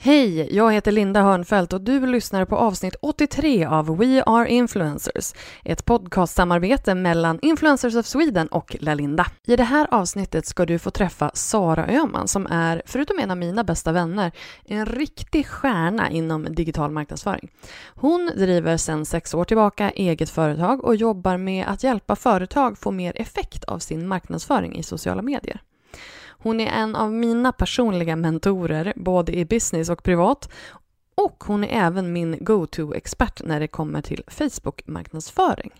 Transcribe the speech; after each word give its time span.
Hej, 0.00 0.56
jag 0.56 0.72
heter 0.72 0.92
Linda 0.92 1.22
Hörnfeldt 1.22 1.72
och 1.72 1.80
du 1.80 2.06
lyssnar 2.06 2.44
på 2.44 2.56
avsnitt 2.56 2.94
83 3.02 3.64
av 3.64 3.98
We 3.98 4.22
Are 4.22 4.48
Influencers, 4.48 5.34
ett 5.64 5.84
podcastsamarbete 5.84 6.94
mellan 6.94 7.38
Influencers 7.42 7.94
of 7.94 8.06
Sweden 8.06 8.46
och 8.46 8.76
Lalinda. 8.80 9.26
I 9.46 9.56
det 9.56 9.64
här 9.64 9.88
avsnittet 9.90 10.46
ska 10.46 10.66
du 10.66 10.78
få 10.78 10.90
träffa 10.90 11.30
Sara 11.34 11.86
Öhman 11.86 12.28
som 12.28 12.46
är, 12.46 12.82
förutom 12.86 13.18
en 13.18 13.30
av 13.30 13.36
mina 13.36 13.64
bästa 13.64 13.92
vänner, 13.92 14.32
en 14.64 14.86
riktig 14.86 15.46
stjärna 15.46 16.10
inom 16.10 16.54
digital 16.54 16.90
marknadsföring. 16.90 17.50
Hon 17.94 18.30
driver 18.36 18.76
sedan 18.76 19.04
sex 19.04 19.34
år 19.34 19.44
tillbaka 19.44 19.90
eget 19.90 20.30
företag 20.30 20.84
och 20.84 20.96
jobbar 20.96 21.36
med 21.36 21.66
att 21.68 21.82
hjälpa 21.82 22.16
företag 22.16 22.78
få 22.78 22.90
mer 22.90 23.20
effekt 23.20 23.64
av 23.64 23.78
sin 23.78 24.08
marknadsföring 24.08 24.76
i 24.76 24.82
sociala 24.82 25.22
medier. 25.22 25.60
Hon 26.38 26.60
är 26.60 26.70
en 26.70 26.96
av 26.96 27.12
mina 27.12 27.52
personliga 27.52 28.16
mentorer, 28.16 28.92
både 28.96 29.36
i 29.36 29.44
business 29.44 29.88
och 29.88 30.02
privat. 30.02 30.50
Och 31.14 31.44
hon 31.46 31.64
är 31.64 31.86
även 31.86 32.12
min 32.12 32.36
go-to-expert 32.40 33.42
när 33.44 33.60
det 33.60 33.68
kommer 33.68 34.02
till 34.02 34.22
Facebook-marknadsföring. 34.26 35.70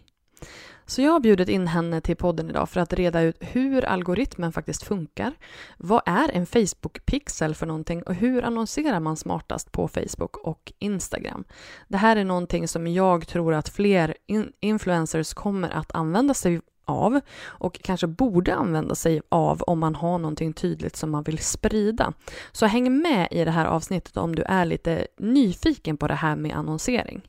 Så 0.87 1.03
jag 1.03 1.13
har 1.13 1.21
bjudit 1.21 1.49
in 1.49 1.67
henne 1.67 2.01
till 2.01 2.17
podden 2.17 2.51
idag 2.51 2.69
för 2.69 2.81
att 2.81 2.93
reda 2.93 3.23
ut 3.23 3.37
hur 3.41 3.85
algoritmen 3.85 4.53
faktiskt 4.53 4.83
funkar. 4.83 5.35
Vad 5.77 6.03
är 6.07 6.31
en 6.33 6.47
Facebook-pixel 6.47 7.55
för 7.55 7.67
någonting 7.67 8.03
och 8.03 8.15
hur 8.15 8.43
annonserar 8.43 9.01
man 9.01 9.17
smartast 9.17 9.73
på 9.73 9.89
Facebook 9.89 10.37
och 10.37 10.73
Instagram? 10.79 11.45
Det 11.89 11.97
här 11.97 12.17
är 12.17 12.25
någonting 12.25 12.69
som 12.69 12.87
jag 12.87 13.29
tror 13.29 13.55
att 13.55 13.69
fler 13.69 14.15
influencers 14.61 15.35
kommer 15.35 15.71
att 15.71 15.95
använda 15.95 16.35
sig 16.35 16.61
av 16.89 17.21
och 17.45 17.81
kanske 17.83 18.07
borde 18.07 18.55
använda 18.55 18.95
sig 18.95 19.21
av 19.29 19.63
om 19.63 19.79
man 19.79 19.95
har 19.95 20.19
någonting 20.19 20.53
tydligt 20.53 20.97
som 20.97 21.11
man 21.11 21.23
vill 21.23 21.39
sprida. 21.39 22.13
Så 22.53 22.67
häng 22.67 23.03
med 23.03 23.29
i 23.31 23.45
det 23.45 23.51
här 23.51 23.67
avsnittet 23.67 24.17
om 24.17 24.37
du 24.37 24.43
är 24.43 24.65
lite 24.65 25.07
nyfiken 25.19 25.97
på 25.97 26.09
det 26.09 26.15
här 26.15 26.37
med 26.37 26.57
annonsering. 26.57 27.23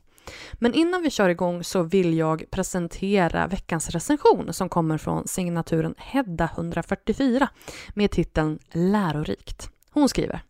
Men 0.52 0.74
innan 0.74 1.02
vi 1.02 1.10
kör 1.10 1.28
igång 1.28 1.64
så 1.64 1.82
vill 1.82 2.18
jag 2.18 2.44
presentera 2.50 3.46
veckans 3.46 3.90
recension 3.90 4.52
som 4.52 4.68
kommer 4.68 4.98
från 4.98 5.28
signaturen 5.28 5.94
Hedda 5.98 6.50
144 6.54 7.48
med 7.94 8.10
titeln 8.10 8.58
Lärorikt. 8.72 9.70
Hon 9.90 10.08
skriver 10.08 10.42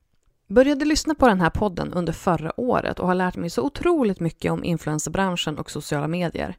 Började 0.50 0.84
lyssna 0.84 1.14
på 1.14 1.28
den 1.28 1.40
här 1.40 1.50
podden 1.50 1.92
under 1.92 2.12
förra 2.12 2.60
året 2.60 2.98
och 2.98 3.06
har 3.06 3.14
lärt 3.14 3.36
mig 3.36 3.50
så 3.50 3.62
otroligt 3.62 4.20
mycket 4.20 4.52
om 4.52 4.64
influencerbranschen 4.64 5.58
och 5.58 5.70
sociala 5.70 6.08
medier. 6.08 6.56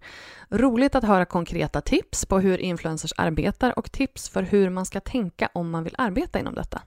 Roligt 0.50 0.96
att 0.96 1.04
höra 1.04 1.26
konkreta 1.26 1.82
tips 1.82 2.26
på 2.26 2.40
hur 2.40 2.58
influencers 2.58 3.14
arbetar 3.18 3.80
och 3.80 3.92
tips 3.92 4.30
för 4.30 4.44
hur 4.44 4.70
man 4.70 4.86
ska 4.86 5.00
tänka 5.00 5.50
om 5.54 5.70
man 5.70 5.84
vill 5.84 5.96
arbeta 5.98 6.40
inom 6.40 6.56
detta. 6.56 6.82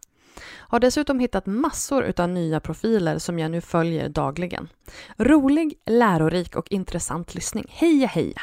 Har 0.47 0.81
dessutom 0.81 1.19
hittat 1.19 1.47
massor 1.47 2.13
av 2.17 2.29
nya 2.29 2.61
profiler 2.61 3.19
som 3.19 3.39
jag 3.39 3.51
nu 3.51 3.61
följer 3.61 4.09
dagligen. 4.09 4.69
Rolig, 5.17 5.75
lärorik 5.87 6.57
och 6.57 6.73
intressant 6.73 7.35
lyssning. 7.35 7.67
Heja 7.69 8.07
heja! 8.07 8.41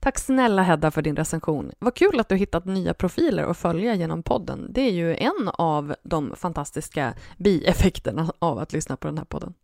Tack 0.00 0.18
snälla 0.18 0.62
Hedda 0.62 0.90
för 0.90 1.02
din 1.02 1.16
recension. 1.16 1.72
Vad 1.78 1.94
kul 1.94 2.20
att 2.20 2.28
du 2.28 2.36
hittat 2.36 2.64
nya 2.64 2.94
profiler 2.94 3.44
att 3.44 3.58
följa 3.58 3.94
genom 3.94 4.22
podden. 4.22 4.66
Det 4.70 4.80
är 4.80 4.92
ju 4.92 5.16
en 5.16 5.50
av 5.52 5.94
de 6.02 6.36
fantastiska 6.36 7.14
bieffekterna 7.36 8.32
av 8.38 8.58
att 8.58 8.72
lyssna 8.72 8.96
på 8.96 9.08
den 9.08 9.18
här 9.18 9.24
podden. 9.24 9.54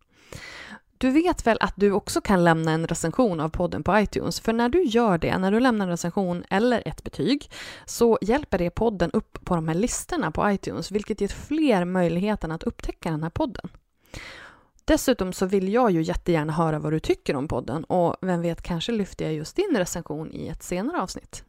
Du 0.99 1.11
vet 1.11 1.47
väl 1.47 1.57
att 1.61 1.75
du 1.77 1.93
också 1.93 2.21
kan 2.21 2.45
lämna 2.45 2.73
en 2.73 2.87
recension 2.87 3.41
av 3.41 3.49
podden 3.49 3.83
på 3.85 3.99
iTunes? 3.99 4.41
För 4.41 4.53
när 4.53 4.69
du 4.69 4.83
gör 4.83 5.19
det, 5.19 5.39
när 5.39 5.53
du 5.53 5.61
lämnar 5.61 5.87
en 5.87 5.91
recension 5.91 6.45
eller 6.51 6.89
ett 6.89 7.05
betyg, 7.05 7.51
så 7.87 8.19
hjälper 8.21 8.59
det 8.59 8.71
podden 8.71 9.11
upp 9.11 9.45
på 9.45 9.55
de 9.55 9.69
här 9.69 9.75
listorna 9.75 10.31
på 10.31 10.51
iTunes, 10.51 10.91
vilket 10.91 11.21
ger 11.21 11.29
fler 11.29 11.85
möjligheten 11.85 12.53
att 12.53 12.63
upptäcka 12.63 13.11
den 13.11 13.23
här 13.23 13.31
podden. 13.31 13.69
Dessutom 14.85 15.33
så 15.33 15.47
vill 15.47 15.73
jag 15.73 15.91
ju 15.91 16.03
jättegärna 16.03 16.53
höra 16.53 16.79
vad 16.79 16.93
du 16.93 17.01
tycker 17.01 17.37
om 17.37 17.49
podden 17.49 17.85
och 17.85 18.17
vem 18.21 18.43
vet, 18.43 18.63
kanske 18.63 18.93
lyfter 18.93 19.25
jag 19.25 19.35
just 19.35 19.57
din 19.57 19.77
recension 19.77 20.33
i 20.33 20.49
ett 20.49 20.63
senare 20.63 21.01
avsnitt. 21.01 21.45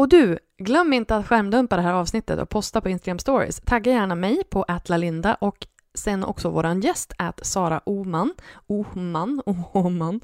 Och 0.00 0.08
du, 0.08 0.38
glöm 0.58 0.92
inte 0.92 1.16
att 1.16 1.26
skärmdumpa 1.26 1.76
det 1.76 1.82
här 1.82 1.92
avsnittet 1.92 2.40
och 2.40 2.48
posta 2.48 2.80
på 2.80 2.88
Instagram 2.88 3.18
stories. 3.18 3.60
Tagga 3.60 3.92
gärna 3.92 4.14
mig 4.14 4.42
på 4.50 4.64
atlalinda 4.68 5.34
och 5.34 5.66
sen 5.94 6.24
också 6.24 6.50
våran 6.50 6.80
gäst 6.80 7.12
att 7.18 7.46
Sara 7.46 7.80
Oman, 7.84 8.34
Oman, 8.66 9.42
Oman 9.72 10.20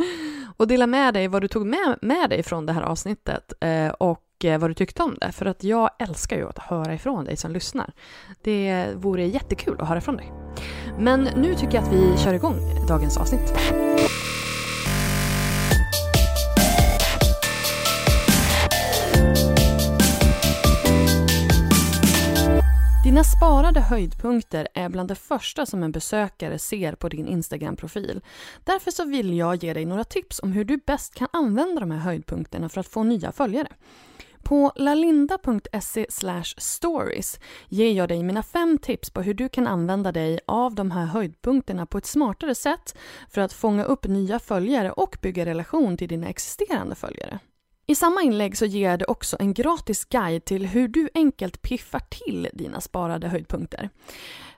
och 0.56 0.68
dela 0.68 0.86
med 0.86 1.14
dig 1.14 1.28
vad 1.28 1.42
du 1.42 1.48
tog 1.48 1.66
med, 1.66 1.98
med 2.02 2.30
dig 2.30 2.42
från 2.42 2.66
det 2.66 2.72
här 2.72 2.82
avsnittet 2.82 3.52
eh, 3.60 3.88
och 3.88 4.44
eh, 4.44 4.58
vad 4.58 4.70
du 4.70 4.74
tyckte 4.74 5.02
om 5.02 5.16
det. 5.20 5.32
För 5.32 5.46
att 5.46 5.64
jag 5.64 5.90
älskar 5.98 6.36
ju 6.36 6.48
att 6.48 6.58
höra 6.58 6.94
ifrån 6.94 7.24
dig 7.24 7.36
som 7.36 7.52
lyssnar. 7.52 7.92
Det 8.42 8.88
vore 8.94 9.26
jättekul 9.26 9.80
att 9.80 9.88
höra 9.88 10.00
från 10.00 10.16
dig. 10.16 10.32
Men 10.98 11.28
nu 11.36 11.54
tycker 11.54 11.74
jag 11.74 11.84
att 11.84 11.92
vi 11.92 12.16
kör 12.18 12.34
igång 12.34 12.56
dagens 12.88 13.16
avsnitt. 13.16 13.54
Dina 23.06 23.24
sparade 23.24 23.80
höjdpunkter 23.80 24.68
är 24.74 24.88
bland 24.88 25.08
det 25.08 25.14
första 25.14 25.66
som 25.66 25.82
en 25.82 25.92
besökare 25.92 26.58
ser 26.58 26.92
på 26.92 27.08
din 27.08 27.26
Instagram-profil. 27.26 28.20
Därför 28.64 28.90
så 28.90 29.04
vill 29.04 29.36
jag 29.36 29.64
ge 29.64 29.74
dig 29.74 29.84
några 29.84 30.04
tips 30.04 30.40
om 30.42 30.52
hur 30.52 30.64
du 30.64 30.76
bäst 30.86 31.14
kan 31.14 31.28
använda 31.32 31.80
de 31.80 31.90
här 31.90 31.98
höjdpunkterna 31.98 32.68
för 32.68 32.80
att 32.80 32.86
få 32.86 33.02
nya 33.02 33.32
följare. 33.32 33.68
På 34.42 34.72
lalinda.se 34.76 36.06
stories 36.56 37.40
ger 37.68 37.92
jag 37.92 38.08
dig 38.08 38.22
mina 38.22 38.42
fem 38.42 38.78
tips 38.78 39.10
på 39.10 39.22
hur 39.22 39.34
du 39.34 39.48
kan 39.48 39.66
använda 39.66 40.12
dig 40.12 40.40
av 40.46 40.74
de 40.74 40.90
här 40.90 41.06
höjdpunkterna 41.06 41.86
på 41.86 41.98
ett 41.98 42.06
smartare 42.06 42.54
sätt 42.54 42.96
för 43.30 43.40
att 43.40 43.52
fånga 43.52 43.84
upp 43.84 44.04
nya 44.06 44.38
följare 44.38 44.92
och 44.92 45.16
bygga 45.22 45.46
relation 45.46 45.96
till 45.96 46.08
dina 46.08 46.28
existerande 46.28 46.94
följare. 46.94 47.38
I 47.88 47.94
samma 47.94 48.22
inlägg 48.22 48.56
så 48.56 48.66
ger 48.66 48.90
jag 48.90 48.98
dig 48.98 49.06
också 49.06 49.36
en 49.40 49.54
gratis 49.54 50.04
guide 50.04 50.44
till 50.44 50.66
hur 50.66 50.88
du 50.88 51.08
enkelt 51.14 51.62
piffar 51.62 52.00
till 52.00 52.48
dina 52.52 52.80
sparade 52.80 53.28
höjdpunkter. 53.28 53.90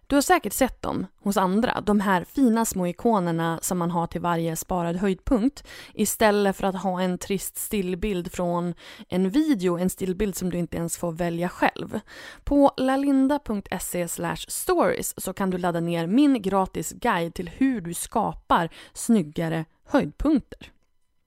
Du 0.07 0.15
har 0.15 0.23
säkert 0.23 0.53
sett 0.53 0.83
dem 0.83 1.07
hos 1.23 1.37
andra, 1.37 1.81
de 1.81 2.01
här 2.01 2.25
fina 2.25 2.65
små 2.65 2.87
ikonerna 2.87 3.59
som 3.63 3.79
man 3.79 3.91
har 3.91 4.07
till 4.07 4.21
varje 4.21 4.57
sparad 4.57 4.97
höjdpunkt 4.97 5.65
istället 5.95 6.57
för 6.57 6.67
att 6.67 6.83
ha 6.83 7.01
en 7.01 7.19
trist 7.19 7.57
stillbild 7.57 8.33
från 8.33 8.75
en 9.09 9.31
video, 9.31 9.79
en 9.79 9.91
stillbild 9.91 10.37
som 10.37 10.51
du 10.51 10.59
inte 10.59 10.77
ens 10.77 10.99
får 10.99 11.13
välja 11.13 11.49
själv. 11.49 12.01
På 12.45 12.73
lalinda.se 12.77 14.09
stories 14.49 15.21
så 15.21 15.33
kan 15.33 15.51
du 15.51 15.59
ladda 15.59 15.81
ner 15.81 16.07
min 16.07 16.43
gratis 16.43 16.93
guide 16.93 17.35
till 17.35 17.51
hur 17.57 17.81
du 17.81 17.95
skapar 17.95 18.69
snyggare 18.93 19.65
höjdpunkter. 19.85 20.73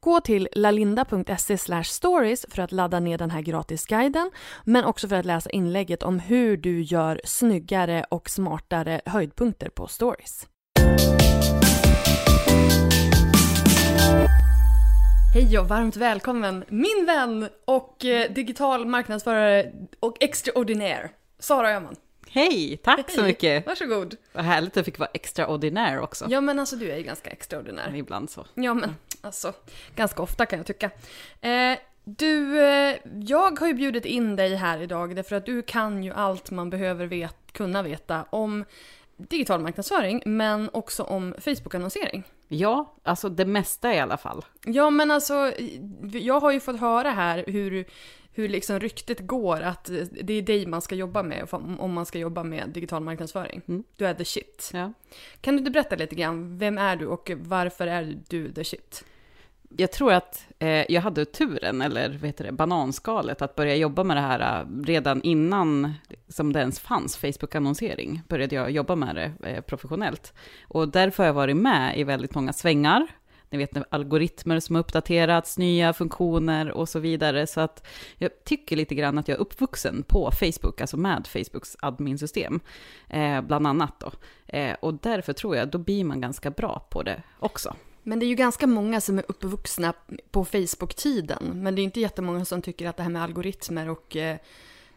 Gå 0.03 0.21
till 0.21 0.47
lalinda.se 0.51 1.83
stories 1.83 2.45
för 2.49 2.61
att 2.61 2.71
ladda 2.71 2.99
ner 2.99 3.17
den 3.17 3.31
här 3.31 3.41
gratisguiden 3.41 4.31
men 4.63 4.85
också 4.85 5.07
för 5.07 5.15
att 5.15 5.25
läsa 5.25 5.49
inlägget 5.49 6.03
om 6.03 6.19
hur 6.19 6.57
du 6.57 6.81
gör 6.81 7.21
snyggare 7.23 8.05
och 8.09 8.29
smartare 8.29 9.01
höjdpunkter 9.05 9.69
på 9.69 9.87
stories. 9.87 10.47
Hej 15.33 15.59
och 15.59 15.67
varmt 15.67 15.95
välkommen 15.95 16.65
min 16.67 17.05
vän 17.05 17.49
och 17.65 18.05
eh, 18.05 18.31
digital 18.31 18.85
marknadsförare 18.85 19.71
och 19.99 20.17
extraordinär 20.19 21.11
Sara 21.39 21.71
Öhman. 21.71 21.95
Hej, 22.29 22.77
tack 22.83 23.11
så 23.11 23.21
Hej. 23.21 23.29
mycket. 23.29 23.67
Varsågod. 23.67 24.15
Vad 24.33 24.43
härligt 24.43 24.69
att 24.69 24.75
jag 24.75 24.85
fick 24.85 24.99
vara 24.99 25.09
extraordinär 25.13 25.99
också. 25.99 26.25
Ja 26.29 26.41
men 26.41 26.59
alltså 26.59 26.75
du 26.75 26.91
är 26.91 26.97
ju 26.97 27.03
ganska 27.03 27.29
extraordinär. 27.29 27.95
Ibland 27.95 28.29
så. 28.29 28.45
Ja 28.53 28.73
men 28.73 28.95
alltså, 29.21 29.53
ganska 29.95 30.21
ofta 30.21 30.45
kan 30.45 30.59
jag 30.59 30.65
tycka. 30.65 30.91
Eh, 31.41 31.77
du, 32.03 32.61
eh, 32.65 32.95
jag 33.23 33.59
har 33.59 33.67
ju 33.67 33.73
bjudit 33.73 34.05
in 34.05 34.35
dig 34.35 34.55
här 34.55 34.81
idag 34.81 35.15
därför 35.15 35.35
att 35.35 35.45
du 35.45 35.61
kan 35.61 36.03
ju 36.03 36.13
allt 36.13 36.51
man 36.51 36.69
behöver 36.69 37.05
vet, 37.05 37.53
kunna 37.53 37.83
veta 37.83 38.25
om 38.29 38.65
digital 39.17 39.59
marknadsföring 39.59 40.21
men 40.25 40.69
också 40.73 41.03
om 41.03 41.35
Facebook-annonsering. 41.39 42.23
Ja, 42.47 42.95
alltså 43.03 43.29
det 43.29 43.45
mesta 43.45 43.93
i 43.93 43.99
alla 43.99 44.17
fall. 44.17 44.45
Ja 44.65 44.89
men 44.89 45.11
alltså, 45.11 45.53
jag 46.11 46.39
har 46.39 46.51
ju 46.51 46.59
fått 46.59 46.79
höra 46.79 47.09
här 47.09 47.43
hur, 47.47 47.85
hur 48.41 48.49
liksom 48.49 48.79
ryktet 48.79 49.19
går 49.19 49.61
att 49.61 49.89
det 50.21 50.33
är 50.33 50.41
dig 50.41 50.65
man 50.65 50.81
ska 50.81 50.95
jobba 50.95 51.23
med 51.23 51.47
om 51.51 51.79
om 51.79 51.93
man 51.93 52.05
ska 52.05 52.19
jobba 52.19 52.43
med 52.43 52.69
digital 52.69 53.03
marknadsföring. 53.03 53.61
Mm. 53.67 53.83
Du 53.97 54.05
är 54.05 54.13
the 54.13 54.25
shit. 54.25 54.71
Ja. 54.73 54.93
Kan 55.41 55.53
du 55.53 55.59
inte 55.59 55.71
berätta 55.71 55.95
lite 55.95 56.15
grann, 56.15 56.57
vem 56.57 56.77
är 56.77 56.95
du 56.95 57.05
och 57.05 57.31
varför 57.35 57.87
är 57.87 58.17
du 58.27 58.51
the 58.51 58.63
shit? 58.63 59.05
Jag 59.77 59.91
tror 59.91 60.13
att 60.13 60.45
eh, 60.59 60.91
jag 60.91 61.01
hade 61.01 61.25
turen, 61.25 61.81
eller 61.81 62.09
vad 62.09 62.25
heter 62.25 62.43
det, 62.45 62.51
bananskalet, 62.51 63.41
att 63.41 63.55
börja 63.55 63.75
jobba 63.75 64.03
med 64.03 64.17
det 64.17 64.21
här 64.21 64.61
eh, 64.61 64.83
redan 64.83 65.21
innan 65.21 65.93
som 66.27 66.53
det 66.53 66.59
ens 66.59 66.79
fanns 66.79 67.17
Facebook-annonsering. 67.17 68.21
Började 68.27 68.55
jag 68.55 68.71
jobba 68.71 68.95
med 68.95 69.15
det 69.15 69.49
eh, 69.49 69.61
professionellt. 69.61 70.33
Och 70.67 70.89
därför 70.89 71.23
har 71.23 71.27
jag 71.27 71.33
varit 71.33 71.57
med 71.57 71.97
i 71.97 72.03
väldigt 72.03 72.35
många 72.35 72.53
svängar. 72.53 73.07
Ni 73.51 73.57
vet 73.57 73.77
algoritmer 73.89 74.59
som 74.59 74.75
har 74.75 74.79
uppdaterats, 74.79 75.57
nya 75.57 75.93
funktioner 75.93 76.71
och 76.71 76.89
så 76.89 76.99
vidare. 76.99 77.47
Så 77.47 77.61
att 77.61 77.87
jag 78.17 78.43
tycker 78.43 78.75
lite 78.75 78.95
grann 78.95 79.17
att 79.17 79.27
jag 79.27 79.35
är 79.35 79.41
uppvuxen 79.41 80.03
på 80.03 80.31
Facebook, 80.31 80.81
alltså 80.81 80.97
med 80.97 81.27
Facebooks 81.27 81.77
adminsystem, 81.79 82.59
eh, 83.09 83.41
bland 83.41 83.67
annat 83.67 83.99
då. 83.99 84.11
Eh, 84.47 84.75
och 84.79 84.93
därför 84.93 85.33
tror 85.33 85.55
jag, 85.55 85.67
då 85.67 85.77
blir 85.77 86.03
man 86.03 86.21
ganska 86.21 86.49
bra 86.49 86.87
på 86.89 87.03
det 87.03 87.23
också. 87.39 87.75
Men 88.03 88.19
det 88.19 88.25
är 88.25 88.27
ju 88.27 88.35
ganska 88.35 88.67
många 88.67 89.01
som 89.01 89.17
är 89.17 89.25
uppvuxna 89.27 89.93
på 90.31 90.45
Facebook-tiden. 90.45 91.51
Men 91.53 91.75
det 91.75 91.81
är 91.81 91.83
inte 91.83 91.99
jättemånga 91.99 92.45
som 92.45 92.61
tycker 92.61 92.89
att 92.89 92.97
det 92.97 93.03
här 93.03 93.09
med 93.09 93.23
algoritmer 93.23 93.89
och 93.89 94.15
eh, 94.15 94.37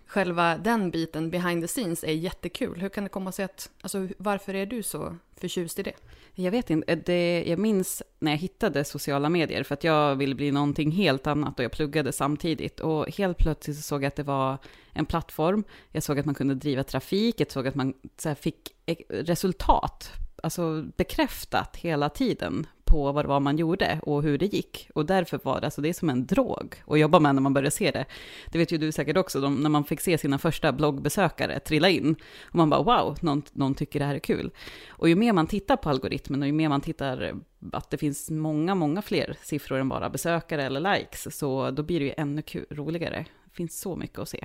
själva 0.07 0.57
den 0.57 0.91
biten 0.91 1.31
behind 1.31 1.63
the 1.63 1.69
scenes 1.69 2.05
är 2.05 2.13
jättekul. 2.13 2.81
Hur 2.81 2.89
kan 2.89 3.05
det 3.05 3.11
komma 3.11 3.33
sig 3.33 3.45
att, 3.45 3.71
alltså 3.81 4.09
varför 4.19 4.55
är 4.55 4.67
du 4.67 4.83
så 4.83 5.17
förtjust 5.45 5.79
i 5.79 5.83
det? 5.83 5.93
Jag 6.35 6.51
vet 6.51 6.71
inte, 6.71 6.93
eh, 6.93 6.99
det, 7.07 7.45
jag 7.47 7.59
minns 7.59 8.03
när 8.19 8.31
jag 8.31 8.39
hittade 8.39 8.85
sociala 8.85 9.29
medier, 9.29 9.63
för 9.63 9.75
att 9.75 9.85
jag 9.85 10.17
ville 10.17 10.35
bli 10.35 10.51
någonting 10.51 10.91
helt 10.91 11.27
annat 11.27 11.59
och 11.59 11.65
jag 11.65 11.73
pluggade 11.73 12.13
samtidigt. 12.13 12.81
Och 12.81 13.09
helt 13.09 13.39
plötsligt 13.39 13.77
så 13.77 13.83
såg 13.83 14.03
jag 14.03 14.09
att 14.09 14.17
det 14.17 14.23
var 14.23 14.59
en 14.93 15.07
plattform, 15.07 15.65
jag 15.93 16.03
såg 16.03 16.19
att 16.19 16.27
man 16.27 16.35
kunde 16.35 16.55
driva 16.55 16.85
trafik, 16.85 17.41
jag 17.41 17.51
såg 17.51 17.67
att 17.67 17.75
man 17.75 17.95
så 18.17 18.29
här, 18.29 18.37
fick 18.37 18.75
eh, 18.87 18.97
resultat, 19.09 20.11
alltså 20.43 20.85
bekräftat 20.97 21.77
hela 21.77 22.09
tiden 22.09 22.67
på 22.95 23.13
vad 23.13 23.25
det 23.25 23.29
var 23.29 23.41
man 23.41 23.57
gjorde 23.57 24.01
och 24.03 24.23
hur 24.23 24.39
det 24.39 24.47
gick. 24.47 24.91
Och 24.95 25.07
därför 25.07 25.41
var 25.43 25.61
det, 25.61 25.67
alltså 25.67 25.81
det 25.81 25.89
är 25.89 25.93
som 25.93 26.11
en 26.11 26.27
drog 26.27 26.75
att 26.87 26.99
jobba 26.99 27.21
med 27.21 27.35
när 27.35 27.43
man 27.43 27.55
börjar 27.55 27.71
se 27.71 27.91
det. 27.91 28.05
Det 28.53 28.59
vet 28.59 28.73
ju 28.73 28.79
du 28.79 28.93
säkert 28.93 29.17
också, 29.17 29.41
de, 29.41 29.63
när 29.63 29.71
man 29.71 29.85
fick 29.85 30.01
se 30.01 30.19
sina 30.19 30.39
första 30.39 30.73
bloggbesökare 30.73 31.61
trilla 31.61 31.89
in. 31.89 32.17
Och 32.45 32.55
man 32.55 32.71
bara 32.71 32.83
wow, 32.83 33.19
någon, 33.21 33.43
någon 33.53 33.75
tycker 33.75 33.99
det 33.99 34.07
här 34.07 34.15
är 34.15 34.19
kul. 34.19 34.51
Och 34.89 35.09
ju 35.09 35.15
mer 35.15 35.33
man 35.33 35.47
tittar 35.47 35.77
på 35.77 35.91
algoritmen 35.91 36.43
och 36.43 36.47
ju 36.47 36.53
mer 36.53 36.69
man 36.69 36.81
tittar 36.81 37.35
att 37.73 37.91
det 37.91 37.99
finns 37.99 38.31
många, 38.31 38.75
många 38.75 39.03
fler 39.03 39.37
siffror 39.43 39.79
än 39.79 39.89
bara 39.89 40.11
besökare 40.11 40.63
eller 40.63 40.95
likes, 40.95 41.39
så 41.39 41.71
då 41.71 41.83
blir 41.83 42.01
det 42.01 42.07
ju 42.07 42.15
ännu 42.17 42.43
kul, 42.43 42.67
roligare. 42.71 43.27
Det 43.45 43.57
finns 43.57 43.81
så 43.81 43.97
mycket 43.97 44.19
att 44.19 44.29
se. 44.29 44.45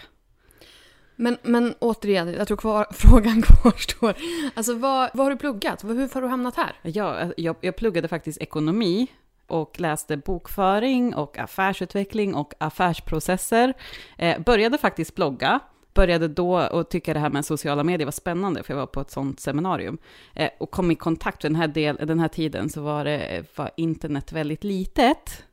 Men, 1.21 1.37
men 1.41 1.75
återigen, 1.79 2.33
jag 2.33 2.47
tror 2.47 2.57
kvar, 2.57 2.87
frågan 2.91 3.41
kvarstår. 3.41 4.13
Alltså 4.53 4.73
vad, 4.73 5.09
vad 5.13 5.25
har 5.25 5.31
du 5.31 5.37
pluggat? 5.37 5.83
Hur 5.83 6.13
har 6.13 6.21
du 6.21 6.27
hamnat 6.27 6.55
här? 6.55 6.73
Ja, 6.81 7.31
jag, 7.37 7.55
jag 7.61 7.75
pluggade 7.75 8.07
faktiskt 8.07 8.41
ekonomi 8.41 9.07
och 9.47 9.79
läste 9.79 10.17
bokföring 10.17 11.15
och 11.15 11.37
affärsutveckling 11.37 12.35
och 12.35 12.53
affärsprocesser. 12.57 13.73
Eh, 14.17 14.39
började 14.39 14.77
faktiskt 14.77 15.15
blogga, 15.15 15.59
började 15.93 16.27
då 16.27 16.67
och 16.67 16.89
tycka 16.89 17.13
det 17.13 17.19
här 17.19 17.29
med 17.29 17.45
sociala 17.45 17.83
medier 17.83 18.05
var 18.05 18.11
spännande, 18.11 18.63
för 18.63 18.73
jag 18.73 18.79
var 18.79 18.87
på 18.87 19.01
ett 19.01 19.11
sånt 19.11 19.39
seminarium. 19.39 19.97
Eh, 20.33 20.49
och 20.57 20.71
kom 20.71 20.91
i 20.91 20.95
kontakt, 20.95 21.41
den 21.41 21.55
här, 21.55 21.67
del, 21.67 21.95
den 21.95 22.19
här 22.19 22.27
tiden 22.27 22.69
så 22.69 22.81
var, 22.81 23.05
det, 23.05 23.45
var 23.55 23.71
internet 23.77 24.31
väldigt 24.31 24.63
litet 24.63 25.43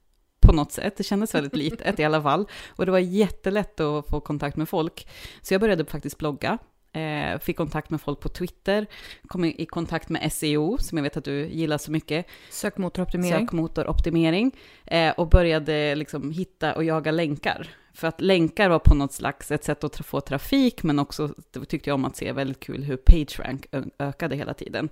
på 0.46 0.52
något 0.52 0.72
sätt. 0.72 0.96
Det 0.96 1.04
kändes 1.04 1.34
väldigt 1.34 1.56
litet 1.56 2.00
i 2.00 2.04
alla 2.04 2.22
fall. 2.22 2.46
Och 2.68 2.86
det 2.86 2.92
var 2.92 2.98
jättelätt 2.98 3.80
att 3.80 4.08
få 4.08 4.20
kontakt 4.20 4.56
med 4.56 4.68
folk. 4.68 5.08
Så 5.42 5.54
jag 5.54 5.60
började 5.60 5.84
faktiskt 5.84 6.18
blogga. 6.18 6.58
Eh, 6.92 7.38
fick 7.38 7.56
kontakt 7.56 7.90
med 7.90 8.00
folk 8.00 8.20
på 8.20 8.28
Twitter, 8.28 8.86
kom 9.26 9.44
i, 9.44 9.66
kontakt 9.66 10.08
med 10.08 10.32
SEO, 10.32 10.78
som 10.78 10.98
jag 10.98 11.02
vet 11.02 11.16
att 11.16 11.24
du 11.24 11.48
gillar 11.48 11.78
så 11.78 11.90
mycket. 11.90 12.26
Sökmotoroptimering. 12.50 13.46
Sökmotoroptimering. 13.46 14.52
Eh, 14.84 15.10
och 15.10 15.28
började 15.28 15.94
liksom 15.94 16.30
hitta 16.30 16.74
och 16.74 16.84
jaga 16.84 17.10
länkar. 17.10 17.68
För 17.96 18.08
att 18.08 18.20
länkar 18.20 18.68
var 18.68 18.78
på 18.78 18.94
något 18.94 19.12
slags 19.12 19.50
ett 19.50 19.64
sätt 19.64 19.84
att 19.84 19.96
få 19.96 20.20
trafik, 20.20 20.82
men 20.82 20.98
också 20.98 21.30
det 21.50 21.64
tyckte 21.64 21.90
jag 21.90 21.94
om 21.94 22.04
att 22.04 22.16
se 22.16 22.32
väldigt 22.32 22.60
kul 22.60 22.84
hur 22.84 22.96
PageRank 22.96 23.66
ökade 23.98 24.36
hela 24.36 24.54
tiden. 24.54 24.88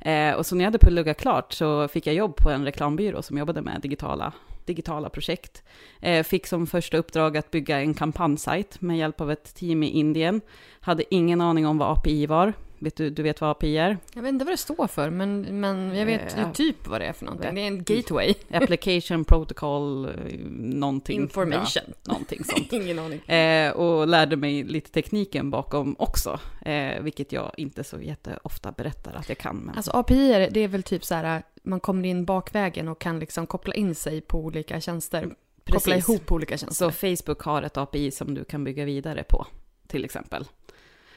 Eh, 0.00 0.32
och 0.32 0.46
så 0.46 0.54
när 0.54 0.64
jag 0.64 0.66
hade 0.66 0.78
pluggat 0.78 1.20
klart 1.20 1.52
så 1.52 1.88
fick 1.88 2.06
jag 2.06 2.14
jobb 2.14 2.36
på 2.36 2.50
en 2.50 2.64
reklambyrå 2.64 3.22
som 3.22 3.38
jobbade 3.38 3.62
med 3.62 3.80
digitala, 3.80 4.32
digitala 4.64 5.08
projekt. 5.08 5.62
Eh, 6.00 6.22
fick 6.22 6.46
som 6.46 6.66
första 6.66 6.96
uppdrag 6.96 7.36
att 7.36 7.50
bygga 7.50 7.80
en 7.80 7.94
kampanjsajt 7.94 8.80
med 8.80 8.98
hjälp 8.98 9.20
av 9.20 9.30
ett 9.30 9.54
team 9.54 9.82
i 9.82 9.88
Indien. 9.88 10.40
Hade 10.80 11.14
ingen 11.14 11.40
aning 11.40 11.66
om 11.66 11.78
vad 11.78 11.98
API 11.98 12.26
var. 12.26 12.52
Vet 12.84 12.96
du, 12.96 13.10
du 13.10 13.22
vet 13.22 13.40
vad 13.40 13.50
API 13.50 13.76
är? 13.76 13.98
Jag 14.14 14.22
vet 14.22 14.28
inte 14.28 14.44
vad 14.44 14.52
det 14.52 14.58
står 14.58 14.86
för, 14.86 15.10
men, 15.10 15.60
men 15.60 15.96
jag 15.96 16.06
vet 16.06 16.36
ju 16.38 16.44
Eh, 16.44 16.52
typ 16.52 16.86
vad 16.86 17.00
det 17.00 17.06
är 17.06 17.12
för 17.12 17.24
någonting. 17.24 17.54
Det 17.54 17.60
är 17.60 17.66
en 17.66 17.84
gateway. 17.84 18.34
Application 18.50 19.24
Protocol, 19.24 20.04
eh, 20.04 20.12
någonting. 20.50 21.20
Information. 21.20 21.82
Ja, 21.86 22.12
någonting 22.12 22.44
sånt. 22.44 22.72
Ingen 22.72 22.98
aning. 22.98 23.20
Eh, 23.20 23.72
och 23.72 24.08
lärde 24.08 24.36
mig 24.36 24.62
lite 24.62 24.90
tekniken 24.90 25.50
bakom 25.50 25.96
också, 25.98 26.40
eh, 26.60 27.00
vilket 27.00 27.32
jag 27.32 27.52
inte 27.56 27.84
så 27.84 28.00
jätteofta 28.00 28.72
berättar 28.72 29.14
att 29.14 29.28
jag 29.28 29.38
kan. 29.38 29.56
Men... 29.56 29.76
Alltså 29.76 29.90
API, 29.90 30.32
är, 30.32 30.50
det 30.50 30.60
är 30.60 30.68
väl 30.68 30.82
typ 30.82 31.04
så 31.04 31.14
här, 31.14 31.42
man 31.62 31.80
kommer 31.80 32.08
in 32.08 32.24
bakvägen 32.24 32.88
och 32.88 32.98
kan 32.98 33.18
liksom 33.18 33.46
koppla 33.46 33.74
in 33.74 33.94
sig 33.94 34.20
på 34.20 34.38
olika 34.38 34.80
tjänster. 34.80 35.22
Koppla 35.22 35.94
Precis. 35.94 36.08
ihop 36.08 36.32
olika 36.32 36.58
tjänster. 36.58 36.90
Så 36.90 37.16
Facebook 37.16 37.42
har 37.42 37.62
ett 37.62 37.76
API 37.76 38.10
som 38.10 38.34
du 38.34 38.44
kan 38.44 38.64
bygga 38.64 38.84
vidare 38.84 39.22
på, 39.22 39.46
till 39.86 40.04
exempel. 40.04 40.44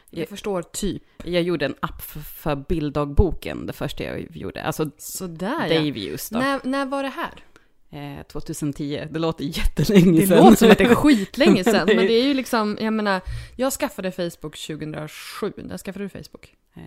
Jag 0.09 0.29
förstår 0.29 0.61
typ. 0.61 1.03
Jag 1.23 1.41
gjorde 1.43 1.65
en 1.65 1.75
app 1.79 1.99
f- 1.99 2.27
för 2.41 2.55
bilddagboken, 2.55 3.65
det 3.65 3.73
första 3.73 4.03
jag 4.03 4.27
gjorde. 4.37 4.63
Alltså 4.63 4.89
Sådär 4.97 5.67
ja. 5.69 5.79
Dave-use 5.79 6.33
då. 6.33 6.39
När, 6.39 6.59
när 6.63 6.85
var 6.85 7.03
det 7.03 7.09
här? 7.09 7.33
Eh, 7.89 8.23
2010, 8.23 9.07
det 9.11 9.19
låter 9.19 9.43
jättelänge 9.45 10.19
Det 10.19 10.27
sedan. 10.27 10.37
låter 10.37 10.55
som 10.55 10.71
att 10.71 10.77
det 10.77 10.83
är 10.83 10.95
skitlänge 10.95 11.63
sedan, 11.63 11.73
Men 11.75 11.85
det 11.87 11.93
är- 11.93 11.95
men 11.95 12.07
det 12.07 12.13
är 12.13 12.23
ju 12.23 12.33
liksom, 12.33 12.77
jag 12.81 12.93
menar, 12.93 13.21
jag 13.55 13.73
skaffade 13.73 14.11
Facebook 14.11 14.57
2007. 14.57 15.53
När 15.57 15.77
skaffade 15.77 16.05
du 16.05 16.09
Facebook? 16.09 16.53
eh, 16.75 16.81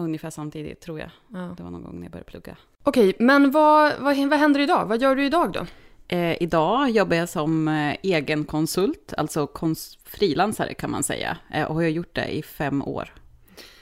ungefär 0.00 0.30
samtidigt, 0.30 0.80
tror 0.80 1.00
jag. 1.00 1.10
Ja. 1.32 1.54
Det 1.56 1.62
var 1.62 1.70
någon 1.70 1.82
gång 1.82 1.96
när 1.96 2.02
jag 2.02 2.12
började 2.12 2.30
plugga. 2.30 2.56
Okej, 2.82 3.16
men 3.18 3.50
vad, 3.50 3.92
vad, 4.00 4.16
vad 4.28 4.38
händer 4.38 4.60
idag? 4.60 4.86
Vad 4.86 5.02
gör 5.02 5.16
du 5.16 5.24
idag 5.26 5.52
då? 5.52 5.66
Eh, 6.08 6.42
idag 6.42 6.90
jobbar 6.90 7.16
jag 7.16 7.28
som 7.28 7.68
eh, 7.68 7.96
egen 8.02 8.44
konsult, 8.44 9.12
alltså 9.16 9.44
kons- 9.46 9.98
frilansare 10.04 10.74
kan 10.74 10.90
man 10.90 11.02
säga. 11.02 11.36
Eh, 11.52 11.64
och 11.64 11.74
har 11.74 11.82
gjort 11.82 12.14
det 12.14 12.28
i 12.28 12.42
fem 12.42 12.82
år. 12.82 13.14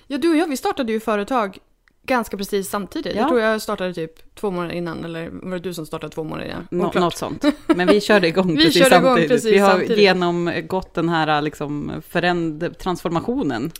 Ja, 0.06 0.18
du 0.18 0.30
och 0.30 0.36
jag, 0.36 0.46
vi 0.48 0.56
startade 0.56 0.92
ju 0.92 1.00
företag 1.00 1.58
ganska 2.06 2.36
precis 2.36 2.70
samtidigt. 2.70 3.14
Ja. 3.14 3.20
Jag 3.20 3.28
tror 3.28 3.40
jag 3.40 3.62
startade 3.62 3.94
typ 3.94 4.34
två 4.34 4.50
månader 4.50 4.74
innan, 4.74 5.04
eller 5.04 5.28
var 5.32 5.50
det 5.50 5.58
du 5.58 5.74
som 5.74 5.86
startade 5.86 6.12
två 6.14 6.24
månader 6.24 6.48
innan? 6.48 6.66
Nå- 6.70 6.92
något 6.94 7.16
sånt. 7.16 7.44
Men 7.66 7.86
vi 7.88 8.00
körde 8.00 8.28
igång 8.28 8.48
Vi 8.56 8.64
precis 8.64 8.82
körde 8.82 8.96
igång 8.96 9.04
samtidigt. 9.06 9.30
precis 9.30 9.52
vi 9.52 9.58
har 9.58 9.70
samtidigt. 9.70 9.98
genomgått 9.98 10.94
den 10.94 11.08
här 11.08 11.42
liksom, 11.42 11.92
föränd- 12.12 12.74
transformationen. 12.78 13.70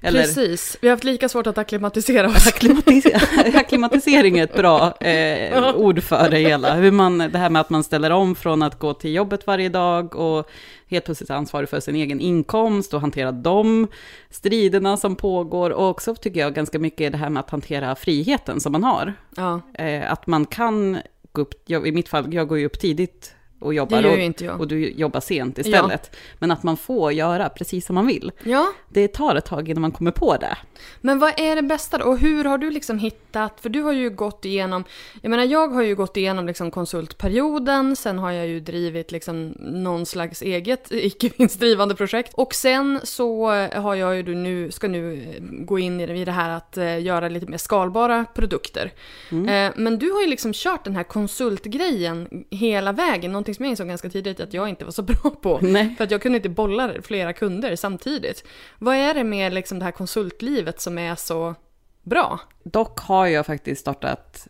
Eller 0.00 0.22
Precis, 0.22 0.76
vi 0.80 0.88
har 0.88 0.92
haft 0.96 1.04
lika 1.04 1.28
svårt 1.28 1.46
att 1.46 1.58
acklimatisera 1.58 2.28
oss. 2.28 2.46
Akklimatisering 3.54 4.38
är 4.38 4.44
ett 4.44 4.56
bra 4.56 4.96
eh, 5.00 5.76
ord 5.76 6.02
för 6.02 6.30
det 6.30 6.38
hela. 6.38 6.74
Hur 6.74 6.90
man, 6.90 7.18
det 7.18 7.38
här 7.38 7.50
med 7.50 7.60
att 7.60 7.70
man 7.70 7.84
ställer 7.84 8.10
om 8.10 8.34
från 8.34 8.62
att 8.62 8.78
gå 8.78 8.94
till 8.94 9.14
jobbet 9.14 9.46
varje 9.46 9.68
dag 9.68 10.16
och 10.16 10.50
helt 10.92 11.04
plötsligt 11.04 11.30
ansvarig 11.30 11.68
för 11.68 11.80
sin 11.80 11.94
egen 11.94 12.20
inkomst 12.20 12.94
och 12.94 13.00
hantera 13.00 13.32
de 13.32 13.86
striderna 14.30 14.96
som 14.96 15.16
pågår. 15.16 15.70
Och 15.70 15.88
också 15.88 16.14
tycker 16.14 16.40
jag 16.40 16.54
ganska 16.54 16.78
mycket 16.78 17.12
det 17.12 17.18
här 17.18 17.30
med 17.30 17.40
att 17.40 17.50
hantera 17.50 17.94
friheten 17.94 18.60
som 18.60 18.72
man 18.72 18.84
har. 18.84 19.14
Ja, 19.36 19.60
Eh, 19.74 20.12
att 20.12 20.26
man 20.26 20.46
kan 20.46 20.98
gå 21.32 21.42
upp, 21.42 21.54
jag, 21.66 21.86
i 21.86 21.92
mitt 21.92 22.08
fall, 22.08 22.34
jag 22.34 22.48
går 22.48 22.58
ju 22.58 22.66
upp 22.66 22.80
tidigt 22.80 23.34
och 23.62 23.74
jobbar. 23.74 24.02
Det 24.02 24.08
gör 24.08 24.16
ju 24.16 24.24
inte 24.24 24.44
jag. 24.44 24.60
och 24.60 24.68
du 24.68 24.90
jobbar 24.90 25.20
sent 25.20 25.58
istället. 25.58 26.16
Men 26.38 26.50
att 26.50 26.62
man 26.62 26.76
får 26.76 27.12
göra 27.12 27.48
precis 27.48 27.86
som 27.86 27.94
man 27.94 28.06
vill. 28.06 28.32
Ja, 28.44 28.66
Det 28.88 29.08
tar 29.08 29.36
ett 29.36 29.44
tag 29.44 29.68
innan 29.68 29.80
man 29.80 29.92
kommer 29.92 30.10
på 30.10 30.36
det. 30.36 30.56
men 31.00 31.18
vad 31.18 31.32
är 31.40 31.56
det 31.56 31.62
bästa 31.62 31.98
då? 31.98 32.04
Och 32.04 32.18
hur 32.18 32.44
har 32.44 32.58
du 32.58 32.70
liksom 32.70 32.98
hittat, 32.98 33.60
för 33.60 33.68
du 33.68 33.82
har 33.82 33.92
ju 33.92 34.10
gått 34.10 34.44
igenom, 34.44 34.84
jag 35.22 35.30
menar 35.30 35.44
jag 35.44 35.68
har 35.68 35.82
ju 35.82 35.94
gått 35.94 36.16
igenom 36.16 36.46
liksom 36.46 36.70
konsultperioden, 36.70 37.96
sen 37.96 38.18
har 38.18 38.30
jag 38.32 38.46
ju 38.46 38.60
drivit 38.60 39.12
liksom 39.12 39.54
någon 39.60 40.06
slags 40.06 40.42
eget 40.42 40.86
icke 40.90 41.30
vinstdrivande 41.36 41.94
projekt. 41.94 42.32
Och 42.34 42.54
sen 42.54 43.00
så 43.04 43.46
har 43.74 43.94
jag 43.94 44.16
ju 44.16 44.34
nu, 44.34 44.70
ska 44.70 44.88
nu 44.88 45.14
eh, 45.14 45.42
gå 45.64 45.78
in 45.78 46.00
i 46.00 46.24
det, 46.24 46.32
här 46.32 46.50
att 46.50 46.76
eh, 46.76 47.02
göra 47.02 47.28
lite 47.28 47.46
mer 47.46 47.58
skalbara 47.58 48.24
produkter. 48.34 48.92
Eh, 49.30 49.70
Men 49.76 49.98
du 49.98 50.10
har 50.10 50.20
ju 50.20 50.26
liksom 50.26 50.52
kört 50.54 50.84
den 50.84 50.96
här 50.96 51.02
konsultgrejen 51.02 52.44
hela 52.50 52.92
vägen, 52.92 53.32
någonting 53.32 53.51
som 53.54 53.64
jag 53.64 53.70
insåg 53.70 53.88
ganska 53.88 54.08
tidigt 54.08 54.40
att 54.40 54.54
jag 54.54 54.68
inte 54.68 54.84
var 54.84 54.92
så 54.92 55.02
bra 55.12 55.30
på. 55.42 55.58
Nej. 55.62 55.94
För 55.96 56.04
att 56.04 56.10
jag 56.10 56.22
kunde 56.22 56.36
inte 56.36 56.48
bolla 56.48 56.90
flera 57.02 57.32
kunder 57.32 57.76
samtidigt. 57.76 58.44
Vad 58.78 58.96
är 58.96 59.14
det 59.14 59.24
med 59.24 59.54
liksom 59.54 59.78
det 59.78 59.84
här 59.84 59.92
konsultlivet 59.92 60.80
som 60.80 60.98
är 60.98 61.14
så 61.14 61.54
bra? 62.02 62.40
Dock 62.62 63.00
har 63.00 63.26
jag 63.26 63.46
faktiskt 63.46 63.80
startat 63.80 64.48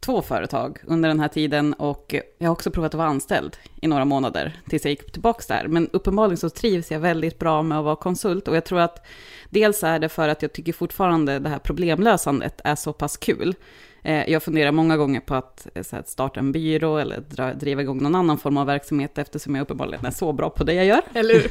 två 0.00 0.22
företag 0.22 0.78
under 0.86 1.08
den 1.08 1.20
här 1.20 1.28
tiden 1.28 1.74
och 1.74 2.14
jag 2.38 2.46
har 2.46 2.52
också 2.52 2.70
provat 2.70 2.94
att 2.94 2.98
vara 2.98 3.08
anställd 3.08 3.56
i 3.82 3.88
några 3.88 4.04
månader 4.04 4.60
tills 4.68 4.84
jag 4.84 4.90
gick 4.90 5.12
tillbaka 5.12 5.54
där. 5.54 5.68
Men 5.68 5.88
uppenbarligen 5.92 6.36
så 6.36 6.50
trivs 6.50 6.90
jag 6.90 7.00
väldigt 7.00 7.38
bra 7.38 7.62
med 7.62 7.78
att 7.78 7.84
vara 7.84 7.96
konsult 7.96 8.48
och 8.48 8.56
jag 8.56 8.64
tror 8.64 8.80
att 8.80 9.06
dels 9.50 9.82
är 9.82 9.98
det 9.98 10.08
för 10.08 10.28
att 10.28 10.42
jag 10.42 10.52
tycker 10.52 10.72
fortfarande 10.72 11.38
det 11.38 11.48
här 11.48 11.58
problemlösandet 11.58 12.60
är 12.64 12.74
så 12.74 12.92
pass 12.92 13.16
kul. 13.16 13.54
Eh, 14.02 14.30
Jag 14.30 14.42
funderar 14.42 14.72
många 14.72 14.96
gånger 14.96 15.20
på 15.20 15.34
att, 15.34 15.66
eh, 15.74 15.84
här, 15.92 16.02
starta 16.06 16.40
en 16.40 16.52
byrå 16.52 16.96
eller 16.98 17.20
dra, 17.20 17.54
driva 17.54 17.82
igång 17.82 18.02
någon 18.02 18.14
annan 18.14 18.38
form 18.38 18.56
av 18.56 18.66
verksamhet 18.66 19.18
eftersom 19.18 19.54
jag 19.54 19.62
uppenbarligen 19.62 20.06
är 20.06 20.10
så 20.10 20.32
bra 20.32 20.50
på 20.50 20.64
det 20.64 20.74
jag 20.74 20.86
gör. 20.86 21.02
Eller? 21.12 21.42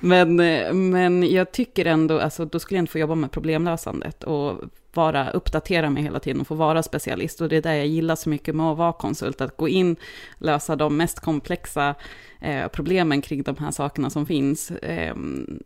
Men, 0.00 0.40
eh, 0.40 0.72
men 0.72 1.32
jag 1.32 1.52
tycker 1.52 1.84
ändå, 1.86 2.20
alltså 2.20 2.44
då 2.44 2.58
skulle 2.58 2.78
jag 2.78 2.82
inte 2.82 2.92
få 2.92 2.98
jobba 2.98 3.14
med 3.14 3.30
problemlösandet 3.30 4.24
och 4.24 4.60
vara, 4.94 5.30
uppdatera 5.30 5.90
mig 5.90 6.02
hela 6.02 6.20
tiden 6.20 6.40
och 6.40 6.46
få 6.46 6.54
vara 6.54 6.82
specialist. 6.82 7.40
Och 7.40 7.48
det 7.48 7.56
är 7.56 7.62
det 7.62 7.76
jag 7.76 7.86
gillar 7.86 8.16
så 8.16 8.28
mycket 8.28 8.54
med 8.54 8.66
att 8.66 8.78
vara 8.78 8.92
konsult, 8.92 9.40
att 9.40 9.56
gå 9.56 9.68
in, 9.68 9.96
lösa 10.38 10.76
de 10.76 10.96
mest 10.96 11.20
komplexa 11.20 11.94
eh, 12.40 12.68
problemen 12.68 13.22
kring 13.22 13.42
de 13.42 13.56
här 13.56 13.70
sakerna 13.70 14.10
som 14.10 14.26
finns. 14.26 14.70
Eh, 14.70 15.14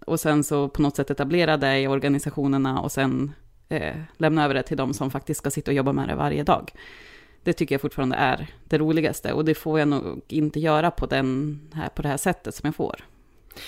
och 0.07 0.21
sen 0.21 0.45
så 0.45 0.69
på 0.69 0.83
något 0.83 0.97
sätt 0.97 1.11
etablera 1.11 1.57
det 1.57 1.81
i 1.81 1.87
organisationerna 1.89 2.81
och 2.81 2.93
sen 2.93 3.33
eh, 3.69 3.95
lämna 4.17 4.45
över 4.45 4.55
det 4.55 4.63
till 4.63 4.77
de 4.77 4.95
som 4.95 5.11
faktiskt 5.11 5.39
ska 5.39 5.51
sitta 5.51 5.71
och 5.71 5.75
jobba 5.75 5.93
med 5.93 6.09
det 6.09 6.15
varje 6.15 6.43
dag. 6.43 6.73
Det 7.43 7.53
tycker 7.53 7.75
jag 7.75 7.83
fortfarande 7.83 8.17
är 8.17 8.47
det 8.65 8.79
roligaste 8.79 9.33
och 9.33 9.45
det 9.45 9.55
får 9.55 9.79
jag 9.79 9.89
nog 9.89 10.21
inte 10.29 10.61
göra 10.61 10.91
på, 10.91 11.07
den 11.07 11.61
här, 11.75 11.89
på 11.89 12.03
det 12.03 12.09
här 12.09 12.17
sättet 12.17 12.55
som 12.55 12.67
jag 12.67 12.75
får 12.75 13.05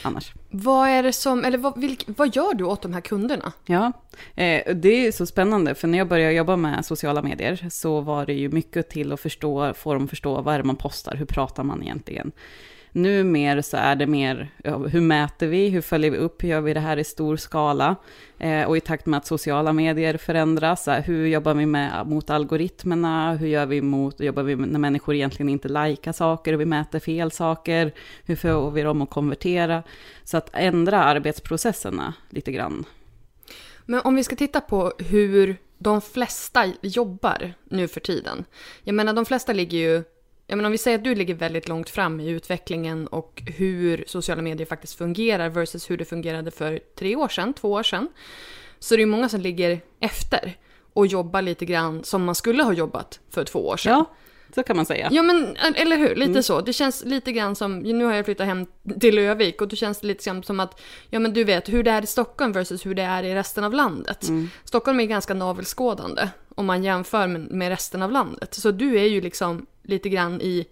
annars. 0.02 0.32
vad 0.50 0.88
är 0.88 1.02
det 1.02 1.12
som, 1.12 1.44
eller 1.44 1.58
vad, 1.58 1.80
vilk, 1.80 2.04
vad 2.06 2.36
gör 2.36 2.54
du 2.54 2.64
åt 2.64 2.82
de 2.82 2.92
här 2.92 3.00
kunderna? 3.00 3.52
Ja, 3.64 3.92
eh, 4.34 4.74
det 4.74 5.06
är 5.06 5.12
så 5.12 5.26
spännande, 5.26 5.74
för 5.74 5.88
när 5.88 5.98
jag 5.98 6.08
började 6.08 6.32
jobba 6.32 6.56
med 6.56 6.84
sociala 6.84 7.22
medier 7.22 7.68
så 7.70 8.00
var 8.00 8.26
det 8.26 8.34
ju 8.34 8.48
mycket 8.48 8.88
till 8.88 9.12
att 9.12 9.20
förstå, 9.20 9.74
få 9.74 9.94
dem 9.94 10.04
att 10.04 10.10
förstå 10.10 10.40
vad 10.40 10.54
är 10.54 10.58
det 10.58 10.64
man 10.64 10.76
postar, 10.76 11.16
hur 11.16 11.26
pratar 11.26 11.64
man 11.64 11.82
egentligen? 11.82 12.32
Nu 12.96 13.24
mer 13.24 13.60
så 13.60 13.76
är 13.76 13.96
det 13.96 14.06
mer, 14.06 14.48
hur 14.64 15.00
mäter 15.00 15.46
vi, 15.46 15.68
hur 15.68 15.80
följer 15.80 16.10
vi 16.10 16.16
upp, 16.16 16.42
hur 16.42 16.48
gör 16.48 16.60
vi 16.60 16.74
det 16.74 16.80
här 16.80 16.96
i 16.96 17.04
stor 17.04 17.36
skala? 17.36 17.96
Eh, 18.38 18.64
och 18.64 18.76
i 18.76 18.80
takt 18.80 19.06
med 19.06 19.18
att 19.18 19.26
sociala 19.26 19.72
medier 19.72 20.16
förändras, 20.16 20.84
så 20.84 20.90
här, 20.90 21.02
hur 21.02 21.26
jobbar 21.26 21.54
vi 21.54 21.66
med, 21.66 22.06
mot 22.06 22.30
algoritmerna, 22.30 23.34
hur 23.34 23.46
gör 23.46 23.66
vi 23.66 23.82
mot, 23.82 24.20
jobbar 24.20 24.42
vi 24.42 24.56
när 24.56 24.78
människor 24.78 25.14
egentligen 25.14 25.48
inte 25.48 25.68
likar 25.68 26.12
saker 26.12 26.52
och 26.52 26.60
vi 26.60 26.64
mäter 26.64 26.98
fel 26.98 27.30
saker, 27.30 27.92
hur 28.24 28.36
får 28.36 28.70
vi 28.70 28.82
dem 28.82 29.02
att 29.02 29.10
konvertera? 29.10 29.82
Så 30.24 30.36
att 30.36 30.50
ändra 30.52 31.04
arbetsprocesserna 31.04 32.14
lite 32.30 32.52
grann 32.52 32.84
Men 33.84 34.00
om 34.00 34.14
vi 34.14 34.24
ska 34.24 34.36
titta 34.36 34.60
på 34.60 34.92
hur 34.98 35.56
de 35.78 36.00
flesta 36.00 36.72
jobbar 36.80 37.54
nu 37.64 37.88
för 37.88 38.00
tiden. 38.00 38.44
Jag 38.82 38.94
menar 38.94 39.12
de 39.12 39.24
flesta 39.24 39.52
ligger 39.52 39.78
ju, 39.78 40.04
jag 40.46 40.56
menar 40.56 40.68
om 40.68 40.72
vi 40.72 40.78
säger 40.78 40.98
att 40.98 41.04
du 41.04 41.14
ligger 41.14 41.34
väldigt 41.34 41.68
långt 41.68 41.90
fram 41.90 42.20
i 42.20 42.28
utvecklingen 42.28 43.06
och 43.06 43.42
hur 43.56 44.04
sociala 44.06 44.42
medier 44.42 44.66
faktiskt 44.66 44.98
fungerar 44.98 45.48
versus 45.48 45.90
hur 45.90 45.96
det 45.96 46.04
fungerade 46.04 46.50
för 46.50 46.80
tre 46.98 47.16
år 47.16 47.28
sedan, 47.28 47.54
två 47.54 47.72
år 47.72 47.82
sedan. 47.82 48.08
Så 48.78 48.96
det 48.96 49.02
är 49.02 49.06
många 49.06 49.28
som 49.28 49.40
ligger 49.40 49.80
efter 50.00 50.56
och 50.92 51.06
jobbar 51.06 51.42
lite 51.42 51.64
grann 51.64 52.04
som 52.04 52.24
man 52.24 52.34
skulle 52.34 52.62
ha 52.62 52.72
jobbat 52.72 53.20
för 53.30 53.44
två 53.44 53.68
år 53.68 53.76
sedan. 53.76 53.92
Ja, 53.92 54.14
så 54.54 54.62
kan 54.62 54.76
man 54.76 54.86
säga. 54.86 55.08
Ja 55.12 55.22
men 55.22 55.56
eller 55.56 55.96
hur, 55.96 56.14
lite 56.14 56.42
så. 56.42 56.60
Det 56.60 56.72
känns 56.72 57.04
lite 57.04 57.32
grann 57.32 57.56
som, 57.56 57.78
nu 57.78 58.04
har 58.04 58.14
jag 58.14 58.24
flyttat 58.24 58.46
hem 58.46 58.66
till 59.00 59.14
Lövik 59.14 59.60
och 59.60 59.68
då 59.68 59.76
känns 59.76 60.00
det 60.00 60.06
lite 60.06 60.42
som 60.42 60.60
att, 60.60 60.80
ja 61.10 61.18
men 61.18 61.32
du 61.32 61.44
vet 61.44 61.68
hur 61.68 61.82
det 61.82 61.90
är 61.90 62.02
i 62.02 62.06
Stockholm 62.06 62.52
versus 62.52 62.86
hur 62.86 62.94
det 62.94 63.02
är 63.02 63.22
i 63.22 63.34
resten 63.34 63.64
av 63.64 63.72
landet. 63.72 64.28
Stockholm 64.64 65.00
är 65.00 65.04
ganska 65.04 65.34
navelskådande 65.34 66.28
om 66.56 66.66
man 66.66 66.84
jämför 66.84 67.26
med, 67.26 67.50
med 67.50 67.68
resten 67.68 68.02
av 68.02 68.12
landet. 68.12 68.54
Så 68.54 68.70
du 68.70 68.98
är 68.98 69.04
ju 69.06 69.20
liksom 69.20 69.66
lite 69.82 70.08
grann 70.08 70.40
i, 70.40 70.66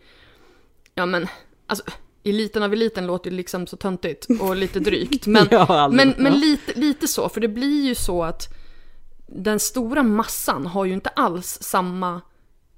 ja 0.95 1.07
men, 1.07 1.29
alltså 1.67 1.85
eliten 2.25 2.63
av 2.63 2.73
eliten 2.73 3.07
låter 3.07 3.31
ju 3.31 3.37
liksom 3.37 3.67
så 3.67 3.77
töntigt 3.77 4.27
och 4.41 4.57
lite 4.57 4.81
drygt. 4.81 5.27
Men, 5.27 5.49
Ja, 5.51 5.89
men, 5.93 6.15
men 6.19 6.41
lite, 6.41 6.81
lite 6.81 7.09
så, 7.09 7.29
för 7.29 7.41
det 7.41 7.49
blir 7.49 7.85
ju 7.85 7.95
så 7.95 8.23
att 8.23 8.49
den 9.27 9.61
stora 9.61 10.03
massan 10.03 10.67
har 10.67 10.85
ju 10.85 10.93
inte 10.93 11.11
alls 11.11 11.59
samma 11.61 12.21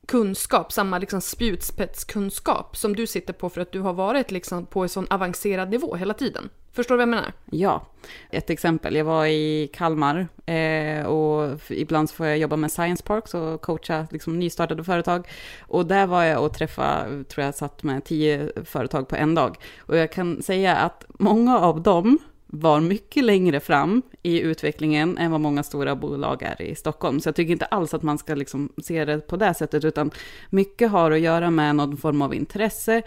kunskap, 0.07 0.73
samma 0.73 0.99
liksom 0.99 1.21
spjutspetskunskap 1.21 2.77
som 2.77 2.97
du 2.97 3.07
sitter 3.07 3.33
på 3.33 3.51
för 3.51 3.61
att 3.61 3.73
du 3.73 3.81
har 3.81 3.93
varit 3.93 4.31
liksom 4.31 4.67
på 4.67 4.83
en 4.83 4.89
sån 4.89 5.07
avancerad 5.11 5.71
nivå 5.71 5.97
hela 5.97 6.15
tiden. 6.15 6.49
Förstår 6.77 6.95
du 6.95 6.97
vad 6.97 7.03
jag 7.03 7.09
menar? 7.09 7.33
Ja, 7.51 7.87
ett 8.31 8.51
exempel. 8.51 8.95
Jag 8.95 9.05
var 9.05 9.27
i 9.27 9.71
Kalmar 9.73 10.29
eh, 10.47 11.07
och 11.07 11.61
ibland 11.69 12.11
så 12.11 12.17
får 12.17 12.27
jag 12.27 12.39
jobba 12.39 12.57
med 12.57 12.73
Science 12.73 13.05
Parks 13.05 13.35
och 13.35 13.61
coacha 13.61 14.07
liksom, 14.11 14.39
nystartade 14.39 14.85
företag. 14.85 15.29
Och 15.61 15.87
där 15.87 16.07
var 16.07 16.25
jag 16.25 16.45
och 16.45 16.55
träffade, 16.55 17.25
tror 17.25 17.45
jag 17.45 17.55
satt 17.55 17.83
med 17.83 18.05
tio 18.05 18.51
företag 18.65 19.09
på 19.09 19.17
en 19.17 19.35
dag. 19.35 19.57
Och 19.79 19.97
jag 19.97 20.13
kan 20.13 20.43
säga 20.43 20.77
att 20.77 21.05
många 21.09 21.59
av 21.59 21.83
dem 21.83 22.19
var 22.47 22.81
mycket 22.81 23.25
längre 23.25 23.61
fram 23.61 24.03
i 24.23 24.41
utvecklingen 24.41 25.19
än 25.19 25.31
vad 25.31 25.41
många 25.41 25.63
stora 25.63 25.97
bolag 25.97 26.43
är 26.43 26.63
i 26.63 26.75
Stockholm. 26.75 27.21
Så 27.21 27.29
jag 27.29 27.37
tycker 27.37 27.53
inte 27.53 27.65
alls 27.65 27.95
att 27.95 28.03
man 28.03 28.19
ska 28.19 28.35
liksom 28.35 28.73
se 28.83 29.05
det 29.05 29.19
på 29.19 29.37
det 29.37 29.55
sättet, 29.55 29.85
utan 29.85 30.11
mycket 30.51 30.91
har 30.91 31.11
att 31.11 31.21
göra 31.21 31.51
med 31.51 31.77
någon 31.77 31.97
form 31.97 32.23
av 32.23 32.35
intresse, 32.35 33.03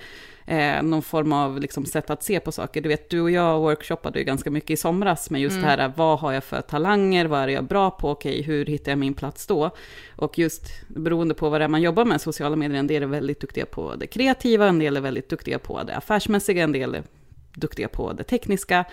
eh, 0.46 0.84
någon 0.84 1.02
form 1.02 1.34
av 1.34 1.60
liksom 1.60 1.86
sätt 1.86 2.10
att 2.10 2.24
se 2.24 2.40
på 2.40 2.52
saker. 2.52 2.82
Du 2.82 2.90
vet, 2.90 3.10
du 3.10 3.22
och 3.22 3.32
jag 3.32 3.60
workshoppade 3.60 4.20
ju 4.20 4.26
ganska 4.26 4.52
mycket 4.52 4.70
i 4.70 4.78
somras 4.78 5.30
med 5.30 5.42
just 5.42 5.62
det 5.62 5.68
här, 5.68 5.94
vad 5.96 6.20
har 6.20 6.32
jag 6.32 6.44
för 6.44 6.62
talanger, 6.62 7.26
vad 7.26 7.40
är 7.40 7.48
jag 7.48 7.64
bra 7.64 7.92
på, 7.92 8.10
okej, 8.10 8.42
hur 8.42 8.66
hittar 8.66 8.92
jag 8.92 9.00
min 9.00 9.14
plats 9.14 9.48
då? 9.48 9.72
Och 10.16 10.40
just 10.40 10.64
beroende 10.88 11.34
på 11.34 11.50
vad 11.50 11.62
det 11.62 11.66
är 11.66 11.70
man 11.70 11.82
jobbar 11.82 12.06
med, 12.06 12.22
sociala 12.22 12.56
medier, 12.56 12.80
en 12.80 12.88
del 12.88 13.04
är 13.04 13.08
väldigt 13.08 13.40
duktiga 13.40 13.66
på 13.66 13.96
det 13.96 14.08
kreativa, 14.08 14.68
en 14.68 14.80
del 14.80 14.98
är 14.98 15.02
väldigt 15.02 15.30
duktiga 15.30 15.60
på 15.60 15.84
det 15.84 15.96
affärsmässiga, 15.96 16.64
en 16.64 16.72
del 16.72 16.96
är 16.96 17.04
duktiga 17.54 17.88
på 17.88 18.14
det 18.14 18.24
tekniska. 18.24 18.86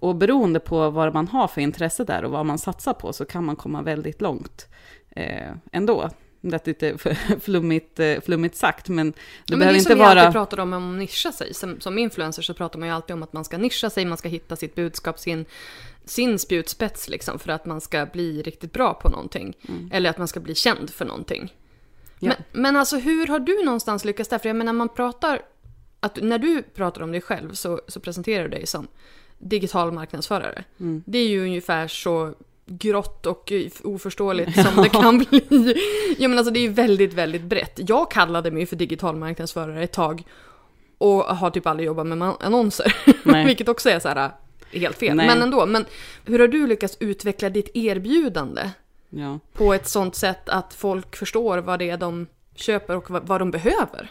Och 0.00 0.16
beroende 0.16 0.60
på 0.60 0.90
vad 0.90 1.14
man 1.14 1.28
har 1.28 1.48
för 1.48 1.60
intresse 1.60 2.04
där 2.04 2.24
och 2.24 2.30
vad 2.30 2.46
man 2.46 2.58
satsar 2.58 2.92
på 2.92 3.12
så 3.12 3.24
kan 3.24 3.44
man 3.44 3.56
komma 3.56 3.82
väldigt 3.82 4.20
långt 4.20 4.66
eh, 5.10 5.52
ändå. 5.72 6.10
Det 6.40 6.66
är 6.66 6.68
lite 6.68 6.98
flummigt, 7.40 8.00
eh, 8.00 8.20
flummigt 8.20 8.56
sagt, 8.56 8.88
men 8.88 9.10
det 9.10 9.18
Ja, 9.46 9.56
men 9.56 9.58
behöver 9.58 9.72
det 9.72 9.76
är 9.76 9.78
inte 9.78 9.90
som 9.90 9.98
vi 9.98 10.04
alltid 10.04 10.22
vara... 10.22 10.32
pratar 10.32 10.60
om, 10.60 10.72
om 10.72 10.92
att 10.92 10.98
nischa 10.98 11.32
sig. 11.32 11.54
Som, 11.54 11.80
som 11.80 11.98
influencer 11.98 12.42
så 12.42 12.54
pratar 12.54 12.78
man 12.78 12.88
ju 12.88 12.94
alltid 12.94 13.14
om 13.14 13.22
att 13.22 13.32
man 13.32 13.44
ska 13.44 13.58
nischa 13.58 13.90
sig, 13.90 14.04
man 14.04 14.18
ska 14.18 14.28
hitta 14.28 14.56
sitt 14.56 14.74
budskap, 14.74 15.18
sin, 15.18 15.44
sin 16.04 16.38
spjutspets 16.38 17.08
liksom, 17.08 17.38
för 17.38 17.52
att 17.52 17.66
man 17.66 17.80
ska 17.80 18.06
bli 18.06 18.42
riktigt 18.42 18.72
bra 18.72 18.94
på 18.94 19.08
någonting. 19.08 19.56
Eller 19.92 20.10
att 20.10 20.18
man 20.18 20.28
ska 20.28 20.40
bli 20.40 20.54
känd 20.54 20.90
för 20.90 21.04
någonting. 21.04 21.40
Mm. 21.40 21.52
Ja. 22.18 22.28
Men, 22.28 22.62
men 22.62 22.76
alltså 22.76 22.96
hur 22.96 23.26
har 23.26 23.38
du 23.38 23.64
någonstans 23.64 24.04
lyckats 24.04 24.30
där? 24.30 24.38
För 24.38 24.48
jag 24.48 24.56
menar 24.56 24.72
man 24.72 24.88
pratar, 24.88 25.42
att 26.00 26.18
när 26.22 26.38
du 26.38 26.62
pratar 26.62 27.02
om 27.02 27.12
dig 27.12 27.20
själv 27.20 27.52
så, 27.52 27.80
så 27.88 28.00
presenterar 28.00 28.42
du 28.42 28.48
dig 28.48 28.66
som 28.66 28.88
digital 29.38 29.92
marknadsförare. 29.92 30.64
Mm. 30.80 31.02
Det 31.06 31.18
är 31.18 31.28
ju 31.28 31.42
ungefär 31.42 31.88
så 31.88 32.34
grått 32.66 33.26
och 33.26 33.52
eh, 33.52 33.70
oförståeligt 33.84 34.54
som 34.66 34.82
det 34.82 34.88
kan 34.88 35.18
bli. 35.18 35.74
Ja 36.18 36.28
men 36.28 36.38
alltså 36.38 36.52
det 36.52 36.58
är 36.58 36.62
ju 36.62 36.72
väldigt, 36.72 37.14
väldigt 37.14 37.42
brett. 37.42 37.80
Jag 37.88 38.10
kallade 38.10 38.50
mig 38.50 38.66
för 38.66 38.76
digital 38.76 39.16
marknadsförare 39.16 39.82
ett 39.82 39.92
tag 39.92 40.22
och 40.98 41.22
har 41.22 41.50
typ 41.50 41.66
aldrig 41.66 41.86
jobbat 41.86 42.06
med 42.06 42.34
annonser. 42.40 42.96
Vilket 43.46 43.68
också 43.68 43.90
är 43.90 44.00
så 44.00 44.08
här 44.08 44.30
äh, 44.70 44.80
helt 44.80 44.98
fel. 44.98 45.16
Nej. 45.16 45.26
Men 45.26 45.42
ändå. 45.42 45.66
Men 45.66 45.84
hur 46.24 46.38
har 46.38 46.48
du 46.48 46.66
lyckats 46.66 46.96
utveckla 47.00 47.50
ditt 47.50 47.70
erbjudande 47.76 48.70
Ja. 49.10 49.38
på 49.52 49.74
ett 49.74 49.88
sånt 49.88 50.14
sätt 50.14 50.48
att 50.48 50.74
folk 50.74 51.16
förstår 51.16 51.58
vad 51.58 51.78
det 51.78 51.90
är 51.90 51.96
de 51.96 52.26
köper 52.54 52.96
och 52.96 53.10
vad 53.10 53.40
de 53.40 53.50
behöver? 53.50 54.10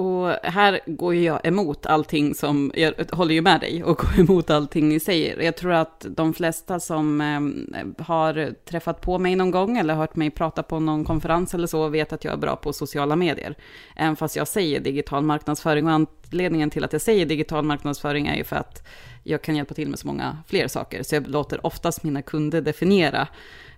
Och 0.00 0.36
här 0.42 0.80
går 0.86 1.14
ju 1.14 1.22
jag 1.22 1.46
emot 1.46 1.86
allting 1.86 2.34
som, 2.34 2.72
jag 2.74 2.94
håller 3.12 3.34
ju 3.34 3.40
med 3.40 3.60
dig 3.60 3.84
och 3.84 3.96
går 3.96 4.18
emot 4.20 4.50
allting 4.50 4.88
ni 4.88 5.00
säger. 5.00 5.40
Jag 5.40 5.56
tror 5.56 5.72
att 5.72 6.06
de 6.08 6.34
flesta 6.34 6.80
som 6.80 7.20
eh, 7.20 8.04
har 8.04 8.54
träffat 8.64 9.00
på 9.00 9.18
mig 9.18 9.36
någon 9.36 9.50
gång 9.50 9.78
eller 9.78 9.94
hört 9.94 10.16
mig 10.16 10.30
prata 10.30 10.62
på 10.62 10.80
någon 10.80 11.04
konferens 11.04 11.54
eller 11.54 11.66
så 11.66 11.88
vet 11.88 12.12
att 12.12 12.24
jag 12.24 12.32
är 12.32 12.38
bra 12.38 12.56
på 12.56 12.72
sociala 12.72 13.16
medier. 13.16 13.54
Även 13.96 14.16
fast 14.16 14.36
jag 14.36 14.48
säger 14.48 14.80
digital 14.80 15.22
marknadsföring 15.22 15.86
och 15.86 15.92
anledningen 15.92 16.70
till 16.70 16.84
att 16.84 16.92
jag 16.92 17.02
säger 17.02 17.26
digital 17.26 17.64
marknadsföring 17.64 18.26
är 18.26 18.36
ju 18.36 18.44
för 18.44 18.56
att 18.56 18.86
jag 19.22 19.42
kan 19.42 19.56
hjälpa 19.56 19.74
till 19.74 19.88
med 19.88 19.98
så 19.98 20.06
många 20.06 20.38
fler 20.46 20.68
saker. 20.68 21.02
Så 21.02 21.14
jag 21.14 21.28
låter 21.28 21.66
oftast 21.66 22.02
mina 22.02 22.22
kunder 22.22 22.60
definiera 22.60 23.28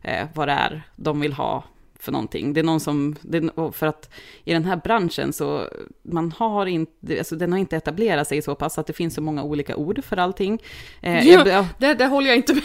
eh, 0.02 0.26
vad 0.34 0.48
det 0.48 0.52
är 0.52 0.82
de 0.96 1.20
vill 1.20 1.32
ha 1.32 1.64
för 2.02 2.12
någonting. 2.12 2.52
Det 2.52 2.60
är 2.60 2.64
någon 2.64 2.80
som, 2.80 3.16
det, 3.22 3.50
för 3.72 3.86
att 3.86 4.10
i 4.44 4.52
den 4.52 4.64
här 4.64 4.76
branschen 4.76 5.32
så, 5.32 5.68
man 6.02 6.32
har 6.32 6.66
inte, 6.66 7.18
alltså 7.18 7.36
den 7.36 7.52
har 7.52 7.58
inte 7.58 7.76
etablerat 7.76 8.28
sig 8.28 8.42
så 8.42 8.54
pass 8.54 8.78
att 8.78 8.86
det 8.86 8.92
finns 8.92 9.14
så 9.14 9.20
många 9.20 9.42
olika 9.42 9.76
ord 9.76 10.04
för 10.04 10.16
allting. 10.16 10.62
Eh, 11.00 11.28
ja, 11.28 11.48
jag, 11.48 11.66
det, 11.78 11.94
det 11.94 12.06
håller 12.06 12.28
jag 12.28 12.36
inte 12.36 12.54
med 12.54 12.62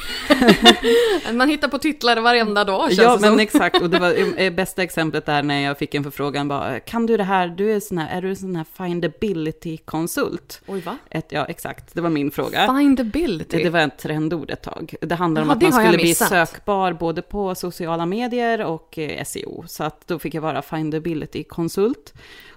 Man 1.36 1.50
hittar 1.50 1.68
på 1.68 1.78
titlar 1.78 2.22
varenda 2.22 2.64
dag 2.64 2.88
känns 2.88 2.98
Ja, 3.00 3.18
men 3.22 3.30
som. 3.30 3.40
exakt, 3.40 3.82
och 3.82 3.90
det 3.90 4.00
var 4.00 4.40
eh, 4.42 4.54
bästa 4.54 4.84
exemplet 4.84 5.26
där 5.26 5.44
när 5.44 5.60
jag 5.62 5.78
fick 5.78 5.96
en 5.96 6.04
förfrågan, 6.04 6.48
bara, 6.48 6.80
kan 6.80 7.06
du 7.06 7.18
det 7.18 7.24
här, 7.24 7.48
du 7.48 7.72
är 7.72 7.80
sån 7.80 7.98
här, 7.98 8.18
är 8.18 8.22
du 8.22 8.36
sån 8.36 8.56
här 8.56 8.66
findability-konsult? 8.78 10.62
Oj, 10.68 10.82
va? 10.82 10.98
Ett, 11.10 11.26
ja, 11.30 11.46
exakt, 11.46 11.94
det 11.94 12.02
var 12.02 12.10
min 12.10 12.32
fråga. 12.32 12.76
Findability? 12.78 13.58
Det, 13.58 13.64
det 13.64 13.70
var 13.70 13.80
ett 13.80 13.98
trendord 13.98 14.52
ett 14.52 14.64
tag. 14.64 14.96
Det 15.02 15.16
handlar 15.16 15.42
om 15.42 15.50
Aha, 15.50 15.56
att 15.56 15.62
man 15.64 15.72
skulle 15.72 15.98
bli 15.98 16.16
sökbar 16.16 16.94
både 16.94 17.22
på 17.22 17.56
sociala 17.56 18.06
medier 18.06 18.66
och 18.66 18.98
eh, 19.00 19.22
SEO. 19.28 19.64
Så 19.68 19.84
att 19.84 20.08
då 20.08 20.20
fick 20.20 20.34
jag 20.34 20.42
vara 20.42 20.62
findability-konsult. 20.62 22.14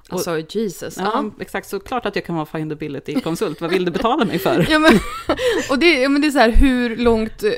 Alltså 0.08 0.42
Jesus. 0.48 0.96
Ja, 0.98 1.10
ja, 1.14 1.30
exakt. 1.40 1.68
Så 1.68 1.80
klart 1.80 2.06
att 2.06 2.16
jag 2.16 2.24
kan 2.24 2.34
vara 2.34 2.46
findability-konsult. 2.46 3.60
Vad 3.60 3.70
vill 3.70 3.84
du 3.84 3.90
betala 3.90 4.24
mig 4.24 4.38
för? 4.38 4.66
ja, 4.70 4.78
men, 4.78 4.92
och 5.70 5.78
det, 5.78 6.08
men 6.08 6.20
det 6.20 6.26
är 6.26 6.30
så 6.30 6.38
här, 6.38 6.50
hur 6.50 6.96
långt 6.96 7.42
eh, 7.42 7.50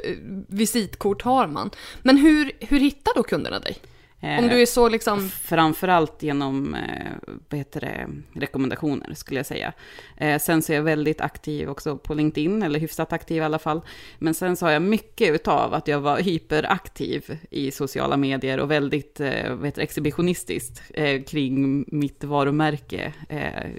visitkort 0.49 1.23
har 1.23 1.47
man? 1.47 1.71
Men 2.02 2.16
hur, 2.16 2.52
hur 2.59 2.81
hittar 2.81 3.12
då 3.14 3.23
kunderna 3.23 3.59
dig? 3.59 3.78
Om 4.22 4.48
du 4.48 4.62
är 4.62 4.66
så 4.66 4.88
liksom... 4.88 5.28
Framförallt 5.28 6.22
genom 6.22 6.74
eh, 6.74 7.12
vad 7.48 7.58
heter 7.58 7.80
det, 7.80 8.08
rekommendationer 8.40 9.14
skulle 9.14 9.38
jag 9.38 9.46
säga. 9.46 9.72
Eh, 10.16 10.38
sen 10.38 10.62
så 10.62 10.72
är 10.72 10.76
jag 10.76 10.82
väldigt 10.82 11.20
aktiv 11.20 11.70
också 11.70 11.96
på 11.96 12.14
LinkedIn, 12.14 12.62
eller 12.62 12.80
hyfsat 12.80 13.12
aktiv 13.12 13.36
i 13.36 13.40
alla 13.40 13.58
fall. 13.58 13.80
Men 14.18 14.34
sen 14.34 14.56
så 14.56 14.66
har 14.66 14.72
jag 14.72 14.82
mycket 14.82 15.34
utav 15.34 15.74
att 15.74 15.88
jag 15.88 16.00
var 16.00 16.18
hyperaktiv 16.18 17.38
i 17.50 17.70
sociala 17.70 18.16
medier 18.16 18.60
och 18.60 18.70
väldigt 18.70 19.20
eh, 19.20 19.54
vad 19.54 19.66
heter 19.66 19.80
det, 19.80 19.82
exhibitionistiskt 19.82 20.82
kring 21.26 21.84
mitt 21.88 22.24
varumärke 22.24 23.12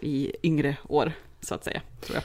i 0.01 0.31
yngre 0.43 0.77
år, 0.89 1.11
så 1.41 1.55
att 1.55 1.63
säga. 1.63 1.81
Tror 2.01 2.15
jag. 2.15 2.23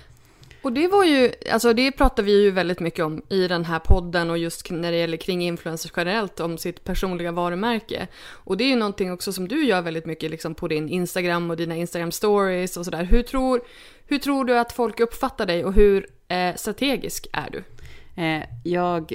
Och 0.68 0.75
det 0.75 0.88
var 0.88 1.04
ju, 1.04 1.32
alltså 1.50 1.72
det 1.72 1.92
pratar 1.92 2.22
vi 2.22 2.42
ju 2.42 2.50
väldigt 2.50 2.80
mycket 2.80 3.04
om 3.04 3.22
i 3.28 3.48
den 3.48 3.64
här 3.64 3.78
podden 3.78 4.30
och 4.30 4.38
just 4.38 4.70
när 4.70 4.92
det 4.92 4.98
gäller 4.98 5.16
kring 5.16 5.42
influencers 5.42 5.92
generellt 5.96 6.40
om 6.40 6.58
sitt 6.58 6.84
personliga 6.84 7.32
varumärke. 7.32 8.08
Och 8.28 8.56
det 8.56 8.64
är 8.64 8.68
ju 8.68 8.76
någonting 8.76 9.12
också 9.12 9.32
som 9.32 9.48
du 9.48 9.64
gör 9.64 9.82
väldigt 9.82 10.06
mycket 10.06 10.30
liksom 10.30 10.54
på 10.54 10.68
din 10.68 10.88
Instagram 10.88 11.50
och 11.50 11.56
dina 11.56 11.76
Instagram 11.76 12.12
stories 12.12 12.76
och 12.76 12.84
sådär. 12.84 13.04
Hur 13.04 13.22
tror, 13.22 13.60
hur 14.06 14.18
tror 14.18 14.44
du 14.44 14.58
att 14.58 14.72
folk 14.72 15.00
uppfattar 15.00 15.46
dig 15.46 15.64
och 15.64 15.72
hur 15.72 16.06
eh, 16.28 16.54
strategisk 16.56 17.26
är 17.32 17.50
du? 17.50 17.62
Eh, 18.18 18.42
jag 18.64 19.12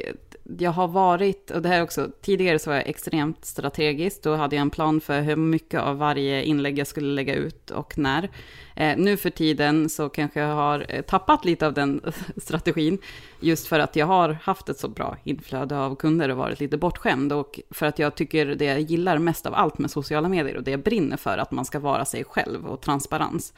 jag 0.60 0.72
har 0.72 0.88
varit, 0.88 1.52
och 1.52 1.62
det 1.62 1.70
här 1.70 1.84
också, 1.84 2.10
tidigare 2.22 2.60
så 2.60 2.70
var 2.70 2.78
jag 2.78 2.88
extremt 2.88 3.46
strategisk. 3.46 4.24
Då 4.24 4.36
hade 4.36 4.56
jag 4.56 4.62
en 4.62 4.70
plan 4.70 5.02
för 5.02 5.22
hur 5.22 5.36
mycket 5.36 5.82
av 5.82 5.98
varje 5.98 6.44
inlägg 6.44 6.80
jag 6.80 6.88
skulle 6.88 7.14
lägga 7.14 7.36
ut 7.36 7.72
och 7.72 7.98
när. 7.98 8.30
Eh, 8.76 8.98
nu 8.98 9.18
för 9.18 9.30
tiden 9.30 9.90
så 9.90 10.10
kanske 10.10 10.40
jag 10.40 10.56
har 10.56 10.86
eh, 10.90 11.02
tappat 11.02 11.46
lite 11.46 11.68
av 11.68 11.74
den 11.74 12.02
strategin, 12.38 12.98
just 13.40 13.68
för 13.68 13.80
att 13.80 13.96
jag 13.96 14.06
har 14.06 14.30
haft 14.30 14.70
ett 14.70 14.80
så 14.80 14.88
bra 14.88 15.18
inflöde 15.24 15.78
av 15.78 15.96
kunder 15.96 16.30
och 16.30 16.38
varit 16.38 16.60
lite 16.60 16.78
bortskämd. 16.78 17.34
Och 17.34 17.60
för 17.70 17.86
att 17.86 18.00
jag 18.00 18.16
tycker 18.16 18.46
det 18.46 18.66
jag 18.66 18.82
gillar 18.82 19.18
mest 19.18 19.46
av 19.46 19.54
allt 19.56 19.78
med 19.78 19.92
sociala 19.92 20.30
medier 20.30 20.58
och 20.58 20.64
det 20.64 20.72
jag 20.72 20.84
brinner 20.84 21.18
för, 21.18 21.38
att 21.38 21.52
man 21.52 21.66
ska 21.66 21.80
vara 21.80 22.06
sig 22.06 22.24
själv 22.24 22.68
och 22.68 22.82
transparens, 22.82 23.54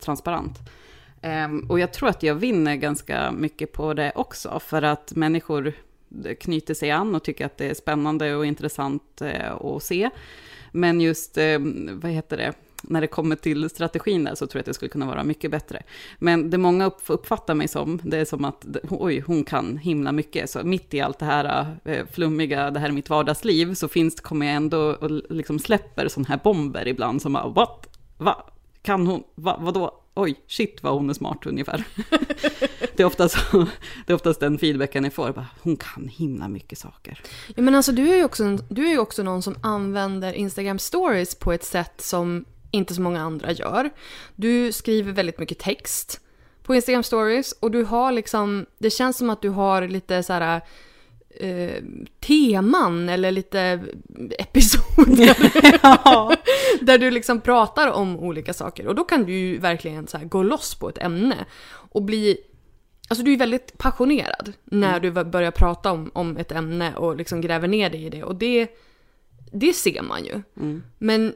transparent. 0.00 0.58
Ehm, 1.22 1.66
och 1.68 1.80
jag 1.80 1.92
tror 1.92 2.08
att 2.08 2.22
jag 2.22 2.34
vinner 2.34 2.76
ganska 2.76 3.32
mycket 3.32 3.72
på 3.72 3.94
det 3.94 4.12
också, 4.14 4.60
för 4.60 4.82
att 4.82 5.12
människor 5.14 5.72
knyter 6.40 6.74
sig 6.74 6.90
an 6.90 7.14
och 7.14 7.22
tycker 7.22 7.46
att 7.46 7.58
det 7.58 7.70
är 7.70 7.74
spännande 7.74 8.34
och 8.34 8.46
intressant 8.46 9.22
eh, 9.22 9.52
att 9.52 9.82
se. 9.82 10.10
Men 10.72 11.00
just, 11.00 11.38
ehm, 11.38 12.00
vad 12.02 12.10
heter 12.10 12.36
det, 12.36 12.52
när 12.82 13.00
det 13.00 13.06
kommer 13.06 13.36
till 13.36 13.70
strategin 13.70 14.24
där 14.24 14.34
så 14.34 14.46
tror 14.46 14.58
jag 14.58 14.60
att 14.60 14.66
det 14.66 14.74
skulle 14.74 14.88
kunna 14.88 15.06
vara 15.06 15.24
mycket 15.24 15.50
bättre. 15.50 15.82
Men 16.18 16.50
det 16.50 16.58
många 16.58 16.90
uppfattar 17.08 17.54
mig 17.54 17.68
som, 17.68 18.00
det 18.02 18.18
är 18.18 18.24
som 18.24 18.44
att 18.44 18.66
oj, 18.90 19.20
hon 19.20 19.44
kan 19.44 19.76
himla 19.76 20.12
mycket. 20.12 20.50
Så 20.50 20.62
mitt 20.64 20.94
i 20.94 21.00
allt 21.00 21.18
det 21.18 21.24
här 21.24 21.76
eh, 21.84 22.06
flummiga, 22.12 22.70
det 22.70 22.80
här 22.80 22.88
är 22.88 22.92
mitt 22.92 23.10
vardagsliv, 23.10 23.74
så 23.74 23.88
finns, 23.88 24.20
kommer 24.20 24.46
jag 24.46 24.54
ändå 24.54 24.78
och 24.78 25.10
liksom 25.10 25.58
släpper 25.58 26.08
sådana 26.08 26.28
här 26.28 26.40
bomber 26.44 26.88
ibland 26.88 27.22
som 27.22 27.32
bara, 27.32 27.48
what? 27.48 27.98
Va? 28.18 28.52
Kan 28.82 29.06
hon? 29.06 29.22
Va? 29.34 29.58
Vadå? 29.60 30.01
Oj, 30.14 30.40
shit 30.46 30.82
vad 30.82 30.92
hon 30.92 31.10
är 31.10 31.14
smart 31.14 31.46
ungefär. 31.46 31.84
det, 32.96 33.02
är 33.02 33.04
oftast, 33.04 33.36
det 34.06 34.12
är 34.12 34.14
oftast 34.14 34.40
den 34.40 34.58
feedbacken 34.58 35.04
jag 35.04 35.12
får, 35.12 35.32
bara, 35.32 35.46
hon 35.62 35.76
kan 35.76 36.08
himla 36.08 36.48
mycket 36.48 36.78
saker. 36.78 37.20
Ja, 37.54 37.62
men 37.62 37.74
alltså, 37.74 37.92
du 37.92 38.12
är 38.12 38.16
ju 38.16 38.24
också, 38.24 38.58
du 38.68 38.86
är 38.86 38.90
ju 38.90 38.98
också 38.98 39.22
någon 39.22 39.42
som 39.42 39.56
använder 39.62 40.32
Instagram 40.32 40.78
stories 40.78 41.34
på 41.34 41.52
ett 41.52 41.64
sätt 41.64 42.00
som 42.00 42.44
inte 42.70 42.94
så 42.94 43.00
många 43.00 43.20
andra 43.20 43.52
gör. 43.52 43.90
Du 44.36 44.72
skriver 44.72 45.12
väldigt 45.12 45.38
mycket 45.38 45.58
text 45.58 46.20
på 46.62 46.74
Instagram 46.74 47.02
stories 47.02 47.52
och 47.52 47.70
du 47.70 47.84
har 47.84 48.12
liksom, 48.12 48.66
det 48.78 48.90
känns 48.90 49.16
som 49.16 49.30
att 49.30 49.42
du 49.42 49.48
har 49.48 49.88
lite 49.88 50.22
så 50.22 50.32
här 50.32 50.60
eh, 51.40 51.82
teman 52.20 53.08
eller 53.08 53.30
lite 53.30 53.80
episoder. 54.38 55.36
ja. 55.82 56.36
där 56.80 56.98
du 56.98 57.10
liksom 57.10 57.40
pratar 57.40 57.88
om 57.88 58.18
olika 58.18 58.54
saker. 58.54 58.86
Och 58.86 58.94
då 58.94 59.04
kan 59.04 59.24
du 59.24 59.32
ju 59.32 59.58
verkligen 59.58 60.06
så 60.06 60.18
gå 60.18 60.42
loss 60.42 60.74
på 60.74 60.88
ett 60.88 60.98
ämne. 60.98 61.44
Och 61.68 62.02
bli... 62.02 62.36
Alltså 63.08 63.24
du 63.24 63.32
är 63.32 63.38
väldigt 63.38 63.78
passionerad 63.78 64.52
när 64.64 64.98
mm. 64.98 65.14
du 65.14 65.24
börjar 65.24 65.50
prata 65.50 65.92
om, 65.92 66.10
om 66.14 66.36
ett 66.36 66.52
ämne 66.52 66.94
och 66.94 67.16
liksom 67.16 67.40
gräver 67.40 67.68
ner 67.68 67.90
dig 67.90 68.04
i 68.04 68.10
det. 68.10 68.24
Och 68.24 68.36
det, 68.36 68.68
det 69.52 69.72
ser 69.72 70.02
man 70.02 70.24
ju. 70.24 70.42
Mm. 70.56 70.82
Men 70.98 71.34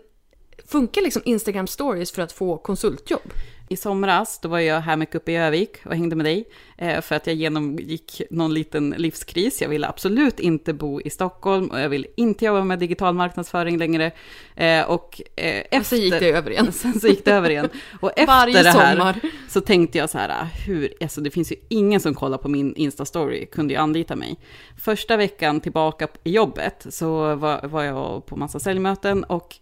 funkar 0.66 1.02
liksom 1.02 1.22
Instagram 1.24 1.66
stories 1.66 2.12
för 2.12 2.22
att 2.22 2.32
få 2.32 2.56
konsultjobb? 2.58 3.32
I 3.68 3.76
somras, 3.76 4.38
då 4.38 4.48
var 4.48 4.58
jag 4.58 4.80
här 4.80 4.96
mycket 4.96 5.14
uppe 5.14 5.32
i 5.32 5.36
Övik 5.36 5.76
och 5.84 5.94
hängde 5.94 6.16
med 6.16 6.26
dig, 6.26 6.44
eh, 6.78 7.00
för 7.00 7.14
att 7.14 7.26
jag 7.26 7.36
genomgick 7.36 8.22
någon 8.30 8.54
liten 8.54 8.90
livskris. 8.90 9.62
Jag 9.62 9.68
ville 9.68 9.88
absolut 9.88 10.40
inte 10.40 10.72
bo 10.72 11.00
i 11.00 11.10
Stockholm 11.10 11.66
och 11.66 11.80
jag 11.80 11.88
ville 11.88 12.06
inte 12.16 12.44
jobba 12.44 12.64
med 12.64 12.78
digital 12.78 13.14
marknadsföring 13.14 13.78
längre. 13.78 14.12
Eh, 14.54 14.82
och 14.90 15.20
efter... 15.36 15.82
sen 15.82 15.98
gick 15.98 16.20
det 16.20 16.30
över 16.30 16.50
igen. 16.50 16.72
Sen 16.72 17.00
så 17.00 17.08
gick 17.08 17.24
det 17.24 17.32
över 17.32 17.50
igen. 17.50 17.68
Och 18.00 18.10
efter 18.16 18.26
Varje 18.26 18.62
det 18.62 18.70
här 18.70 18.94
sommar. 18.96 19.20
så 19.48 19.60
tänkte 19.60 19.98
jag 19.98 20.10
så 20.10 20.18
här, 20.18 20.46
hur, 20.66 20.92
alltså 21.00 21.20
det 21.20 21.30
finns 21.30 21.52
ju 21.52 21.56
ingen 21.68 22.00
som 22.00 22.14
kollar 22.14 22.38
på 22.38 22.48
min 22.48 22.74
Insta-story, 22.74 23.46
kunde 23.46 23.74
ju 23.74 23.80
anlita 23.80 24.16
mig. 24.16 24.36
Första 24.78 25.16
veckan 25.16 25.60
tillbaka 25.60 26.08
i 26.24 26.30
jobbet 26.30 26.86
så 26.90 27.34
var, 27.34 27.68
var 27.68 27.82
jag 27.82 28.26
på 28.26 28.36
massa 28.36 28.60
säljmöten 28.60 29.24
och 29.24 29.56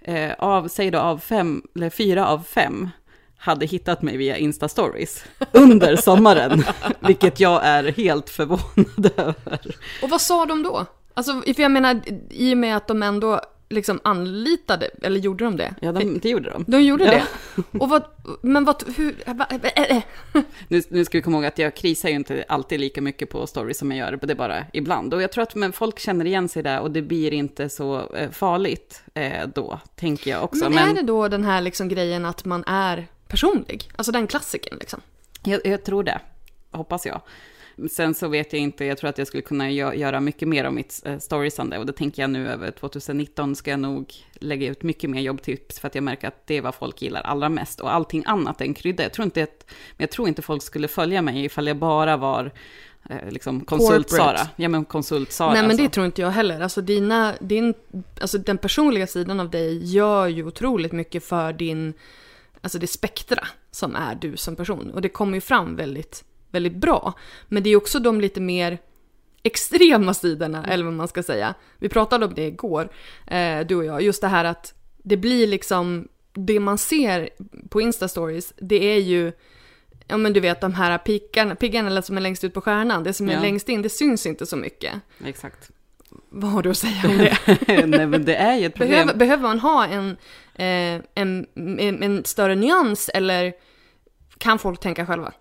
eh, 0.00 0.32
av, 0.38 0.68
säg 0.68 0.90
då 0.90 0.98
av 0.98 1.18
fem, 1.18 1.62
eller 1.74 1.90
fyra 1.90 2.26
av 2.26 2.42
fem 2.42 2.88
hade 3.40 3.66
hittat 3.66 4.02
mig 4.02 4.16
via 4.16 4.36
Insta-stories 4.36 5.24
under 5.52 5.96
sommaren, 5.96 6.64
vilket 7.00 7.40
jag 7.40 7.64
är 7.64 7.84
helt 7.84 8.30
förvånad 8.30 9.12
över. 9.16 9.76
Och 10.02 10.10
vad 10.10 10.20
sa 10.20 10.46
de 10.46 10.62
då? 10.62 10.86
Alltså, 11.14 11.42
för 11.42 11.62
jag 11.62 11.70
menar, 11.70 12.00
i 12.30 12.54
och 12.54 12.58
med 12.58 12.76
att 12.76 12.88
de 12.88 13.02
ändå 13.02 13.40
liksom 13.70 14.00
anlitade, 14.04 14.90
eller 15.02 15.20
gjorde 15.20 15.44
de 15.44 15.56
det? 15.56 15.74
Ja, 15.80 15.92
de, 15.92 16.18
det 16.18 16.28
gjorde 16.28 16.50
de. 16.50 16.64
De 16.66 16.82
gjorde 16.82 17.04
ja. 17.04 17.10
det? 17.10 17.78
Och 17.78 17.88
vad, 17.88 18.02
men 18.42 18.64
vad, 18.64 18.84
hur, 18.96 19.14
va, 19.34 19.46
äh, 19.50 19.96
äh. 19.96 20.02
Nu, 20.68 20.82
nu 20.88 21.04
ska 21.04 21.18
vi 21.18 21.22
komma 21.22 21.36
ihåg 21.36 21.46
att 21.46 21.58
jag 21.58 21.74
krisar 21.74 22.08
ju 22.08 22.14
inte 22.14 22.44
alltid 22.48 22.80
lika 22.80 23.02
mycket 23.02 23.30
på 23.30 23.46
stories 23.46 23.78
som 23.78 23.92
jag 23.92 23.98
gör, 23.98 24.18
det 24.22 24.32
är 24.32 24.36
bara 24.36 24.64
ibland. 24.72 25.14
Och 25.14 25.22
jag 25.22 25.32
tror 25.32 25.42
att 25.42 25.54
men 25.54 25.72
folk 25.72 25.98
känner 25.98 26.24
igen 26.24 26.48
sig 26.48 26.62
där 26.62 26.80
och 26.80 26.90
det 26.90 27.02
blir 27.02 27.32
inte 27.32 27.68
så 27.68 28.14
eh, 28.14 28.30
farligt 28.30 29.02
eh, 29.14 29.48
då, 29.54 29.80
tänker 29.96 30.30
jag 30.30 30.44
också. 30.44 30.64
Men, 30.64 30.72
men 30.72 30.88
är 30.88 30.94
det 30.94 31.02
då 31.02 31.28
den 31.28 31.44
här 31.44 31.60
liksom 31.60 31.88
grejen 31.88 32.24
att 32.24 32.44
man 32.44 32.64
är 32.66 33.06
personlig. 33.30 33.90
Alltså 33.96 34.12
den 34.12 34.26
klassiken 34.26 34.76
liksom. 34.80 35.00
Jag, 35.44 35.60
jag 35.66 35.84
tror 35.84 36.02
det, 36.02 36.20
hoppas 36.70 37.06
jag. 37.06 37.20
Sen 37.90 38.14
så 38.14 38.28
vet 38.28 38.52
jag 38.52 38.62
inte, 38.62 38.84
jag 38.84 38.98
tror 38.98 39.10
att 39.10 39.18
jag 39.18 39.26
skulle 39.26 39.42
kunna 39.42 39.70
göra 39.70 40.20
mycket 40.20 40.48
mer 40.48 40.64
av 40.64 40.74
mitt 40.74 41.02
eh, 41.04 41.18
storiesande 41.18 41.78
och 41.78 41.86
det 41.86 41.92
tänker 41.92 42.22
jag 42.22 42.30
nu 42.30 42.48
över 42.48 42.70
2019 42.70 43.56
ska 43.56 43.70
jag 43.70 43.80
nog 43.80 44.14
lägga 44.34 44.70
ut 44.70 44.82
mycket 44.82 45.10
mer 45.10 45.20
jobbtips 45.20 45.80
för 45.80 45.88
att 45.88 45.94
jag 45.94 46.04
märker 46.04 46.28
att 46.28 46.46
det 46.46 46.56
är 46.56 46.62
vad 46.62 46.74
folk 46.74 47.02
gillar 47.02 47.20
allra 47.20 47.48
mest 47.48 47.80
och 47.80 47.94
allting 47.94 48.22
annat 48.26 48.60
än 48.60 48.74
krydda. 48.74 49.02
Jag 49.02 49.12
tror 49.12 49.24
inte, 49.24 49.42
att, 49.42 49.70
jag 49.96 50.10
tror 50.10 50.28
inte 50.28 50.42
folk 50.42 50.62
skulle 50.62 50.88
följa 50.88 51.22
mig 51.22 51.44
ifall 51.44 51.66
jag 51.66 51.76
bara 51.76 52.16
var 52.16 52.52
eh, 53.10 53.30
liksom 53.30 53.60
konsult-Sara. 53.60 54.48
Ja 54.56 54.68
men 54.68 54.84
konsult-Sara. 54.84 55.52
Nej 55.52 55.62
men 55.62 55.70
alltså. 55.70 55.82
det 55.82 55.88
tror 55.88 56.06
inte 56.06 56.22
jag 56.22 56.30
heller. 56.30 56.60
Alltså, 56.60 56.80
dina, 56.80 57.34
din, 57.40 57.74
alltså 58.20 58.38
den 58.38 58.58
personliga 58.58 59.06
sidan 59.06 59.40
av 59.40 59.50
dig 59.50 59.84
gör 59.84 60.26
ju 60.26 60.46
otroligt 60.46 60.92
mycket 60.92 61.24
för 61.24 61.52
din 61.52 61.94
alltså 62.60 62.78
det 62.78 62.86
spektra 62.86 63.46
som 63.70 63.96
är 63.96 64.14
du 64.14 64.36
som 64.36 64.56
person. 64.56 64.90
Och 64.90 65.02
det 65.02 65.08
kommer 65.08 65.34
ju 65.34 65.40
fram 65.40 65.76
väldigt, 65.76 66.24
väldigt 66.50 66.76
bra. 66.76 67.12
Men 67.48 67.62
det 67.62 67.70
är 67.70 67.76
också 67.76 67.98
de 67.98 68.20
lite 68.20 68.40
mer 68.40 68.78
extrema 69.42 70.14
sidorna, 70.14 70.64
eller 70.68 70.84
vad 70.84 70.92
man 70.94 71.08
ska 71.08 71.22
säga. 71.22 71.54
Vi 71.78 71.88
pratade 71.88 72.26
om 72.26 72.34
det 72.34 72.46
igår, 72.46 72.88
eh, 73.26 73.60
du 73.60 73.74
och 73.76 73.84
jag, 73.84 74.02
just 74.02 74.20
det 74.20 74.28
här 74.28 74.44
att 74.44 74.74
det 75.02 75.16
blir 75.16 75.46
liksom, 75.46 76.08
det 76.32 76.60
man 76.60 76.78
ser 76.78 77.30
på 77.68 77.80
Insta-stories, 77.80 78.52
det 78.56 78.84
är 78.84 78.98
ju 79.00 79.32
ja 80.06 80.16
men 80.16 80.32
du 80.32 80.40
vet 80.40 80.60
de 80.60 80.74
här 80.74 80.98
piggarna, 80.98 81.54
piggarna 81.54 82.02
som 82.02 82.16
är 82.16 82.20
längst 82.20 82.44
ut 82.44 82.54
på 82.54 82.60
stjärnan, 82.60 83.02
det 83.04 83.12
som 83.12 83.28
är 83.28 83.32
Ja. 83.32 83.40
längst 83.40 83.68
in, 83.68 83.82
det 83.82 83.88
syns 83.88 84.26
inte 84.26 84.46
så 84.46 84.56
mycket. 84.56 84.94
Exakt. 85.24 85.70
Vad 86.32 86.50
har 86.50 86.62
du 86.62 86.70
att 86.70 86.76
säga 86.76 87.02
om 87.04 87.18
det? 87.66 87.86
Nej, 87.86 88.06
men 88.06 88.24
det 88.24 88.36
är 88.36 88.56
ju 88.56 88.66
ett 88.66 88.74
problem. 88.74 88.90
Behöver, 88.90 89.14
behöver 89.14 89.42
man 89.42 89.58
ha 89.58 89.86
en, 89.86 90.10
eh, 90.54 91.02
en, 91.14 91.46
en, 91.54 92.02
en 92.02 92.24
större 92.24 92.54
nyans 92.54 93.10
eller 93.14 93.52
kan 94.38 94.58
folk 94.58 94.80
tänka 94.80 95.06
själva? 95.06 95.32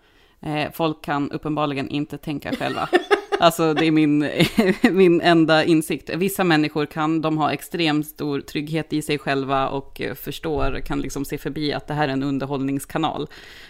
Eh, 0.41 0.71
folk 0.73 1.03
kan 1.05 1.31
uppenbarligen 1.31 1.89
inte 1.89 2.17
tänka 2.17 2.55
själva. 2.55 2.89
Alltså 3.39 3.73
det 3.73 3.85
är 3.85 3.91
min, 3.91 4.29
min 4.91 5.21
enda 5.21 5.63
insikt. 5.63 6.09
Vissa 6.09 6.43
människor 6.43 6.85
kan, 6.85 7.21
de 7.21 7.37
har 7.37 7.51
extremt 7.51 8.07
stor 8.07 8.41
trygghet 8.41 8.93
i 8.93 9.01
sig 9.01 9.17
själva 9.17 9.69
och 9.69 10.01
eh, 10.01 10.13
förstår, 10.13 10.79
kan 10.85 11.01
liksom 11.01 11.25
se 11.25 11.37
förbi 11.37 11.73
att 11.73 11.87
det 11.87 11.93
här 11.93 12.07
är 12.07 12.13
en 12.13 12.23
underhållningskanal. 12.23 13.27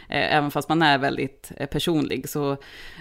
Eh, 0.10 0.36
även 0.36 0.52
fast 0.52 0.70
man 0.70 0.82
är 0.82 0.98
väldigt 0.98 1.52
eh, 1.58 1.68
personlig 1.68 2.30
så 2.30 2.58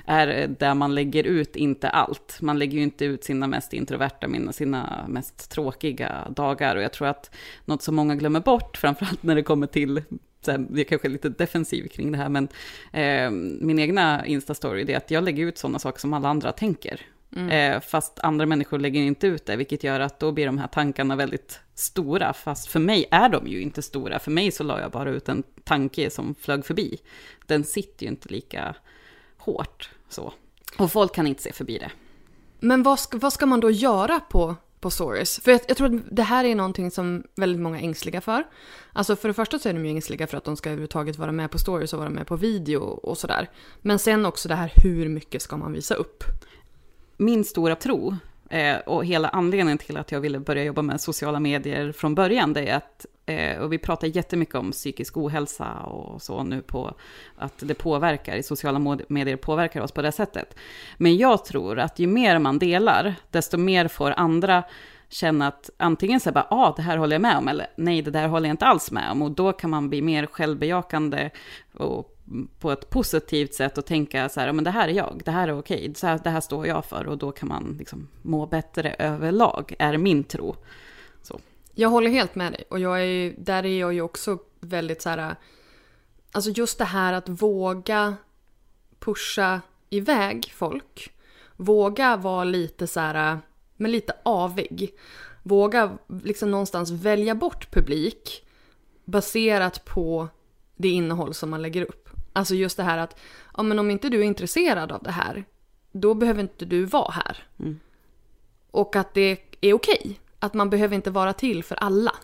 är 0.06 0.26
det 0.26 0.46
där 0.46 0.74
man 0.74 0.94
lägger 0.94 1.24
ut 1.24 1.56
inte 1.56 1.88
allt. 1.88 2.38
Man 2.40 2.58
lägger 2.58 2.78
ju 2.78 2.82
inte 2.82 3.04
ut 3.04 3.24
sina 3.24 3.46
mest 3.46 3.72
introverta, 3.72 4.52
sina 4.52 5.04
mest 5.08 5.50
tråkiga 5.50 6.28
dagar. 6.30 6.76
Och 6.76 6.82
jag 6.82 6.92
tror 6.92 7.08
att 7.08 7.34
något 7.64 7.82
som 7.82 7.94
många 7.94 8.14
glömmer 8.14 8.40
bort, 8.40 8.76
framförallt 8.76 9.22
när 9.22 9.34
det 9.34 9.42
kommer 9.42 9.66
till 9.66 10.02
så 10.40 10.50
här, 10.50 10.66
jag 10.70 10.88
kanske 10.88 11.08
är 11.08 11.10
lite 11.10 11.28
defensiv 11.28 11.88
kring 11.88 12.12
det 12.12 12.18
här, 12.18 12.28
men 12.28 12.48
eh, 12.92 13.30
min 13.60 13.78
egna 13.78 14.26
Insta-story 14.26 14.90
är 14.90 14.96
att 14.96 15.10
jag 15.10 15.24
lägger 15.24 15.46
ut 15.46 15.58
sådana 15.58 15.78
saker 15.78 16.00
som 16.00 16.12
alla 16.12 16.28
andra 16.28 16.52
tänker. 16.52 17.00
Eh, 17.36 17.80
fast 17.80 18.18
andra 18.18 18.46
människor 18.46 18.78
lägger 18.78 19.00
inte 19.00 19.26
ut 19.26 19.46
det, 19.46 19.56
vilket 19.56 19.84
gör 19.84 20.00
att 20.00 20.20
då 20.20 20.32
blir 20.32 20.46
de 20.46 20.58
här 20.58 20.66
tankarna 20.66 21.16
väldigt 21.16 21.60
stora. 21.74 22.32
Fast 22.32 22.68
för 22.68 22.80
mig 22.80 23.06
är 23.10 23.28
de 23.28 23.46
ju 23.46 23.60
inte 23.60 23.82
stora. 23.82 24.18
För 24.18 24.30
mig 24.30 24.50
så 24.50 24.64
la 24.64 24.80
jag 24.80 24.90
bara 24.90 25.10
ut 25.10 25.28
en 25.28 25.42
tanke 25.64 26.10
som 26.10 26.34
flög 26.34 26.64
förbi. 26.66 26.98
Den 27.46 27.64
sitter 27.64 28.04
ju 28.04 28.10
inte 28.10 28.28
lika 28.28 28.74
hårt 29.38 29.90
så. 30.08 30.32
Och 30.78 30.92
folk 30.92 31.14
kan 31.14 31.26
inte 31.26 31.42
se 31.42 31.52
förbi 31.52 31.78
det. 31.78 31.90
Men 32.60 32.82
vad 32.82 33.00
ska, 33.00 33.18
vad 33.18 33.32
ska 33.32 33.46
man 33.46 33.60
då 33.60 33.70
göra 33.70 34.20
på, 34.20 34.56
på 34.80 34.90
stories? 34.90 35.40
För 35.40 35.50
jag, 35.50 35.60
jag 35.68 35.76
tror 35.76 35.94
att 35.94 36.02
det 36.10 36.22
här 36.22 36.44
är 36.44 36.54
någonting 36.54 36.90
som 36.90 37.24
väldigt 37.36 37.60
många 37.60 37.80
är 37.80 37.82
ängsliga 37.82 38.20
för. 38.20 38.44
Alltså 38.92 39.16
för 39.16 39.28
det 39.28 39.34
första 39.34 39.58
så 39.58 39.68
är 39.68 39.72
de 39.72 39.86
ju 39.86 39.90
ängsliga 39.90 40.26
för 40.26 40.36
att 40.36 40.44
de 40.44 40.56
ska 40.56 40.70
överhuvudtaget 40.70 41.18
vara 41.18 41.32
med 41.32 41.50
på 41.50 41.58
stories 41.58 41.92
och 41.92 41.98
vara 41.98 42.10
med 42.10 42.26
på 42.26 42.36
video 42.36 42.80
och 42.80 43.18
sådär. 43.18 43.50
Men 43.82 43.98
sen 43.98 44.26
också 44.26 44.48
det 44.48 44.54
här 44.54 44.72
hur 44.82 45.08
mycket 45.08 45.42
ska 45.42 45.56
man 45.56 45.72
visa 45.72 45.94
upp? 45.94 46.24
min 47.18 47.44
stora 47.44 47.76
tro 47.76 48.16
eh, 48.48 48.76
och 48.76 49.04
hela 49.04 49.28
anledningen 49.28 49.78
till 49.78 49.96
att 49.96 50.12
jag 50.12 50.20
ville 50.20 50.38
börja 50.38 50.64
jobba 50.64 50.82
med 50.82 51.00
sociala 51.00 51.40
medier 51.40 51.92
från 51.92 52.14
början, 52.14 52.52
det 52.52 52.68
är 52.68 52.76
att, 52.76 53.06
eh, 53.26 53.58
och 53.58 53.72
vi 53.72 53.78
pratar 53.78 54.06
jättemycket 54.06 54.54
om 54.54 54.72
psykisk 54.72 55.16
ohälsa 55.16 55.72
och 55.74 56.22
så 56.22 56.42
nu 56.42 56.62
på, 56.62 56.94
att 57.36 57.54
det 57.58 57.74
påverkar, 57.74 58.36
i 58.36 58.42
sociala 58.42 58.98
medier 59.08 59.36
påverkar 59.36 59.80
oss 59.80 59.92
på 59.92 60.02
det 60.02 60.12
sättet. 60.12 60.56
Men 60.96 61.16
jag 61.16 61.44
tror 61.44 61.78
att 61.78 61.98
ju 61.98 62.06
mer 62.06 62.38
man 62.38 62.58
delar, 62.58 63.14
desto 63.30 63.56
mer 63.56 63.88
får 63.88 64.10
andra 64.10 64.62
känna 65.08 65.46
att 65.46 65.70
antingen 65.76 66.20
så 66.20 66.32
bara, 66.32 66.46
ah, 66.50 66.74
det 66.76 66.82
här 66.82 66.96
håller 66.96 67.14
jag 67.14 67.22
med 67.22 67.36
om, 67.36 67.48
eller 67.48 67.66
nej, 67.76 68.02
det 68.02 68.10
där 68.10 68.28
håller 68.28 68.48
jag 68.48 68.52
inte 68.52 68.66
alls 68.66 68.90
med 68.90 69.10
om. 69.10 69.22
Och 69.22 69.30
då 69.30 69.52
kan 69.52 69.70
man 69.70 69.88
bli 69.88 70.02
mer 70.02 70.26
självbejakande 70.26 71.30
och 71.74 72.17
på 72.58 72.72
ett 72.72 72.90
positivt 72.90 73.54
sätt 73.54 73.78
och 73.78 73.86
tänka 73.86 74.28
så 74.28 74.40
här, 74.40 74.46
"Ja, 74.46 74.52
men 74.52 74.64
det 74.64 74.70
här 74.70 74.88
är 74.88 74.92
jag, 74.92 75.22
det 75.24 75.30
här 75.30 75.48
är 75.48 75.58
okej, 75.58 75.92
så 75.96 76.06
här, 76.06 76.20
det 76.24 76.30
här 76.30 76.40
står 76.40 76.66
jag 76.66 76.84
för 76.84 77.06
och 77.06 77.18
då 77.18 77.32
kan 77.32 77.48
man 77.48 77.76
liksom 77.78 78.08
må 78.22 78.46
bättre 78.46 78.94
överlag, 78.98 79.74
är 79.78 79.96
min 79.96 80.24
tro. 80.24 80.56
Jag 81.74 81.88
håller 81.88 82.10
helt 82.10 82.34
med 82.34 82.52
dig 82.52 82.64
och 82.70 82.78
jag 82.78 83.00
är, 83.00 83.04
ju- 83.04 83.34
där 83.38 83.64
är 83.66 83.80
jag 83.80 83.92
ju 83.94 84.00
också 84.02 84.38
väldigt 84.60 85.02
så 85.02 85.08
här. 85.08 85.36
Alltså 86.32 86.50
just 86.50 86.78
det 86.78 86.84
här 86.84 87.12
att 87.12 87.28
våga 87.28 88.16
pusha 88.98 89.60
iväg 89.90 90.52
folk. 90.54 91.12
Våga 91.56 92.16
vara 92.16 92.44
lite 92.44 92.86
så 92.86 93.00
här, 93.00 93.38
men 93.76 93.90
lite 93.90 94.12
avig. 94.22 94.94
Våga 95.42 95.98
liksom 96.22 96.50
någonstans 96.50 96.90
välja 96.90 97.34
bort 97.34 97.70
publik 97.70 98.46
baserat 99.04 99.84
på 99.84 100.28
det 100.76 100.88
innehåll 100.88 101.34
som 101.34 101.50
man 101.50 101.62
lägger 101.62 101.82
upp. 101.82 102.07
Alltså 102.38 102.54
just 102.54 102.76
det 102.76 102.82
här 102.82 102.98
att, 102.98 103.16
ja 103.56 103.62
men 103.62 103.78
om 103.78 103.90
inte 103.90 104.08
du 104.08 104.20
är 104.20 104.24
intresserad 104.24 104.92
av 104.92 105.02
det 105.02 105.10
här, 105.10 105.44
då 105.92 106.14
behöver 106.14 106.40
inte 106.40 106.64
du 106.64 106.84
vara 106.84 107.10
här. 107.10 107.36
Mm. 107.58 107.80
Och 108.70 108.96
att 108.96 109.14
det 109.14 109.38
är 109.60 109.72
okej. 109.72 110.20
Att 110.38 110.54
man 110.54 110.70
behöver 110.70 110.96
inte 110.96 111.10
vara 111.10 111.32
till 111.32 111.64
för 111.64 111.74
alla. 111.74 112.14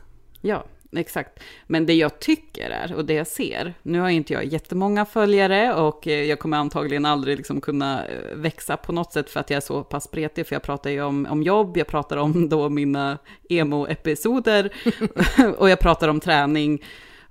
Ja, 0.40 0.64
exakt. 0.96 1.40
Men 1.66 1.86
det 1.86 1.94
jag 1.94 2.18
tycker 2.18 2.70
är, 2.70 2.94
och 2.94 3.04
det 3.04 3.14
jag 3.14 3.26
ser, 3.26 3.74
nu 3.82 4.00
har 4.00 4.08
inte 4.08 4.32
jag 4.32 4.44
jättemånga 4.44 5.04
följare 5.04 5.74
och 5.74 6.08
eh, 6.08 6.24
jag 6.24 6.38
kommer 6.38 6.56
antagligen 6.56 7.04
aldrig 7.04 7.36
liksom 7.36 7.60
kunna 7.60 8.06
eh, 8.06 8.34
växa 8.34 8.76
på 8.76 8.92
något 8.92 9.12
sätt 9.12 9.30
för 9.30 9.40
att 9.40 9.50
jag 9.50 9.56
är 9.56 9.60
så 9.60 9.84
pass 9.84 10.04
spretig, 10.04 10.46
för 10.46 10.54
jag 10.54 10.62
pratar 10.62 10.90
ju 10.90 11.02
om, 11.02 11.26
om 11.30 11.42
jobb, 11.42 11.76
jag 11.76 11.86
pratar 11.86 12.16
om 12.16 12.48
då 12.48 12.68
mina 12.68 13.18
emo-episoder 13.48 14.72
och 15.56 15.70
jag 15.70 15.78
pratar 15.80 16.08
om 16.08 16.20
träning 16.20 16.82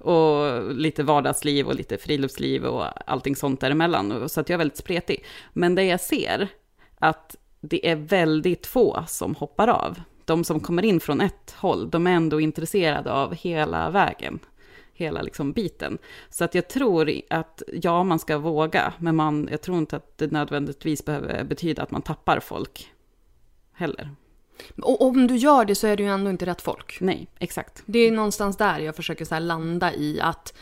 och 0.03 0.63
lite 0.75 1.03
vardagsliv 1.03 1.67
och 1.67 1.75
lite 1.75 1.97
friluftsliv 1.97 2.65
och 2.65 3.11
allting 3.11 3.35
sånt 3.35 3.61
däremellan. 3.61 4.29
Så 4.29 4.41
att 4.41 4.49
jag 4.49 4.53
är 4.53 4.57
väldigt 4.57 4.77
spretig. 4.77 5.25
Men 5.53 5.75
det 5.75 5.83
jag 5.83 5.99
ser, 5.99 6.47
att 6.99 7.35
det 7.61 7.89
är 7.89 7.95
väldigt 7.95 8.65
få 8.65 9.03
som 9.07 9.35
hoppar 9.35 9.67
av. 9.67 10.01
De 10.25 10.43
som 10.43 10.59
kommer 10.59 10.85
in 10.85 10.99
från 10.99 11.21
ett 11.21 11.55
håll, 11.57 11.89
de 11.89 12.07
är 12.07 12.11
ändå 12.11 12.41
intresserade 12.41 13.11
av 13.11 13.35
hela 13.35 13.89
vägen. 13.89 14.39
Hela 14.93 15.21
liksom 15.21 15.51
biten. 15.51 15.97
Så 16.29 16.43
att 16.43 16.55
jag 16.55 16.67
tror 16.69 17.11
att, 17.29 17.63
ja, 17.73 18.03
man 18.03 18.19
ska 18.19 18.37
våga, 18.37 18.93
men 18.99 19.15
man, 19.15 19.47
jag 19.51 19.61
tror 19.61 19.77
inte 19.77 19.95
att 19.95 20.17
det 20.17 20.31
nödvändigtvis 20.31 21.05
behöver 21.05 21.43
betyda 21.43 21.83
att 21.83 21.91
man 21.91 22.01
tappar 22.01 22.39
folk 22.39 22.91
heller. 23.73 24.09
Och 24.81 25.01
om 25.01 25.27
du 25.27 25.35
gör 25.35 25.65
det 25.65 25.75
så 25.75 25.87
är 25.87 25.97
det 25.97 26.03
ju 26.03 26.09
ändå 26.09 26.29
inte 26.29 26.45
rätt 26.45 26.61
folk. 26.61 26.97
Nej, 27.01 27.27
exakt. 27.39 27.83
Det 27.85 27.99
är 27.99 28.11
någonstans 28.11 28.57
där 28.57 28.79
jag 28.79 28.95
försöker 28.95 29.25
så 29.25 29.39
landa 29.39 29.93
i 29.93 30.19
att 30.21 30.53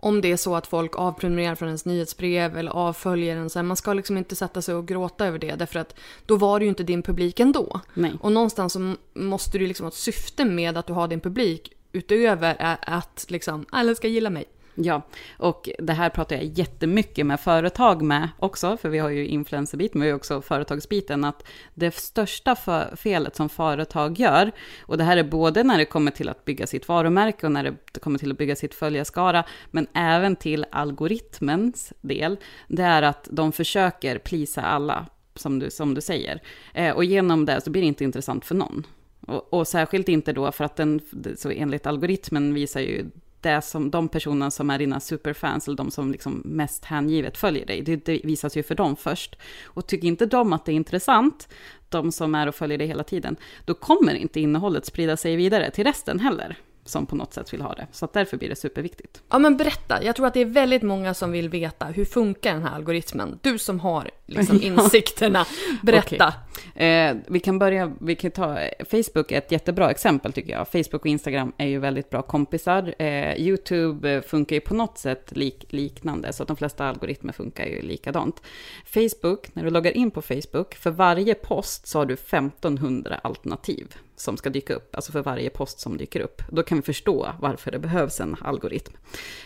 om 0.00 0.20
det 0.20 0.32
är 0.32 0.36
så 0.36 0.56
att 0.56 0.66
folk 0.66 0.98
avprenumererar 0.98 1.54
från 1.54 1.68
ens 1.68 1.84
nyhetsbrev 1.84 2.58
eller 2.58 2.70
avföljer 2.70 3.36
en, 3.36 3.50
så 3.50 3.58
här, 3.58 3.64
man 3.64 3.76
ska 3.76 3.92
liksom 3.92 4.16
inte 4.16 4.36
sätta 4.36 4.62
sig 4.62 4.74
och 4.74 4.88
gråta 4.88 5.26
över 5.26 5.38
det 5.38 5.54
därför 5.54 5.78
att 5.78 5.94
då 6.26 6.36
var 6.36 6.58
det 6.58 6.64
ju 6.64 6.68
inte 6.68 6.82
din 6.82 7.02
publik 7.02 7.40
ändå. 7.40 7.80
Nej. 7.94 8.12
Och 8.20 8.32
någonstans 8.32 8.72
så 8.72 8.94
måste 9.14 9.58
du 9.58 9.66
liksom 9.66 9.84
ha 9.84 9.88
ett 9.88 9.94
syfte 9.94 10.44
med 10.44 10.76
att 10.76 10.86
du 10.86 10.92
har 10.92 11.08
din 11.08 11.20
publik 11.20 11.72
utöver 11.92 12.78
att 12.80 13.26
liksom 13.28 13.66
alla 13.70 13.94
ska 13.94 14.08
gilla 14.08 14.30
mig. 14.30 14.44
Ja, 14.80 15.02
och 15.36 15.68
det 15.78 15.92
här 15.92 16.10
pratar 16.10 16.36
jag 16.36 16.44
jättemycket 16.44 17.26
med 17.26 17.40
företag 17.40 18.02
med 18.02 18.28
också, 18.38 18.76
för 18.76 18.88
vi 18.88 18.98
har 18.98 19.08
ju 19.08 19.26
influencerbiten, 19.26 19.98
men 19.98 20.06
vi 20.06 20.10
har 20.10 20.16
också 20.16 20.42
företagsbiten, 20.42 21.24
att 21.24 21.46
det 21.74 21.94
största 21.94 22.56
felet 22.96 23.36
som 23.36 23.48
företag 23.48 24.18
gör, 24.18 24.52
och 24.80 24.98
det 24.98 25.04
här 25.04 25.16
är 25.16 25.24
både 25.24 25.64
när 25.64 25.78
det 25.78 25.84
kommer 25.84 26.10
till 26.10 26.28
att 26.28 26.44
bygga 26.44 26.66
sitt 26.66 26.88
varumärke 26.88 27.46
och 27.46 27.52
när 27.52 27.64
det 27.64 28.00
kommer 28.00 28.18
till 28.18 28.30
att 28.30 28.38
bygga 28.38 28.56
sitt 28.56 28.74
följarskara, 28.74 29.44
men 29.70 29.86
även 29.94 30.36
till 30.36 30.66
algoritmens 30.70 31.92
del, 32.00 32.36
det 32.68 32.82
är 32.82 33.02
att 33.02 33.28
de 33.30 33.52
försöker 33.52 34.18
plisa 34.18 34.62
alla, 34.62 35.06
som 35.34 35.58
du, 35.58 35.70
som 35.70 35.94
du 35.94 36.00
säger. 36.00 36.42
Eh, 36.74 36.96
och 36.96 37.04
genom 37.04 37.44
det 37.44 37.60
så 37.60 37.70
blir 37.70 37.82
det 37.82 37.88
inte 37.88 38.04
intressant 38.04 38.44
för 38.44 38.54
någon. 38.54 38.86
Och, 39.20 39.52
och 39.54 39.68
särskilt 39.68 40.08
inte 40.08 40.32
då 40.32 40.52
för 40.52 40.64
att 40.64 40.76
den, 40.76 41.00
så 41.36 41.50
enligt 41.50 41.86
algoritmen 41.86 42.54
visar 42.54 42.80
ju 42.80 43.06
det 43.48 43.62
som, 43.62 43.90
de 43.90 44.08
personerna 44.08 44.50
som 44.50 44.70
är 44.70 44.78
dina 44.78 45.00
superfans, 45.00 45.68
eller 45.68 45.76
de 45.76 45.90
som 45.90 46.12
liksom 46.12 46.42
mest 46.44 46.84
hängivet 46.84 47.38
följer 47.38 47.66
dig, 47.66 47.82
det, 47.82 47.96
det 47.96 48.20
visas 48.24 48.56
ju 48.56 48.62
för 48.62 48.74
dem 48.74 48.96
först. 48.96 49.36
Och 49.64 49.86
tycker 49.86 50.08
inte 50.08 50.26
de 50.26 50.52
att 50.52 50.64
det 50.64 50.72
är 50.72 50.76
intressant, 50.76 51.48
de 51.88 52.12
som 52.12 52.34
är 52.34 52.46
och 52.46 52.54
följer 52.54 52.78
dig 52.78 52.86
hela 52.86 53.04
tiden, 53.04 53.36
då 53.64 53.74
kommer 53.74 54.14
inte 54.14 54.40
innehållet 54.40 54.86
sprida 54.86 55.16
sig 55.16 55.36
vidare 55.36 55.70
till 55.70 55.84
resten 55.84 56.20
heller, 56.20 56.56
som 56.88 57.06
på 57.06 57.16
något 57.16 57.34
sätt 57.34 57.52
vill 57.52 57.62
ha 57.62 57.74
det. 57.74 57.86
Så 57.92 58.08
därför 58.12 58.36
blir 58.36 58.48
det 58.48 58.56
superviktigt. 58.56 59.22
Ja 59.30 59.38
men 59.38 59.56
berätta, 59.56 60.04
jag 60.04 60.16
tror 60.16 60.26
att 60.26 60.34
det 60.34 60.40
är 60.40 60.44
väldigt 60.44 60.82
många 60.82 61.14
som 61.14 61.32
vill 61.32 61.48
veta 61.48 61.86
hur 61.86 62.04
funkar 62.04 62.52
den 62.52 62.62
här 62.62 62.74
algoritmen? 62.74 63.38
Du 63.42 63.58
som 63.58 63.80
har 63.80 64.10
liksom 64.26 64.62
insikterna, 64.62 65.46
berätta. 65.82 66.34
Eh, 66.74 67.16
vi 67.26 67.40
kan 67.40 67.58
börja, 67.58 67.92
vi 68.00 68.14
kan 68.14 68.30
ta, 68.30 68.58
Facebook 68.90 69.32
är 69.32 69.38
ett 69.38 69.52
jättebra 69.52 69.90
exempel 69.90 70.32
tycker 70.32 70.52
jag. 70.52 70.68
Facebook 70.68 71.00
och 71.00 71.06
Instagram 71.06 71.52
är 71.58 71.66
ju 71.66 71.78
väldigt 71.78 72.10
bra 72.10 72.22
kompisar. 72.22 72.94
Eh, 72.98 73.36
YouTube 73.36 74.22
funkar 74.22 74.56
ju 74.56 74.60
på 74.60 74.74
något 74.74 74.98
sätt 74.98 75.36
lik, 75.36 75.64
liknande, 75.68 76.32
så 76.32 76.42
att 76.42 76.48
de 76.48 76.56
flesta 76.56 76.88
algoritmer 76.88 77.32
funkar 77.32 77.66
ju 77.66 77.82
likadant. 77.82 78.42
Facebook, 78.84 79.54
när 79.54 79.64
du 79.64 79.70
loggar 79.70 79.96
in 79.96 80.10
på 80.10 80.22
Facebook, 80.22 80.74
för 80.74 80.90
varje 80.90 81.34
post 81.34 81.86
så 81.86 81.98
har 81.98 82.06
du 82.06 82.14
1500 82.14 83.20
alternativ 83.22 83.96
som 84.20 84.36
ska 84.36 84.50
dyka 84.50 84.74
upp, 84.74 84.96
alltså 84.96 85.12
för 85.12 85.22
varje 85.22 85.50
post 85.50 85.80
som 85.80 85.96
dyker 85.96 86.20
upp. 86.20 86.42
Då 86.50 86.62
kan 86.62 86.78
vi 86.78 86.82
förstå 86.82 87.28
varför 87.40 87.70
det 87.70 87.78
behövs 87.78 88.20
en 88.20 88.36
algoritm. 88.40 88.92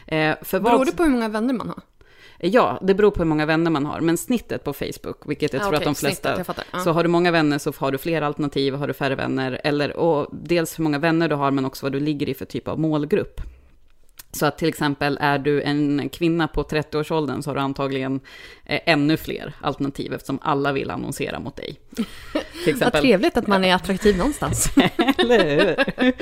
Eh, 0.06 0.36
för 0.42 0.60
Beror 0.60 0.78
vad... 0.78 0.86
det 0.86 0.92
på 0.92 1.02
hur 1.02 1.10
många 1.10 1.28
vänner 1.28 1.54
man 1.54 1.68
har? 1.68 1.82
Ja, 2.44 2.78
det 2.82 2.94
beror 2.94 3.10
på 3.10 3.18
hur 3.18 3.24
många 3.24 3.46
vänner 3.46 3.70
man 3.70 3.86
har. 3.86 4.00
Men 4.00 4.16
snittet 4.16 4.64
på 4.64 4.72
Facebook, 4.72 5.16
vilket 5.26 5.52
jag 5.52 5.62
ah, 5.62 5.64
tror 5.64 5.74
okay. 5.74 5.78
att 5.78 5.84
de 5.84 5.94
flesta... 5.94 6.34
Snittet, 6.34 6.64
ah. 6.70 6.80
Så 6.80 6.92
har 6.92 7.02
du 7.02 7.08
många 7.08 7.30
vänner 7.30 7.58
så 7.58 7.72
har 7.76 7.92
du 7.92 7.98
fler 7.98 8.22
alternativ, 8.22 8.74
har 8.74 8.88
du 8.88 8.92
färre 8.92 9.14
vänner. 9.14 9.60
Eller, 9.64 9.96
och 9.96 10.28
dels 10.32 10.78
hur 10.78 10.84
många 10.84 10.98
vänner 10.98 11.28
du 11.28 11.34
har, 11.34 11.50
men 11.50 11.64
också 11.64 11.86
vad 11.86 11.92
du 11.92 12.00
ligger 12.00 12.28
i 12.28 12.34
för 12.34 12.44
typ 12.44 12.68
av 12.68 12.80
målgrupp. 12.80 13.40
Så 14.32 14.46
att 14.46 14.58
till 14.58 14.68
exempel 14.68 15.18
är 15.20 15.38
du 15.38 15.62
en 15.62 16.08
kvinna 16.08 16.48
på 16.48 16.62
30-årsåldern 16.62 17.42
så 17.42 17.50
har 17.50 17.54
du 17.54 17.60
antagligen 17.60 18.20
eh, 18.64 18.80
ännu 18.86 19.16
fler 19.16 19.52
alternativ 19.60 20.12
eftersom 20.12 20.38
alla 20.42 20.72
vill 20.72 20.90
annonsera 20.90 21.40
mot 21.40 21.56
dig. 21.56 21.76
Vad 22.80 22.92
trevligt 22.92 23.36
att 23.36 23.46
man 23.46 23.64
är 23.64 23.74
attraktiv 23.74 24.16
någonstans. 24.16 24.70
Eller 25.18 25.44
hur? 25.44 26.14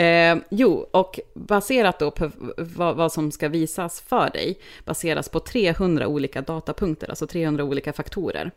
eh, 0.00 0.36
jo, 0.50 0.86
och 0.90 1.20
baserat 1.34 1.98
då 1.98 2.10
på 2.10 2.30
vad, 2.56 2.96
vad, 2.96 3.12
som 3.12 3.32
ska 3.32 3.48
visas 3.48 4.00
för 4.00 4.30
dig, 4.30 4.58
baseras 4.84 5.28
på 5.28 5.40
300 5.40 6.06
olika 6.06 6.42
datapunkter, 6.42 7.08
alltså 7.08 7.26
300 7.26 7.64
olika 7.64 7.92
faktorer. 7.92 8.50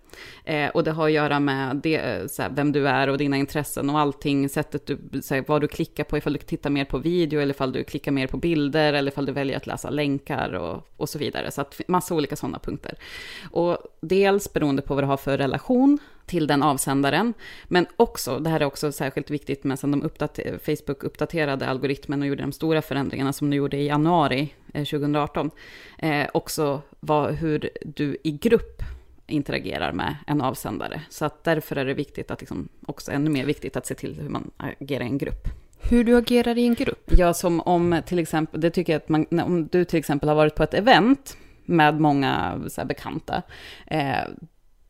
Eh, 0.45 0.69
och 0.69 0.83
det 0.83 0.91
har 0.91 1.05
att 1.05 1.11
göra 1.11 1.39
med 1.39 1.75
det, 1.75 2.31
såhär, 2.31 2.49
vem 2.55 2.71
du 2.71 2.87
är 2.87 3.07
och 3.07 3.17
dina 3.17 3.37
intressen 3.37 3.89
och 3.89 3.99
allting, 3.99 4.49
sättet 4.49 4.85
du, 4.85 5.21
såhär, 5.21 5.43
vad 5.47 5.61
du 5.61 5.67
klickar 5.67 6.03
på, 6.03 6.17
ifall 6.17 6.33
du 6.33 6.39
tittar 6.39 6.69
mer 6.69 6.85
på 6.85 6.97
video 6.97 7.41
eller 7.41 7.53
ifall 7.53 7.71
du 7.71 7.83
klickar 7.83 8.11
mer 8.11 8.27
på 8.27 8.37
bilder 8.73 8.93
eller 8.93 9.11
ifall 9.11 9.25
du 9.25 9.31
väljer 9.31 9.57
att 9.57 9.67
läsa 9.67 9.89
länkar 9.89 10.53
och, 10.53 10.87
och 10.97 11.09
så 11.09 11.19
vidare. 11.19 11.51
Så 11.51 11.61
att 11.61 11.81
massa 11.87 12.15
olika 12.15 12.35
sådana 12.35 12.59
punkter. 12.59 12.97
Och 13.51 13.77
dels 14.01 14.53
beroende 14.53 14.81
på 14.81 14.95
vad 14.95 15.03
du 15.03 15.07
har 15.07 15.17
för 15.17 15.37
relation 15.37 15.99
till 16.25 16.47
den 16.47 16.63
avsändaren. 16.63 17.33
Men 17.67 17.85
också, 17.97 18.39
det 18.39 18.49
här 18.49 18.59
är 18.59 18.65
också 18.65 18.91
särskilt 18.91 19.29
viktigt, 19.29 19.63
men 19.63 19.77
sen 19.77 19.91
de 19.91 20.03
uppdater 20.03 20.57
Facebook 20.57 21.03
uppdaterade 21.03 21.67
algoritmen 21.67 22.21
och 22.21 22.27
gjorde 22.27 22.41
de 22.41 22.51
stora 22.51 22.81
förändringarna 22.81 23.33
som 23.33 23.49
de 23.49 23.55
gjorde 23.55 23.77
i 23.77 23.87
januari 23.87 24.53
eh, 24.73 24.85
2018. 24.85 25.51
Eh, 25.99 26.27
också 26.33 26.81
vad, 26.99 27.33
hur 27.33 27.69
du 27.85 28.17
i 28.23 28.31
grupp 28.31 28.81
interagerar 29.27 29.93
med 29.93 30.15
en 30.27 30.41
avsändare. 30.41 31.01
Så 31.09 31.25
att 31.25 31.43
därför 31.43 31.75
är 31.75 31.85
det 31.85 31.93
viktigt 31.93 32.31
att 32.31 32.41
liksom, 32.41 32.69
också 32.87 33.11
ännu 33.11 33.29
mer 33.29 33.45
viktigt 33.45 33.75
att 33.75 33.85
se 33.85 33.95
till 33.95 34.15
hur 34.21 34.29
man 34.29 34.51
agerar 34.57 35.03
i 35.03 35.07
en 35.07 35.17
grupp. 35.17 35.62
Hur 35.89 36.03
du 36.03 36.17
agerar 36.17 36.57
i 36.57 36.67
en 36.67 36.73
grupp? 36.73 37.11
Ja, 37.17 37.33
som 37.33 37.61
om 37.61 38.01
till 38.05 38.19
exempel, 38.19 38.61
det 38.61 38.69
tycker 38.69 38.93
jag 38.93 38.97
att 38.97 39.09
man, 39.09 39.25
om 39.39 39.67
du 39.67 39.85
till 39.85 39.99
exempel 39.99 40.29
har 40.29 40.35
varit 40.35 40.55
på 40.55 40.63
ett 40.63 40.73
event 40.73 41.37
med 41.65 42.01
många 42.01 42.61
så 42.67 42.81
här, 42.81 42.87
bekanta, 42.87 43.41
eh, 43.87 44.23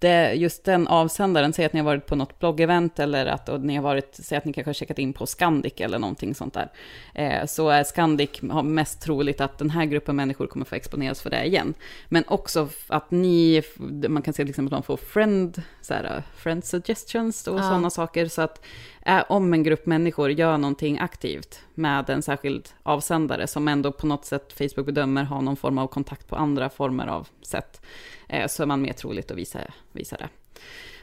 det, 0.04 0.34
just 0.34 0.64
den 0.64 0.88
avsändaren, 0.88 1.54
säg 1.54 1.66
att 1.66 1.74
ni 1.74 1.80
har 1.80 1.86
varit 1.86 2.06
på 2.06 2.16
något 2.16 2.40
bloggevent 2.40 3.00
eller 3.00 3.26
att 3.26 3.50
och 3.50 3.62
ni 3.62 3.76
har 3.76 3.84
varit, 3.84 4.16
säg 4.24 4.38
att 4.38 4.46
ni 4.46 4.54
kanske 4.54 4.70
har 4.70 4.74
checkat 4.74 5.00
in 5.00 5.14
på 5.14 5.26
Scandic 5.26 5.74
eller 5.78 6.00
någonting 6.00 6.36
sånt 6.36 6.54
där, 6.54 6.72
eh, 7.14 7.46
så 7.46 7.70
är 7.70 7.84
Scandic 7.84 8.30
mest 8.64 9.02
troligt 9.02 9.42
att 9.42 9.58
den 9.58 9.70
här 9.70 9.86
gruppen 9.86 10.16
människor 10.16 10.48
kommer 10.48 10.66
få 10.66 10.76
exponeras 10.76 11.22
för 11.22 11.30
det 11.30 11.46
igen. 11.46 11.74
Men 12.10 12.24
också 12.28 12.70
att 12.88 13.12
ni, 13.12 13.64
man 14.08 14.22
kan 14.22 14.34
se 14.34 14.44
exempel 14.44 14.74
att 14.74 14.84
de 14.84 14.86
får 14.86 14.98
friend, 14.98 15.62
så 15.82 15.94
här, 15.94 16.24
friend 16.36 16.66
suggestions 16.66 17.48
och 17.48 17.60
ja. 17.60 17.64
sådana 17.64 17.90
saker, 17.90 18.28
så 18.28 18.42
att 18.42 18.66
eh, 19.06 19.24
om 19.30 19.54
en 19.54 19.64
grupp 19.64 19.86
människor 19.86 20.32
gör 20.32 20.58
någonting 20.58 21.00
aktivt 21.00 21.62
med 21.74 22.10
en 22.10 22.22
särskild 22.22 22.70
avsändare 22.84 23.48
som 23.48 23.68
ändå 23.68 23.92
på 23.92 24.08
något 24.08 24.26
sätt 24.26 24.54
Facebook 24.54 24.86
bedömer 24.86 25.24
har 25.24 25.42
någon 25.42 25.56
form 25.56 25.78
av 25.78 25.88
kontakt 25.88 26.28
på 26.28 26.36
andra 26.36 26.70
former 26.70 27.08
av 27.08 27.28
sätt, 27.42 27.82
Eh, 28.23 28.23
Eh, 28.34 28.48
så 28.48 28.64
är 28.64 28.68
man 28.68 28.82
mer 28.82 28.94
troligt 28.94 29.32
att 29.32 29.38
visa, 29.38 29.60
visa 29.92 30.18
det. 30.18 30.30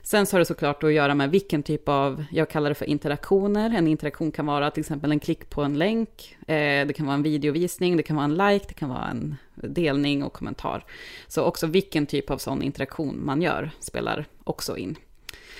Sen 0.03 0.27
så 0.27 0.35
har 0.35 0.39
det 0.39 0.45
såklart 0.45 0.83
att 0.83 0.93
göra 0.93 1.15
med 1.15 1.31
vilken 1.31 1.63
typ 1.63 1.89
av, 1.89 2.25
jag 2.31 2.49
kallar 2.51 2.69
det 2.69 2.75
för 2.75 2.85
interaktioner. 2.85 3.75
En 3.75 3.89
interaktion 3.89 4.33
kan 4.33 4.47
vara 4.47 4.71
till 4.71 4.81
exempel 4.81 5.13
en 5.13 5.21
klick 5.21 5.51
på 5.51 5.63
en 5.63 5.79
länk, 5.79 6.37
eh, 6.41 6.87
det 6.87 6.97
kan 6.97 7.07
vara 7.07 7.15
en 7.15 7.23
videovisning, 7.23 7.97
det 7.97 8.03
kan 8.03 8.17
vara 8.17 8.25
en 8.25 8.35
like, 8.35 8.65
det 8.69 8.75
kan 8.75 8.89
vara 8.89 9.09
en 9.09 9.37
delning 9.55 10.25
och 10.25 10.33
kommentar. 10.33 10.85
Så 11.29 11.45
också 11.45 11.67
vilken 11.67 12.07
typ 12.07 12.31
av 12.31 12.39
sån 12.39 12.63
interaktion 12.63 13.21
man 13.25 13.43
gör 13.43 13.71
spelar 13.81 14.25
också 14.45 14.77
in. 14.77 14.97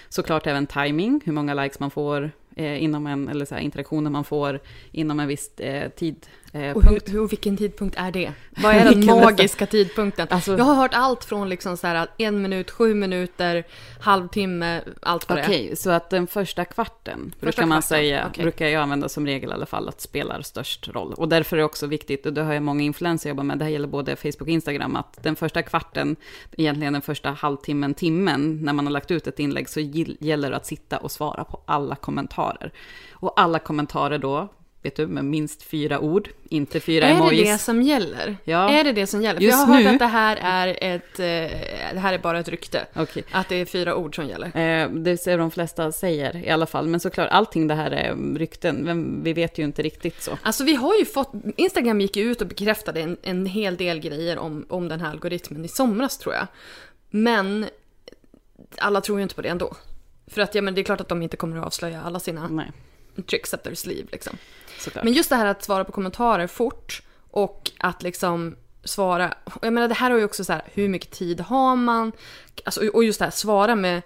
Såklart 0.09 0.47
även 0.47 0.67
timing, 0.67 1.21
hur 1.25 1.33
många 1.33 1.55
likes 1.55 1.81
man 1.81 1.91
får 1.91 2.31
eh, 2.57 2.83
inom 2.83 3.07
en, 3.07 3.29
eller 3.29 3.45
så 3.45 3.55
här, 3.55 3.63
interaktioner 3.63 4.11
man 4.11 4.25
får 4.25 4.61
inom 4.93 5.21
en 5.21 5.29
viss 5.29 5.51
tid. 5.97 6.27
Eh, 6.53 6.77
och 6.77 6.83
hur, 6.83 7.01
hur, 7.07 7.29
vilken 7.29 7.57
tidpunkt 7.57 7.97
är 7.99 8.13
det? 8.13 8.33
Vad 8.63 8.75
är 8.75 8.85
den 8.85 9.07
magiska 9.07 9.67
tidpunkten? 9.67 10.27
Alltså, 10.31 10.59
jag 10.59 10.65
har 10.65 10.75
hört 10.75 10.95
allt 10.95 11.25
från 11.25 11.49
liksom 11.49 11.77
så 11.77 11.87
här 11.87 12.09
en 12.19 12.43
minut, 12.43 12.71
sju 12.71 12.95
minuter, 12.95 13.65
halvtimme, 14.01 14.81
allt 15.03 15.29
vad 15.29 15.39
okay, 15.39 15.51
det. 15.51 15.65
Okej, 15.65 15.77
så 15.77 15.91
att 15.91 16.11
den 16.11 16.27
första 16.27 16.65
kvarten 16.65 17.33
första 17.33 17.47
brukar 17.47 17.67
man 17.67 17.83
kvarten, 17.83 17.83
säga, 17.83 18.29
okay. 18.31 18.43
brukar 18.43 18.67
jag 18.67 18.83
använda 18.83 19.09
som 19.09 19.27
regel 19.27 19.51
i 19.51 19.53
alla 19.53 19.67
fall, 19.67 19.89
att 19.89 20.01
spelar 20.01 20.43
störst 20.43 20.89
roll. 20.89 21.15
Och 21.15 21.29
därför 21.29 21.57
är 21.57 21.59
det 21.59 21.65
också 21.65 21.87
viktigt, 21.87 22.27
och 22.27 22.33
det 22.33 22.43
har 22.43 22.55
jag 22.55 22.63
många 22.63 22.83
influenser 22.83 23.29
jobbar 23.29 23.45
med, 23.45 23.59
det 23.59 23.65
här 23.65 23.73
gäller 23.73 23.89
både 23.89 24.17
Facebook 24.17 24.41
och 24.41 24.49
Instagram, 24.49 24.97
att 24.97 25.23
den 25.23 25.37
första 25.37 25.63
kvarten, 25.63 26.17
egentligen 26.57 26.93
den 26.93 27.03
första 27.03 27.31
halvtimmen, 27.31 27.95
timmen, 27.95 28.59
när 28.63 28.73
man 28.73 28.87
har 28.87 28.93
lagt 28.93 29.11
ut 29.11 29.27
ett 29.27 29.39
inlägg, 29.39 29.69
så 29.69 29.81
gäller 29.81 30.51
det 30.51 30.57
att 30.57 30.67
sitta 30.67 30.99
och 30.99 31.11
svara 31.11 31.45
på 31.45 31.61
alla 31.65 31.97
kommentarer. 31.97 32.73
Och 33.13 33.41
alla 33.41 33.59
kommentarer 33.59 34.19
då 34.19 34.49
vet 34.83 34.97
du, 34.97 35.07
med 35.07 35.25
minst 35.25 35.63
fyra 35.63 36.01
ord, 36.01 36.29
inte 36.49 36.81
fyra 36.81 37.07
är 37.07 37.15
emojis. 37.15 37.41
Är 37.41 37.45
det 37.45 37.53
det 37.53 37.59
som 37.59 37.83
gäller? 37.83 38.37
Ja. 38.45 38.71
Är 38.71 38.85
det 38.85 38.93
det 38.93 39.07
som 39.07 39.23
gäller? 39.23 39.41
För 39.41 39.47
jag 39.47 39.57
har 39.57 39.83
hört 39.83 39.93
att 39.93 39.99
det 39.99 40.07
här 40.07 40.37
är 40.37 40.79
ett, 40.81 41.19
eh, 41.19 41.95
det 41.95 42.01
här 42.01 42.13
är 42.13 42.19
bara 42.19 42.39
ett 42.39 42.49
rykte. 42.49 42.87
Okay. 42.97 43.23
Att 43.31 43.49
det 43.49 43.57
är 43.57 43.65
fyra 43.65 43.97
ord 43.97 44.17
som 44.17 44.27
gäller. 44.27 44.47
Eh, 44.47 44.91
det 44.91 45.17
ser 45.17 45.39
de 45.39 45.51
flesta 45.51 45.93
säger 45.93 46.37
i 46.37 46.51
alla 46.51 46.67
fall. 46.67 46.87
Men 46.87 47.01
såklart, 47.01 47.29
allting 47.31 47.69
det 47.69 47.75
här 47.75 47.91
är 47.91 48.37
rykten. 48.39 48.77
Men 48.77 49.23
vi 49.23 49.33
vet 49.33 49.59
ju 49.59 49.65
inte 49.65 49.83
riktigt 49.83 50.23
så. 50.23 50.39
Alltså 50.43 50.65
vi 50.65 50.75
har 50.75 50.97
ju 50.97 51.05
fått, 51.05 51.33
Instagram 51.57 52.01
gick 52.01 52.17
ju 52.17 52.31
ut 52.31 52.41
och 52.41 52.49
bekräftade 52.49 53.01
en, 53.01 53.17
en 53.23 53.47
hel 53.47 53.77
del 53.77 54.01
grejer 54.01 54.39
om, 54.39 54.67
om 54.69 54.89
den 54.89 55.01
här 55.01 55.11
algoritmen 55.11 55.65
i 55.65 55.69
somras 55.69 56.19
tror 56.19 56.35
jag. 56.35 56.47
Men 57.11 57.67
alla 58.79 59.01
tror 59.01 59.19
ju 59.19 59.23
inte 59.23 59.35
på 59.35 59.43
det 59.43 59.49
ändå. 59.49 59.77
För 60.27 60.41
att 60.41 60.55
ja, 60.55 60.63
men 60.63 60.75
det 60.75 60.81
är 60.81 60.85
klart 60.85 61.01
att 61.01 61.09
de 61.09 61.23
inte 61.23 61.37
kommer 61.37 61.57
att 61.57 61.67
avslöja 61.67 62.03
alla 62.03 62.21
sina 62.21 62.49
Nej. 62.49 62.73
tricks 63.27 63.55
up 63.55 63.63
their 63.63 63.75
sleeve 63.75 64.09
liksom. 64.13 64.37
Såklart. 64.81 65.05
Men 65.05 65.13
just 65.13 65.31
det 65.31 65.37
här 65.37 65.47
att 65.47 65.65
svara 65.65 65.85
på 65.85 65.93
kommentarer 65.93 66.47
fort 66.47 67.03
och 67.31 67.71
att 67.79 68.03
liksom 68.03 68.57
svara. 68.85 69.35
Jag 69.63 69.73
menar 69.73 69.89
det 69.89 69.95
här 69.95 70.11
har 70.11 70.19
ju 70.19 70.25
också 70.25 70.45
så 70.45 70.53
här, 70.53 70.63
hur 70.73 70.89
mycket 70.89 71.11
tid 71.11 71.41
har 71.41 71.77
man? 71.77 72.13
Alltså, 72.65 72.89
och 72.89 73.05
just 73.05 73.19
det 73.19 73.25
här, 73.25 73.33
svara 73.33 73.75
med 73.75 74.03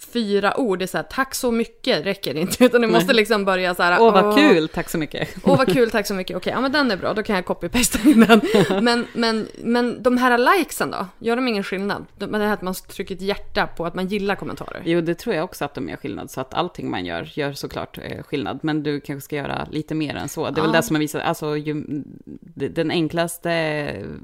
fyra 0.00 0.60
ord, 0.60 0.78
det 0.78 0.84
är 0.84 0.86
så 0.86 0.96
här, 0.96 1.04
tack 1.10 1.34
så 1.34 1.50
mycket 1.50 2.06
räcker 2.06 2.34
inte, 2.36 2.64
utan 2.64 2.80
du 2.80 2.86
Nej. 2.86 2.96
måste 2.96 3.12
liksom 3.12 3.44
börja 3.44 3.74
så 3.74 3.82
här, 3.82 4.00
åh 4.00 4.12
vad 4.12 4.34
kul, 4.34 4.68
tack 4.68 4.88
så 4.90 4.98
mycket. 4.98 5.28
Åh 5.42 5.58
vad 5.58 5.72
kul, 5.72 5.90
tack 5.90 6.06
så 6.06 6.14
mycket, 6.14 6.36
okej, 6.36 6.52
ja 6.52 6.60
men 6.60 6.72
den 6.72 6.90
är 6.90 6.96
bra, 6.96 7.14
då 7.14 7.22
kan 7.22 7.36
jag 7.36 7.44
copy-pasta 7.44 7.98
in 8.08 8.20
den. 8.20 8.40
Men, 8.84 9.06
men, 9.12 9.48
men 9.62 10.02
de 10.02 10.18
här 10.18 10.58
likesen 10.58 10.90
då, 10.90 11.06
gör 11.18 11.36
de 11.36 11.48
ingen 11.48 11.64
skillnad? 11.64 12.06
Men 12.18 12.32
det 12.32 12.46
här 12.46 12.54
att 12.54 12.62
man 12.62 12.74
trycker 12.74 13.14
ett 13.14 13.20
hjärta 13.20 13.66
på 13.66 13.86
att 13.86 13.94
man 13.94 14.06
gillar 14.06 14.34
kommentarer. 14.34 14.82
Jo, 14.84 15.00
det 15.00 15.14
tror 15.14 15.34
jag 15.34 15.44
också 15.44 15.64
att 15.64 15.74
de 15.74 15.88
gör 15.88 15.96
skillnad, 15.96 16.30
så 16.30 16.40
att 16.40 16.54
allting 16.54 16.90
man 16.90 17.04
gör, 17.04 17.30
gör 17.34 17.52
såklart 17.52 17.98
eh, 17.98 18.22
skillnad, 18.22 18.58
men 18.62 18.82
du 18.82 19.00
kanske 19.00 19.24
ska 19.24 19.36
göra 19.36 19.66
lite 19.70 19.94
mer 19.94 20.14
än 20.14 20.28
så. 20.28 20.50
Det 20.50 20.50
är 20.50 20.56
ja. 20.56 20.62
väl 20.62 20.72
det 20.72 20.82
som 20.82 20.96
har 20.96 21.00
visat, 21.00 21.22
alltså 21.22 21.56
ju, 21.56 21.84
den 22.54 22.90
enklaste 22.90 23.50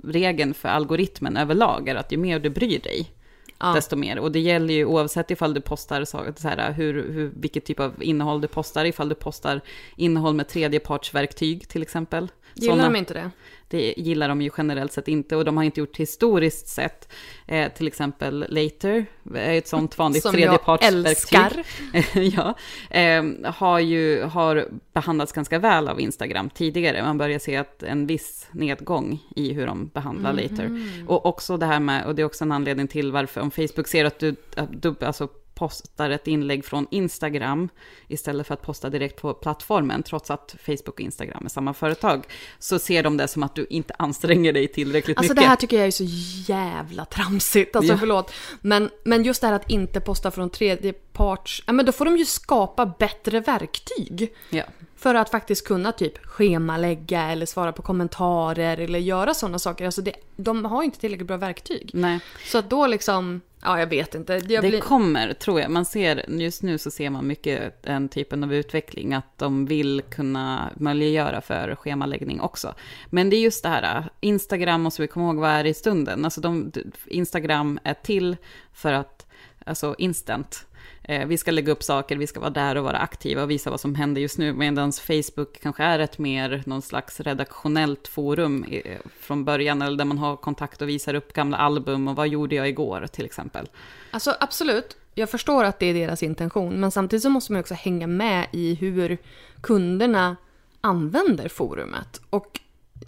regeln 0.05 0.55
för 0.55 0.69
algoritmen 0.69 1.37
överlag 1.37 1.89
är 1.89 1.95
att 1.95 2.13
ju 2.13 2.17
mer 2.19 2.39
du 2.39 2.51
bryr 2.51 2.79
dig, 2.79 3.11
ja. 3.59 3.73
desto 3.73 3.97
mer. 3.97 4.19
Och 4.19 4.33
det 4.33 4.41
gäller 4.41 4.75
ju 4.75 4.85
oavsett 4.85 5.31
ifall 5.31 5.55
du 5.55 5.61
postar 5.61 6.05
så, 6.05 6.19
här, 6.49 6.73
hur, 6.73 7.13
hur, 7.13 7.33
vilket 7.37 7.65
typ 7.65 7.81
av 7.81 8.03
innehåll 8.03 8.41
du 8.41 8.49
postar, 8.49 8.85
ifall 8.85 9.09
du 9.09 9.15
postar 9.15 9.61
innehåll 9.97 10.35
med 10.35 10.49
tredjepartsverktyg 10.49 11.69
till 11.69 11.83
exempel. 11.83 12.29
Gillar 12.57 12.77
Såna, 12.77 12.85
de 12.85 12.97
inte 12.97 13.15
det? 13.15 13.31
Det 13.69 13.95
gillar 13.97 14.29
de 14.29 14.43
ju 14.43 14.51
generellt 14.59 14.93
sett 14.93 15.09
inte 15.09 15.37
och 15.37 15.45
de 15.45 15.57
har 15.57 15.65
inte 15.65 15.81
gjort 15.81 15.97
historiskt 15.97 16.69
sett. 16.69 17.13
Eh, 17.47 17.73
till 17.73 17.87
exempel 17.87 18.47
Later 18.49 19.07
är 19.35 19.59
ett 19.59 19.69
sånt 19.69 19.99
vanligt 19.99 20.23
Som 20.23 20.33
tredjepartsverktyg. 20.33 21.17
Som 21.17 21.39
jag 21.41 21.55
älskar. 21.55 22.21
ja, 22.37 22.55
eh, 23.01 23.53
har 23.53 23.79
ju 23.79 24.23
har 24.23 24.69
behandlats 24.93 25.33
ganska 25.33 25.59
väl 25.59 25.89
av 25.89 26.01
Instagram 26.01 26.51
tidigare. 26.51 27.03
Man 27.03 27.19
börjar 27.19 27.39
se 27.39 27.57
att 27.57 27.83
en 27.83 28.07
viss 28.07 28.49
nedgång 28.53 29.23
i 29.37 29.53
hur 29.53 29.67
de 29.67 29.87
behandlar 29.87 30.31
mm 30.31 30.45
-hmm. 30.45 30.51
Later. 30.51 31.05
Och 31.07 31.27
också 31.27 31.57
det 31.57 31.67
här 31.67 31.81
med, 31.81 32.07
och 32.07 32.15
det 32.15 32.23
är 32.23 32.27
också 32.27 32.45
en 32.45 32.53
anledning 32.53 32.89
till 32.89 33.13
varför 33.13 33.41
om 33.41 33.51
Facebook 33.51 33.89
ser 33.89 34.05
att 34.05 34.19
du, 34.19 34.37
att 34.57 34.83
du 34.83 34.95
alltså 35.01 35.29
postar 35.57 36.11
ett 36.11 36.27
inlägg 36.27 36.65
från 36.65 36.87
Instagram 36.91 37.69
istället 38.09 38.47
för 38.47 38.55
att 38.55 38.63
posta 38.63 38.91
direkt 38.91 39.21
på 39.21 39.35
plattformen, 39.35 40.03
trots 40.03 40.31
att 40.31 40.57
Facebook 40.67 40.89
och 40.89 41.01
Instagram 41.01 41.45
är 41.45 41.49
samma 41.49 41.75
företag, 41.75 42.25
så 42.59 42.79
ser 42.79 43.03
de 43.03 43.17
det 43.17 43.29
som 43.29 43.43
att 43.43 43.55
du 43.55 43.67
inte 43.71 43.95
anstränger 43.99 44.53
dig 44.53 44.69
tillräckligt 44.69 45.19
Alltså 45.19 45.33
mycket. 45.33 45.45
det 45.45 45.49
här 45.49 45.57
tycker 45.57 45.77
jag 45.79 45.87
är 45.87 45.91
så 45.91 46.05
jävla 46.53 47.05
tramsigt, 47.05 47.77
alltså 47.77 47.93
Ja. 47.93 47.99
förlåt. 47.99 48.33
Men, 48.61 48.91
men 49.05 49.25
just 49.25 49.41
det 49.41 49.47
här 49.47 49.55
att 49.55 49.71
inte 49.71 50.01
posta 50.01 50.31
från 50.31 50.51
tredje 50.51 50.93
parts, 50.93 51.63
ja 51.67 51.73
men 51.73 51.87
då 51.87 51.93
får 51.93 52.05
de 52.05 52.17
ju 52.17 52.25
skapa 52.25 52.87
bättre 52.87 53.41
verktyg. 53.41 54.33
Ja. 54.51 54.65
För 54.97 55.15
att 55.15 55.31
faktiskt 55.31 55.67
kunna 55.67 55.93
typ 55.93 56.19
schemalägga 56.27 57.23
eller 57.23 57.47
svara 57.47 57.73
på 57.73 57.83
kommentarer 57.83 58.79
eller 58.79 58.99
göra 58.99 59.35
sådana 59.35 59.59
saker. 59.59 59.87
Alltså 59.87 60.03
det, 60.03 60.13
de 60.37 60.65
har 60.65 60.83
inte 60.83 60.99
tillräckligt 61.01 61.27
bra 61.29 61.37
verktyg. 61.37 61.91
Nej. 61.95 62.21
Så 62.47 62.59
att 62.59 62.71
då 62.71 62.87
liksom, 62.87 63.41
ja 63.67 63.79
jag 63.79 63.87
vet 63.87 64.15
inte. 64.15 64.33
Jag 64.33 64.63
Det 64.63 64.69
blir... 64.69 64.81
kommer, 64.81 65.33
tror 65.33 65.61
jag. 65.61 65.71
Man 65.71 65.85
ser, 65.85 66.25
just 66.29 66.63
nu 66.63 66.79
så 66.79 66.91
ser 66.91 67.11
man 67.11 67.27
mycket 67.27 67.83
den 67.83 68.09
typen 68.09 68.45
av 68.45 68.55
utveckling, 68.55 69.15
att 69.15 69.39
de 69.39 69.67
vill 69.67 70.03
kunna 70.11 70.71
möjliggöra 70.77 71.41
för 71.41 71.75
schemaläggning 71.75 72.41
också. 72.41 72.75
Men 73.11 73.31
det 73.31 73.37
är 73.37 73.41
just 73.41 73.63
det 73.63 73.69
här, 73.69 74.09
Instagram 74.21 74.83
måste 74.83 75.03
vi 75.03 75.09
komma 75.09 75.27
ihåg 75.27 75.37
vad 75.37 75.51
är 75.51 75.65
i 75.65 75.75
stunden. 75.75 76.25
Alltså 76.25 76.41
de, 76.41 76.73
Instagram 77.07 77.79
är 77.85 77.95
till 77.95 78.37
för 78.73 78.93
att, 78.93 79.27
alltså 79.65 79.95
instant. 79.99 80.67
Eh, 81.09 81.27
Vi 81.27 81.39
ska 81.39 81.51
lägga 81.51 81.73
upp 81.73 81.83
saker, 81.83 82.17
vi 82.17 82.27
ska 82.27 82.41
vara 82.41 82.51
där 82.51 82.77
och 82.77 82.85
vara 82.85 82.99
aktiva 82.99 83.43
och 83.43 83.51
visa 83.51 83.71
vad 83.71 83.81
som 83.81 83.95
händer 83.95 84.21
just 84.21 84.39
nu. 84.39 84.53
Medan 84.53 84.93
Facebook 84.93 85.61
kanske 85.63 85.83
är 85.83 85.99
ett 85.99 86.19
mer 86.19 86.63
någon 86.67 86.83
slags 86.83 87.21
redaktionellt 87.21 88.09
forum 88.09 88.65
eh, 88.65 88.99
från 89.21 89.45
början, 89.45 89.83
eller 89.83 89.97
där 89.99 90.05
man 90.05 90.19
har 90.19 90.37
kontakt 90.37 90.83
och 90.83 90.89
visar 90.89 91.15
upp 91.15 91.33
gamla 91.33 91.57
album 91.57 92.09
och 92.09 92.17
vad 92.17 92.29
gjorde 92.29 92.55
jag 92.55 92.69
igår 92.69 93.07
till 93.13 93.25
exempel. 93.25 93.69
Alltså 94.11 94.37
absolut, 94.41 94.97
jag 95.15 95.31
förstår 95.31 95.65
att 95.65 95.79
det 95.79 95.87
är 95.87 95.95
deras 95.95 96.23
intention. 96.23 96.81
Men 96.81 96.91
samtidigt 96.91 97.23
så 97.23 97.31
måste 97.31 97.53
man 97.53 97.61
också 97.61 97.75
hänga 97.75 98.07
med 98.07 98.47
i 98.53 98.75
hur 98.75 99.19
kunderna 99.61 100.37
använder 100.81 101.49
forumet. 101.49 102.21
Och 102.31 102.61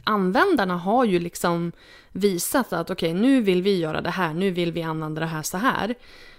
användarna 0.05 0.77
har 0.77 1.05
ju 1.05 1.19
liksom 1.19 1.73
visat 2.13 2.73
att 2.73 2.91
okej, 2.91 3.15
nu 3.15 3.41
vill 3.41 3.63
vi 3.63 3.79
göra 3.79 4.01
det 4.01 4.11
här, 4.11 4.35
nu 4.35 4.51
vill 4.51 4.73
vi 4.73 4.83
använda 4.83 5.21
det 5.21 5.27
här 5.27 5.43
så 5.43 5.57
här. 5.59 5.95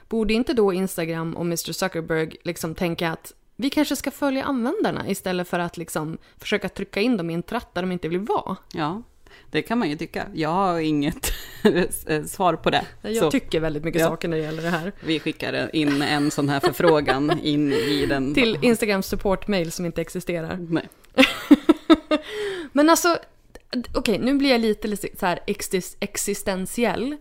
Borde 0.09 0.33
inte 0.33 0.53
då 0.53 0.73
Instagram 0.73 1.33
och 1.37 1.41
Mr 1.45 1.71
Zuckerberg 1.73 2.35
liksom 2.43 2.75
tänka 2.75 3.09
att 3.09 3.33
vi 3.55 3.69
kanske 3.69 3.95
ska 3.95 4.11
följa 4.11 4.43
användarna 4.43 5.07
istället 5.09 5.47
för 5.47 5.59
att 5.59 5.77
liksom 5.77 6.17
försöka 6.37 6.69
trycka 6.69 7.01
in 7.01 7.17
dem 7.17 7.29
i 7.29 7.33
en 7.33 7.43
tratt 7.43 7.73
där 7.73 7.81
de 7.81 7.91
inte 7.91 8.07
vill 8.07 8.19
vara? 8.19 8.55
Ja, 8.73 9.01
det 9.51 9.61
kan 9.61 9.79
man 9.79 9.89
ju 9.89 9.95
tycka. 9.97 10.27
Jag 10.33 10.49
har 10.49 10.79
inget 10.79 11.31
svar 12.29 12.53
på 12.55 12.69
det. 12.69 12.85
Jag 13.01 13.15
Så 13.15 13.31
tycker 13.31 13.59
väldigt 13.59 13.83
mycket 13.83 14.01
Ja. 14.01 14.07
saker 14.07 14.27
när 14.27 14.37
det 14.37 14.43
gäller 14.43 14.63
det 14.63 14.69
här. 14.69 14.91
vi 15.05 15.19
skickar 15.19 15.75
in 15.75 16.01
en 16.01 16.31
sån 16.31 16.49
här 16.49 16.59
förfrågan 16.59 17.39
in 17.43 17.73
i 17.73 18.05
den. 18.05 18.33
Till 18.33 18.57
Instagrams 18.61 19.05
supportmail 19.07 19.71
som 19.71 19.85
inte 19.85 20.01
existerar. 20.01 20.57
Nej. 20.69 20.89
Men 22.71 22.89
alltså, 22.89 23.17
okej, 23.95 24.19
nu 24.19 24.33
blir 24.33 24.49
jag 24.49 24.61
lite, 24.61 24.87
lite 24.87 25.07
så 25.19 25.25
här 25.25 25.39
exis- 25.47 25.97
existentiell. 25.99 27.15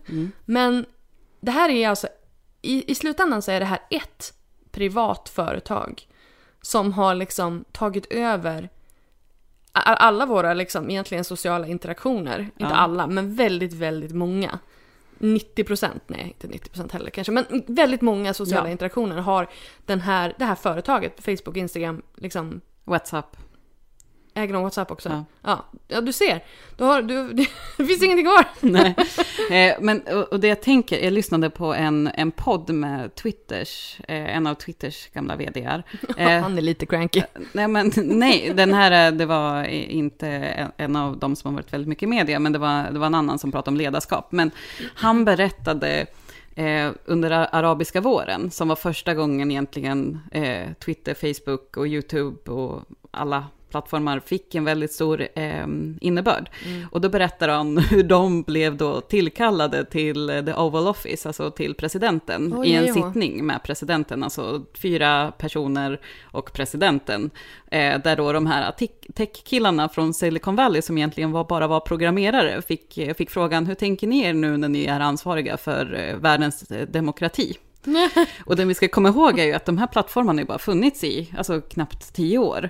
Men 0.45 0.85
det 1.41 1.51
här 1.51 1.69
är 1.69 1.89
alltså, 1.89 2.07
i, 2.61 2.91
i 2.91 2.95
slutändan 2.95 3.41
så 3.41 3.51
är 3.51 3.59
det 3.59 3.65
här 3.65 3.79
ett 3.89 4.33
privat 4.71 5.29
företag 5.29 6.07
som 6.61 6.93
har 6.93 7.15
liksom 7.15 7.65
tagit 7.71 8.05
över 8.13 8.69
alla 9.71 10.25
våra 10.25 10.53
liksom 10.53 10.89
egentligen 10.89 11.23
sociala 11.23 11.67
interaktioner. 11.67 12.39
Inte 12.39 12.51
Ja. 12.57 12.67
alla, 12.75 13.07
men 13.07 13.35
väldigt, 13.35 13.73
väldigt 13.73 14.11
många. 14.11 14.59
90 15.17 15.63
procent, 15.63 16.03
nej 16.07 16.21
inte 16.27 16.47
90 16.47 16.69
procent 16.69 16.91
heller 16.91 17.09
kanske, 17.09 17.31
men 17.31 17.45
väldigt 17.67 18.01
många 18.01 18.33
sociala 18.33 18.67
Ja. 18.67 18.71
interaktioner 18.71 19.17
har 19.17 19.47
den 19.85 20.01
här, 20.01 20.33
det 20.37 20.45
här 20.45 20.55
företaget, 20.55 21.23
Facebook, 21.25 21.57
Instagram, 21.57 22.01
liksom 22.15 22.61
WhatsApp. 22.83 23.37
Äger 24.33 24.53
de 24.53 24.63
WhatsApp 24.63 24.91
också? 24.91 25.09
Ja. 25.09 25.25
Ja, 25.41 25.65
ja 25.87 26.01
du 26.01 26.13
ser. 26.13 26.43
Du 26.77 26.83
har, 26.83 27.01
du, 27.01 27.33
det 27.77 27.85
finns 27.85 28.03
ingenting 28.03 28.25
kvar. 28.25 28.45
Nej. 28.59 28.95
Eh, 29.51 29.77
men, 29.81 30.01
och, 30.31 30.39
det 30.39 30.47
jag 30.47 30.61
tänker, 30.61 31.03
jag 31.03 31.13
lyssnade 31.13 31.49
på 31.49 31.73
en, 31.73 32.07
en 32.13 32.31
podd 32.31 32.69
med 32.69 33.15
Twitters, 33.15 33.99
eh, 34.07 34.35
en 34.35 34.47
av 34.47 34.53
Twitters 34.55 35.07
gamla 35.13 35.35
vdar. 35.35 35.83
Eh, 36.17 36.41
Han 36.41 36.57
är 36.57 36.61
lite 36.61 36.85
cranky. 36.85 37.21
Nej, 37.53 37.67
men 37.67 37.91
nej, 37.95 38.51
den 38.55 38.73
här, 38.73 39.07
eh, 39.11 39.17
det 39.17 39.25
var 39.25 39.63
inte 39.63 40.27
en- 40.77 40.95
av 40.95 41.17
de 41.17 41.35
som 41.35 41.49
har 41.53 41.61
varit 41.61 41.73
väldigt 41.73 41.87
mycket 41.89 42.03
i 42.03 42.07
media, 42.07 42.39
men 42.39 42.51
det 42.53 42.59
var, 42.59 42.91
det 42.91 42.99
var 42.99 43.07
en 43.07 43.15
annan 43.15 43.39
som 43.39 43.51
pratade 43.51 43.71
om 43.73 43.77
ledarskap. 43.77 44.31
Men 44.31 44.51
han 44.95 45.25
berättade 45.25 46.05
eh, 46.55 46.91
under 47.05 47.31
arabiska 47.31 48.01
våren, 48.01 48.51
som 48.51 48.67
var 48.67 48.75
första 48.75 49.13
gången 49.13 49.51
egentligen 49.51 50.19
eh, 50.31 50.73
Twitter, 50.85 51.13
Facebook 51.13 51.77
och 51.77 51.87
YouTube 51.87 52.51
och 52.51 52.81
alla 53.11 53.45
plattformar 53.69 54.19
fick 54.19 54.55
en 54.55 54.63
väldigt 54.65 54.91
stor 54.91 55.27
eh, 55.35 55.67
innebörd. 56.01 56.49
Och 56.91 57.01
då 57.01 57.09
berättar 57.09 57.49
han 57.49 57.77
hur 57.89 58.03
de 58.03 58.41
blev 58.41 58.77
då 58.77 59.01
tillkallade 59.01 59.85
till 59.85 60.43
the 60.45 60.53
Oval 60.53 60.87
Office, 60.87 61.29
alltså 61.29 61.51
till 61.51 61.75
presidenten, 61.75 62.53
Oj, 62.57 62.67
i 62.69 62.73
en 62.75 62.83
oj. 62.83 62.93
sittning 62.93 63.45
med 63.45 63.63
presidenten, 63.63 64.23
alltså 64.23 64.65
fyra 64.81 65.31
personer 65.37 65.99
och 66.23 66.53
presidenten. 66.53 67.29
Eh, 67.71 68.01
där 68.03 68.15
då 68.15 68.33
de 68.33 68.45
här 68.47 68.71
tech- 68.71 69.13
tech-killarna 69.15 69.89
från 69.89 70.13
Silicon 70.13 70.55
Valley, 70.55 70.81
som 70.81 70.97
egentligen 70.97 71.31
var, 71.31 71.43
bara 71.43 71.67
var 71.67 71.79
programmerare, 71.79 72.61
fick, 72.61 72.97
eh, 72.97 73.13
fick 73.13 73.29
frågan, 73.29 73.65
hur 73.65 73.75
tänker 73.75 74.07
ni 74.07 74.21
er 74.23 74.33
nu 74.33 74.57
när 74.57 74.69
ni 74.69 74.85
är 74.85 74.99
ansvariga 74.99 75.57
för 75.57 75.93
eh, 76.09 76.15
världens 76.17 76.71
eh, 76.71 76.87
demokrati? 76.87 77.57
Och 78.45 78.55
det 78.55 78.65
vi 78.65 78.73
ska 78.73 78.87
komma 78.87 79.09
ihåg 79.09 79.39
är 79.39 79.43
ju 79.45 79.53
att 79.53 79.65
de 79.65 79.77
här 79.77 79.87
plattformarna 79.87 80.41
ju 80.41 80.45
bara 80.47 80.57
funnits 80.59 81.03
i, 81.03 81.33
alltså 81.37 81.61
knappt 81.61 82.13
tio 82.13 82.37
år. 82.37 82.69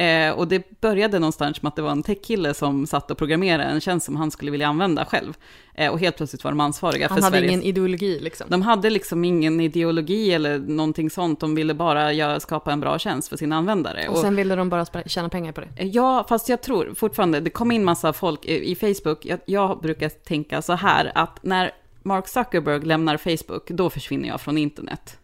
Eh, 0.00 0.32
och 0.32 0.48
det 0.48 0.80
började 0.80 1.18
någonstans 1.18 1.62
med 1.62 1.68
att 1.68 1.76
det 1.76 1.82
var 1.82 1.90
en 1.90 2.02
tech-kille 2.02 2.54
som 2.54 2.86
satt 2.86 3.10
och 3.10 3.18
programmerade 3.18 3.64
en 3.64 3.80
tjänst 3.80 4.06
som 4.06 4.16
han 4.16 4.30
skulle 4.30 4.50
vilja 4.50 4.68
använda 4.68 5.04
själv. 5.04 5.34
Eh, 5.74 5.92
och 5.92 6.00
helt 6.00 6.16
plötsligt 6.16 6.44
var 6.44 6.50
de 6.50 6.60
ansvariga 6.60 7.08
Han 7.08 7.16
för 7.16 7.24
hade 7.24 7.36
Sveriges... 7.36 7.52
ingen 7.52 7.64
ideologi 7.64 8.20
liksom. 8.20 8.46
De 8.50 8.62
hade 8.62 8.90
liksom 8.90 9.24
ingen 9.24 9.60
ideologi 9.60 10.32
eller 10.32 10.58
någonting 10.58 11.10
sånt, 11.10 11.40
de 11.40 11.54
ville 11.54 11.74
bara 11.74 12.12
göra, 12.12 12.40
skapa 12.40 12.72
en 12.72 12.80
bra 12.80 12.98
tjänst 12.98 13.28
för 13.28 13.36
sina 13.36 13.56
användare. 13.56 14.08
Och 14.08 14.18
sen 14.18 14.36
ville 14.36 14.54
de 14.54 14.68
bara 14.68 14.86
tjäna 15.06 15.28
pengar 15.28 15.52
på 15.52 15.60
det. 15.60 15.84
Ja, 15.84 16.26
fast 16.28 16.48
jag 16.48 16.62
tror 16.62 16.94
fortfarande, 16.94 17.40
det 17.40 17.50
kom 17.50 17.72
in 17.72 17.84
massa 17.84 18.12
folk 18.12 18.44
i, 18.44 18.70
i 18.70 18.74
Facebook, 18.74 19.26
jag, 19.26 19.40
jag 19.44 19.80
brukar 19.80 20.08
tänka 20.08 20.62
så 20.62 20.72
här, 20.72 21.12
att 21.14 21.38
när 21.42 21.70
Mark 22.02 22.28
Zuckerberg 22.28 22.80
lämnar 22.80 23.16
Facebook, 23.16 23.68
då 23.68 23.90
försvinner 23.90 24.28
jag 24.28 24.40
från 24.40 24.58
internet. 24.58 25.19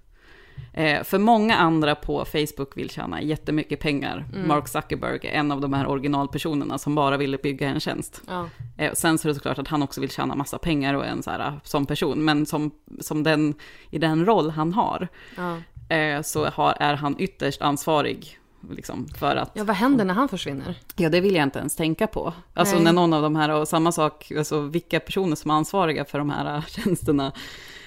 Eh, 0.72 1.02
för 1.02 1.18
många 1.18 1.56
andra 1.56 1.94
på 1.94 2.24
Facebook 2.24 2.76
vill 2.76 2.90
tjäna 2.90 3.22
jättemycket 3.22 3.80
pengar. 3.80 4.24
Mark 4.46 4.68
Zuckerberg 4.68 5.20
är 5.22 5.30
en 5.30 5.52
av 5.52 5.60
de 5.60 5.72
här 5.72 5.86
originalpersonerna 5.86 6.78
som 6.78 6.94
bara 6.94 7.16
ville 7.16 7.38
bygga 7.38 7.68
en 7.68 7.80
tjänst. 7.80 8.22
Ja. 8.28 8.48
Eh, 8.76 8.92
sen 8.92 9.18
så 9.18 9.28
är 9.28 9.30
det 9.30 9.34
såklart 9.34 9.58
att 9.58 9.68
han 9.68 9.82
också 9.82 10.00
vill 10.00 10.10
tjäna 10.10 10.34
massa 10.34 10.58
pengar 10.58 10.94
och 10.94 11.04
är 11.04 11.08
en 11.08 11.22
så 11.22 11.30
här, 11.30 11.60
som 11.64 11.86
person, 11.86 12.24
men 12.24 12.46
som, 12.46 12.70
som 13.00 13.22
den, 13.22 13.54
i 13.90 13.98
den 13.98 14.26
roll 14.26 14.50
han 14.50 14.72
har, 14.72 15.08
Ja. 15.36 15.56
eh, 15.96 16.22
så 16.22 16.46
har, 16.46 16.76
är 16.80 16.94
han 16.94 17.16
ytterst 17.18 17.62
ansvarig 17.62 18.38
liksom, 18.70 19.08
för 19.08 19.36
att 19.36 19.50
ja, 19.54 19.64
vad 19.64 19.76
händer 19.76 20.04
när 20.04 20.14
han 20.14 20.28
försvinner? 20.28 20.74
Ja, 20.96 21.08
det 21.08 21.20
vill 21.20 21.34
jag 21.34 21.42
inte 21.42 21.58
ens 21.58 21.76
tänka 21.76 22.06
på. 22.06 22.32
Alltså 22.54 22.74
Nej. 22.74 22.84
när 22.84 22.92
någon 22.92 23.12
av 23.12 23.22
de 23.22 23.36
här, 23.36 23.50
och 23.50 23.68
samma 23.68 23.92
sak, 23.92 24.32
alltså 24.38 24.60
vilka 24.60 25.00
personer 25.00 25.36
som 25.36 25.50
är 25.50 25.54
ansvariga 25.54 26.04
för 26.04 26.18
de 26.18 26.30
här 26.30 26.64
tjänsterna 26.68 27.32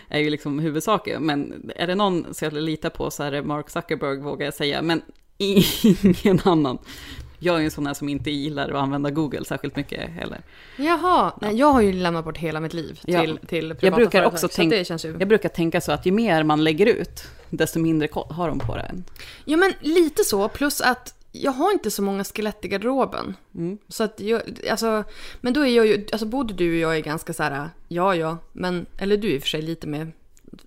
är 0.10 0.19
ju 0.19 0.30
liksom 0.30 0.60
huvudsaken. 0.60 1.24
Men 1.26 1.72
är 1.76 1.88
det 1.88 1.95
någon 1.95 2.34
som 2.34 2.45
jag 2.45 2.54
litar 2.54 2.89
på 2.89 3.12
så 3.12 3.24
är 3.24 3.32
det 3.32 3.41
Mark 3.41 3.69
Zuckerberg, 3.69 4.17
vågar 4.17 4.45
jag 4.45 4.54
säga. 4.54 4.82
Men 4.82 5.02
ingen 5.38 6.39
annan. 6.43 6.78
Jag 7.41 7.56
är 7.56 7.60
ju 7.60 7.65
en 7.65 7.72
sån 7.72 7.88
här 7.88 7.93
som 7.93 8.10
inte 8.10 8.32
gillar 8.32 8.69
att 8.69 8.76
använda 8.76 9.10
Google 9.10 9.45
särskilt 9.45 9.76
mycket 9.76 10.10
heller. 10.10 10.41
Jaha, 10.78 11.34
nej, 11.41 11.56
jag 11.56 11.67
har 11.67 11.82
ju 11.82 11.93
lämnat 11.93 12.26
bort 12.26 12.38
hela 12.38 12.60
mitt 12.60 12.74
liv 12.74 13.00
Ja. 13.06 13.22
till, 13.22 13.38
till 13.38 13.48
privata 13.76 13.86
Jag 13.86 13.93
brukar 13.93 14.19
företag, 14.19 14.34
också 14.34 14.84
känns 14.86 15.06
ju... 15.06 15.15
jag 15.19 15.28
brukar 15.28 15.50
tänka 15.50 15.82
så 15.82 15.91
att 15.91 16.06
ju 16.06 16.12
mer 16.12 16.43
man 16.43 16.63
lägger 16.63 16.86
ut, 16.86 17.24
desto 17.50 17.80
mindre 17.80 18.08
har 18.12 18.48
de 18.48 18.60
på 18.60 18.76
det. 18.76 18.91
Ja 19.45 19.58
men 19.58 19.74
lite 19.82 20.24
så, 20.24 20.48
plus 20.48 20.82
att 20.82 21.13
jag 21.32 21.52
har 21.52 21.72
inte 21.72 21.92
så 21.92 22.02
många 22.02 22.24
skelett 22.24 22.65
i 22.65 22.68
garderoben. 22.68 23.36
Mm. 23.56 23.78
Så 23.88 24.04
att 24.04 24.20
jag, 24.20 24.42
alltså, 24.70 25.04
men 25.42 25.54
då 25.54 25.62
är 25.62 25.76
jag 25.76 25.88
ju, 25.88 26.08
alltså 26.12 26.26
både 26.26 26.54
du 26.54 26.72
och 26.72 26.80
jag 26.80 26.98
är 26.98 27.02
ganska 27.02 27.34
så 27.34 27.44
här, 27.44 27.70
ja 27.88 28.15
ja, 28.15 28.38
men, 28.54 28.86
eller 28.98 29.18
du 29.18 29.28
är 29.28 29.36
i 29.36 29.38
och 29.38 29.42
för 29.42 29.50
sig 29.50 29.62
lite 29.62 29.88
mer 29.88 30.12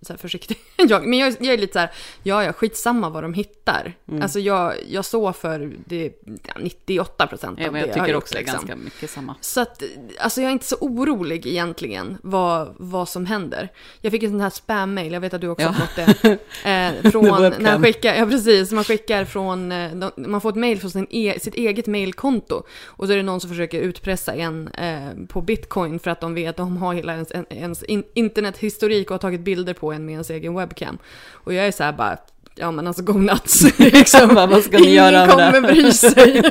så 0.03 0.17
försiktig 0.17 0.57
jag, 0.77 1.07
men 1.07 1.19
jag, 1.19 1.35
jag 1.41 1.55
är 1.55 1.59
lite 1.59 1.73
så 1.73 1.79
här, 1.79 1.91
ja 2.23 2.45
ja, 2.45 2.53
skitsamma 2.53 3.11
vad 3.11 3.25
de 3.25 3.35
hittar. 3.35 3.95
Mm. 4.09 4.23
Alltså 4.23 4.41
jag, 4.41 4.75
jag 4.89 5.05
står 5.05 5.33
för 5.33 5.73
det, 5.87 6.13
ja, 6.47 6.53
98 6.61 7.27
procent 7.27 7.59
av 7.59 7.65
Ja, 7.65 7.71
men 7.71 7.83
det 7.83 7.89
jag 7.89 7.97
jag 7.97 8.01
har 8.01 8.07
tycker 8.07 8.15
gjort, 8.15 8.23
också 8.23 8.35
det 8.35 8.39
är 8.41 8.43
liksom. 8.43 8.67
ganska 8.67 8.85
mycket 8.85 9.11
samma. 9.11 9.35
Så 9.41 9.61
att, 9.61 9.83
alltså 10.19 10.41
jag 10.41 10.49
är 10.49 10.53
inte 10.53 10.67
så 10.67 10.77
orolig 10.81 11.47
egentligen 11.47 12.19
vad, 12.23 12.75
vad 12.79 13.09
som 13.09 13.27
händer. 13.27 13.69
Jag 14.01 14.13
fick 14.13 14.23
en 14.23 14.31
sån 14.31 14.41
här 14.41 14.51
spam-mail, 14.51 15.13
jag 15.13 15.21
vet 15.21 15.35
att 15.35 15.41
du 15.41 15.49
också 15.49 15.67
Ja. 15.67 15.69
har 15.71 15.87
fått 15.87 15.97
det. 15.97 16.39
Eh, 16.65 17.11
från, 17.11 17.25
när 17.43 17.73
man 17.73 17.83
skickar, 17.83 18.15
ja 18.15 18.27
precis, 18.27 18.73
man 18.73 18.85
skickar 18.85 19.25
från, 19.25 19.73
eh, 19.73 19.95
de, 19.95 20.11
man 20.17 20.41
får 20.41 20.49
ett 20.51 20.57
mail 20.57 20.81
från 20.81 20.91
sin 20.91 21.07
e, 21.11 21.39
sitt 21.41 21.55
eget 21.55 21.87
mailkonto. 21.87 22.63
Och 22.85 23.07
så 23.07 23.13
är 23.13 23.17
det 23.17 23.23
någon 23.23 23.41
som 23.41 23.51
försöker 23.51 23.81
utpressa 23.81 24.35
en 24.35 24.69
eh, 24.69 25.27
på 25.29 25.41
bitcoin 25.41 25.99
för 25.99 26.11
att 26.11 26.21
de 26.21 26.35
vet 26.35 26.51
att 26.51 26.57
de 26.57 26.77
har 26.77 26.95
hela 26.95 27.13
ens, 27.13 27.33
en- 27.33 27.47
ens 27.53 27.83
in, 27.83 28.05
internethistorik 28.15 29.11
och 29.11 29.15
har 29.15 29.19
tagit 29.19 29.41
bilder 29.41 29.72
bilder 29.73 29.81
på 29.81 29.93
en 29.93 30.07
med 30.07 30.13
ens 30.13 30.31
egen 30.31 30.55
webcam. 30.55 30.99
Och 31.45 31.55
jag 31.55 31.67
är 31.67 31.73
så 31.73 31.85
här 31.85 31.93
bara, 31.93 32.19
ja 32.55 32.71
men 32.71 32.87
alltså 32.87 33.03
godnatt. 33.03 33.55
liksom. 33.79 34.35
Vad 34.35 34.63
ska 34.63 34.79
ni 34.79 34.83
Ingen 34.83 34.95
göra 34.95 35.27
med 35.27 35.31
kommer 35.31 35.61
bry 35.61 35.93
sig. 35.93 36.43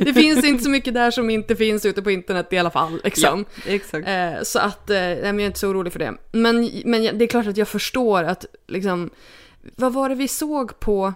det 0.00 0.14
finns 0.14 0.44
inte 0.44 0.64
så 0.64 0.70
mycket 0.70 0.94
där 0.94 1.10
som 1.10 1.30
inte 1.30 1.56
finns 1.56 1.86
ute 1.86 2.02
på 2.02 2.10
internet 2.10 2.52
i 2.52 2.58
alla 2.58 2.70
fall. 2.70 3.00
Liksom. 3.04 3.44
Exakt. 3.66 4.08
Eh, 4.08 4.42
så 4.42 4.58
att, 4.58 4.90
eh, 4.90 4.96
jag 4.96 5.40
är 5.40 5.40
inte 5.40 5.58
så 5.58 5.68
orolig 5.68 5.92
för 5.92 5.98
det. 5.98 6.14
Men, 6.32 6.70
men 6.84 7.18
det 7.18 7.24
är 7.24 7.28
klart 7.28 7.46
att 7.46 7.56
jag 7.56 7.68
förstår 7.68 8.24
att, 8.24 8.46
liksom, 8.68 9.10
vad 9.76 9.92
var 9.92 10.08
det 10.08 10.14
vi 10.14 10.28
såg 10.28 10.80
på? 10.80 11.14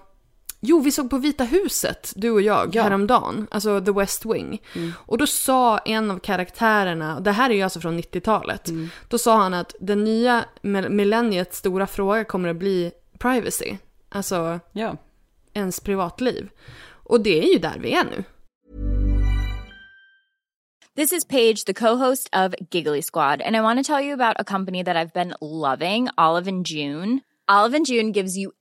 Jo, 0.69 0.81
vi 0.81 0.91
såg 0.93 1.11
på 1.11 1.19
Vita 1.19 1.45
huset, 1.45 2.13
du 2.17 2.31
och 2.31 2.43
jag, 2.43 2.75
Ja. 2.75 2.83
häromdagen. 2.83 3.47
Alltså 3.51 3.81
The 3.81 3.91
West 3.93 4.25
Wing. 4.27 4.63
Och 4.95 5.19
då 5.19 5.27
sa 5.27 5.79
en 5.79 6.11
av 6.11 6.19
karaktärerna, 6.19 7.21
det 7.21 7.33
här 7.33 7.51
är 7.51 7.55
ju 7.55 7.63
alltså 7.63 7.81
från 7.81 7.97
90-talet, 7.99 8.69
då 9.09 9.19
sa 9.19 9.37
han 9.37 9.55
att 9.55 9.75
den 9.81 10.05
nya 10.05 10.45
mil- 10.63 10.89
millenniets 10.91 11.59
stora 11.59 11.87
fråga 11.87 12.25
kommer 12.25 12.49
att 12.49 12.57
bli 12.57 12.93
privacy. 13.19 13.77
Alltså 14.09 14.61
Ja. 14.73 14.97
ens 15.53 15.81
privatliv. 15.81 16.49
Och 16.89 17.21
det 17.21 17.39
är 17.49 17.53
ju 17.53 17.59
där 17.59 17.79
vi 17.81 17.93
är 17.93 18.05
nu. 18.05 18.25
This 20.97 21.13
is 21.13 21.25
Paige, 21.25 21.65
the 21.67 21.75
co-host 21.75 22.29
of 22.33 22.55
Giggly 22.71 23.03
Squad, 23.03 23.43
and 23.43 23.57
I 23.57 23.61
want 23.61 23.79
to 23.79 23.93
tell 23.93 24.05
you 24.05 24.15
about 24.15 24.37
a 24.41 24.45
company 24.45 24.85
that 24.85 24.97
I've 24.97 25.13
been 25.13 25.35
loving, 25.41 26.09
Olive 26.17 26.49
and 26.51 26.67
June. 26.67 27.21
Olive 27.49 27.77
and 27.77 27.87
June 27.87 28.13
gives 28.13 28.37
you 28.39 28.53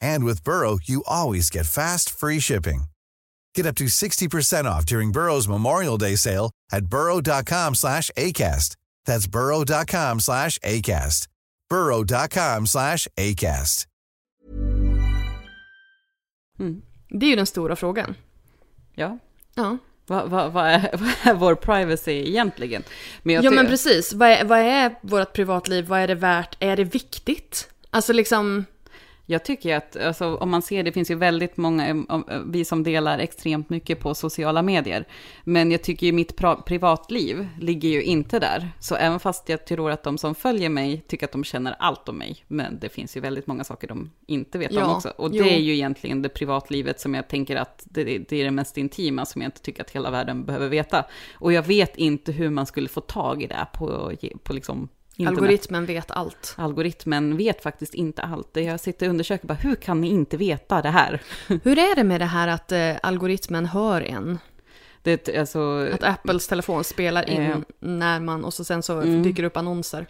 And 0.00 0.24
with 0.24 0.44
Burrow, 0.44 0.78
you 0.84 1.02
always 1.06 1.50
get 1.50 1.66
fast, 1.66 2.10
free 2.10 2.40
shipping. 2.40 2.84
Get 3.56 3.66
up 3.66 3.76
to 3.76 3.84
60% 3.84 4.64
off 4.66 4.84
during 4.86 5.12
Burrow's 5.12 5.48
Memorial 5.48 5.96
Day 5.98 6.16
sale 6.16 6.50
at 6.72 6.86
burrow.com 6.86 7.74
slash 7.74 8.10
ACAST. 8.16 8.76
That's 9.06 9.26
burrow.com 9.26 10.20
slash 10.20 10.58
ACAST. 10.58 11.28
burrow.com 11.70 12.66
slash 12.66 13.06
ACAST. 13.16 13.86
Det 17.08 17.26
är 17.26 17.30
ju 17.30 17.36
den 17.36 17.46
stora 17.46 17.76
frågan. 17.76 18.14
Ja. 18.94 19.18
Ja, 19.54 19.78
Vad 20.06 20.30
vad- 20.30 20.52
vad 20.52 20.66
är, 20.66 20.90
vad 20.98 21.34
är 21.34 21.34
vår 21.34 21.54
privacy 21.54 22.10
egentligen? 22.12 22.82
Men 23.22 23.42
ja 23.42 23.50
men 23.50 23.66
precis. 23.66 24.12
Vad 24.12 24.28
är, 24.28 24.44
vad 24.44 24.58
är 24.58 24.94
vårt 25.02 25.32
privatliv? 25.32 25.86
Vad 25.86 26.00
är 26.00 26.08
det 26.08 26.14
värt? 26.14 26.56
Är 26.60 26.76
det 26.76 26.84
viktigt? 26.84 27.68
Alltså 27.90 28.12
liksom, 28.12 28.64
Jag 29.26 29.44
tycker 29.44 29.76
att, 29.76 29.96
alltså, 29.96 30.36
om 30.36 30.50
man 30.50 30.62
ser, 30.62 30.82
det 30.82 30.92
finns 30.92 31.10
ju 31.10 31.14
väldigt 31.14 31.56
många, 31.56 32.04
om, 32.08 32.24
eh, 32.30 32.40
vi 32.46 32.64
som 32.64 32.82
delar 32.82 33.18
extremt 33.18 33.70
mycket 33.70 34.00
på 34.00 34.14
sociala 34.14 34.62
medier. 34.62 35.04
Men 35.44 35.70
jag 35.70 35.82
tycker 35.82 36.06
ju 36.06 36.12
mitt 36.12 36.36
privatliv 36.66 37.48
ligger 37.60 37.88
ju 37.88 38.02
inte 38.02 38.38
där. 38.38 38.68
Så 38.80 38.94
även 38.94 39.20
fast 39.20 39.48
jag 39.48 39.66
tror 39.66 39.90
att 39.90 40.02
de 40.02 40.18
som 40.18 40.34
följer 40.34 40.68
mig 40.68 41.04
tycker 41.08 41.26
att 41.26 41.32
de 41.32 41.44
känner 41.44 41.76
allt 41.78 42.08
om 42.08 42.18
mig. 42.18 42.44
Men 42.48 42.78
det 42.78 42.88
finns 42.88 43.16
ju 43.16 43.20
väldigt 43.20 43.46
många 43.46 43.64
saker 43.64 43.88
de 43.88 44.10
inte 44.26 44.58
vet 44.58 44.72
Ja, 44.72 44.84
om 44.84 44.96
också. 44.96 45.08
Och 45.08 45.30
jo. 45.32 45.44
det 45.44 45.54
är 45.54 45.60
ju 45.60 45.74
egentligen 45.74 46.22
det 46.22 46.28
privatlivet 46.28 47.00
som 47.00 47.14
jag 47.14 47.28
tänker 47.28 47.56
att 47.56 47.82
det, 47.84 48.04
det 48.04 48.36
är 48.36 48.44
det 48.44 48.50
mest 48.50 48.78
intima 48.78 49.26
som 49.26 49.42
jag 49.42 49.48
inte 49.48 49.60
tycker 49.60 49.82
att 49.82 49.90
hela 49.90 50.10
världen 50.10 50.44
behöver 50.44 50.68
veta. 50.68 51.04
Och 51.34 51.52
jag 51.52 51.62
vet 51.62 51.96
inte 51.96 52.32
hur 52.32 52.50
man 52.50 52.66
skulle 52.66 52.88
få 52.88 53.00
tag 53.00 53.42
i 53.42 53.46
det 53.46 53.66
på, 53.72 54.12
på 54.42 54.52
liksom 54.52 54.88
internet. 55.16 55.38
algoritmen 55.38 55.86
vet 55.86 56.10
allt. 56.10 56.54
Algoritmen 56.58 57.36
vet 57.36 57.62
faktiskt 57.62 57.94
inte 57.94 58.22
allt. 58.22 58.48
Det 58.54 58.60
Jag 58.62 58.80
sitter 58.80 59.06
och 59.06 59.10
undersöker 59.10 59.46
bara, 59.46 59.54
hur 59.54 59.74
kan 59.74 60.00
ni 60.00 60.08
inte 60.08 60.36
veta 60.36 60.82
det 60.82 60.90
här? 60.90 61.22
Hur 61.64 61.78
är 61.78 61.96
det 61.96 62.04
med 62.04 62.20
det 62.20 62.24
här 62.24 62.48
att 62.48 62.72
eh, 62.72 62.92
algoritmen 63.02 63.66
hör 63.66 64.00
en? 64.00 64.38
Det, 65.02 65.36
alltså, 65.38 65.88
Att 65.92 66.02
Apples 66.02 66.48
telefon 66.48 66.84
spelar 66.84 67.30
in 67.30 67.40
Eh. 67.42 67.56
när 67.80 68.20
man, 68.20 68.44
och 68.44 68.54
så 68.54 68.64
sen 68.64 68.82
så 68.82 69.00
Mm. 69.00 69.22
dyker 69.22 69.44
upp 69.44 69.56
annonser. 69.56 70.06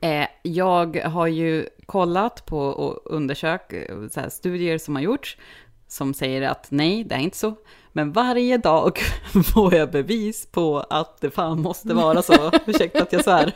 eh, 0.00 0.26
jag 0.42 0.96
har 0.96 1.26
ju 1.26 1.66
kollat 1.86 2.46
på 2.46 2.58
och 2.60 3.14
undersökt 3.14 3.72
eh, 4.16 4.28
studier 4.28 4.78
som 4.78 4.94
har 4.96 5.02
gjorts 5.02 5.36
som 5.88 6.14
säger 6.14 6.42
att 6.42 6.66
nej, 6.70 7.04
det 7.04 7.14
är 7.14 7.18
inte 7.18 7.36
så. 7.36 7.54
Men 7.92 8.12
varje 8.12 8.58
dag 8.58 8.98
får 9.54 9.74
jag 9.74 9.90
bevis 9.90 10.46
på 10.46 10.80
att 10.90 11.20
det 11.20 11.30
fan 11.30 11.62
måste 11.62 11.94
vara 11.94 12.22
så. 12.22 12.50
Ursäkta 12.66 13.02
att 13.02 13.12
jag 13.12 13.24
svär. 13.24 13.52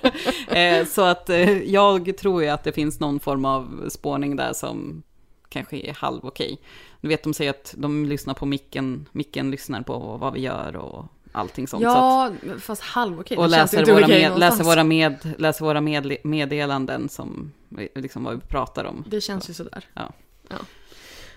Eh, 0.49 0.87
så 0.87 1.03
att 1.03 1.31
eh, 1.31 1.63
jag 1.63 2.17
tror 2.19 2.43
ju 2.43 2.49
att 2.49 2.65
det 2.65 2.73
finns 2.73 3.01
någon 3.01 3.21
form 3.21 3.45
av 3.45 3.89
spårning 3.89 4.37
där 4.37 4.53
som 4.53 5.03
kanske 5.49 5.77
är 5.77 5.95
halv 5.95 6.21
okej. 6.23 6.61
Du 7.01 7.09
vet, 7.09 7.23
de 7.23 7.35
säger 7.35 7.51
att 7.51 7.75
de 7.77 8.07
lyssnar 8.07 8.35
på 8.35 8.47
micken, 8.47 9.09
micken 9.13 9.51
lyssnar 9.51 9.83
på 9.83 9.99
vad 9.99 10.33
vi 10.33 10.41
gör 10.41 10.77
och 10.77 11.07
allting 11.33 11.69
sånt. 11.69 11.83
så 11.83 11.89
att, 11.89 12.33
Ja, 12.43 12.59
fast 12.59 12.83
halv 12.83 13.21
okej. 13.21 13.37
och 13.37 13.49
läser 13.49 13.85
våra, 13.95 14.07
med, 14.07 14.39
läser 14.39 14.65
våra, 14.65 14.85
med, 14.85 15.35
läser 15.39 15.65
våra 15.65 15.81
med, 15.81 16.17
meddelanden 16.25 17.09
som 17.09 17.53
liksom 17.95 18.25
vad 18.25 18.35
vi 18.35 18.41
pratar 18.41 18.85
om. 18.85 19.05
Det 19.07 19.21
känns 19.21 19.51
ju 19.51 19.55
sådär. 19.55 19.85
Ja. 19.95 20.13
Ja, 20.49 20.57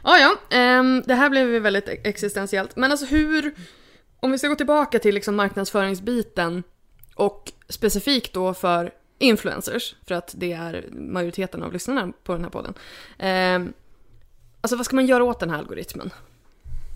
ja. 0.07 0.37
ja 0.49 0.79
um, 0.79 1.03
det 1.05 1.15
här 1.15 1.29
blev 1.29 1.49
ju 1.49 1.59
väldigt 1.59 1.87
e- 1.87 2.01
existentiellt. 2.03 2.75
Men 2.75 2.91
alltså 2.91 3.05
hur... 3.05 3.55
Om 4.19 4.31
vi 4.31 4.37
ska 4.37 4.47
gå 4.47 4.55
tillbaka 4.55 4.99
till 4.99 5.15
liksom 5.15 5.35
marknadsföringsbiten 5.35 6.63
och 7.15 7.51
specifikt 7.69 8.33
då 8.33 8.53
för 8.53 8.91
influencers, 9.19 9.95
för 10.07 10.15
att 10.15 10.33
det 10.37 10.53
är 10.53 10.85
majoriteten 10.91 11.63
av 11.63 11.73
lyssnarna 11.73 12.13
på 12.23 12.33
den 12.33 12.43
här 12.43 12.49
podden. 12.49 12.73
Um, 13.19 13.73
alltså 14.61 14.75
vad 14.75 14.85
ska 14.85 14.95
man 14.95 15.05
göra 15.05 15.23
åt 15.23 15.39
den 15.39 15.49
här 15.49 15.57
algoritmen? 15.57 16.13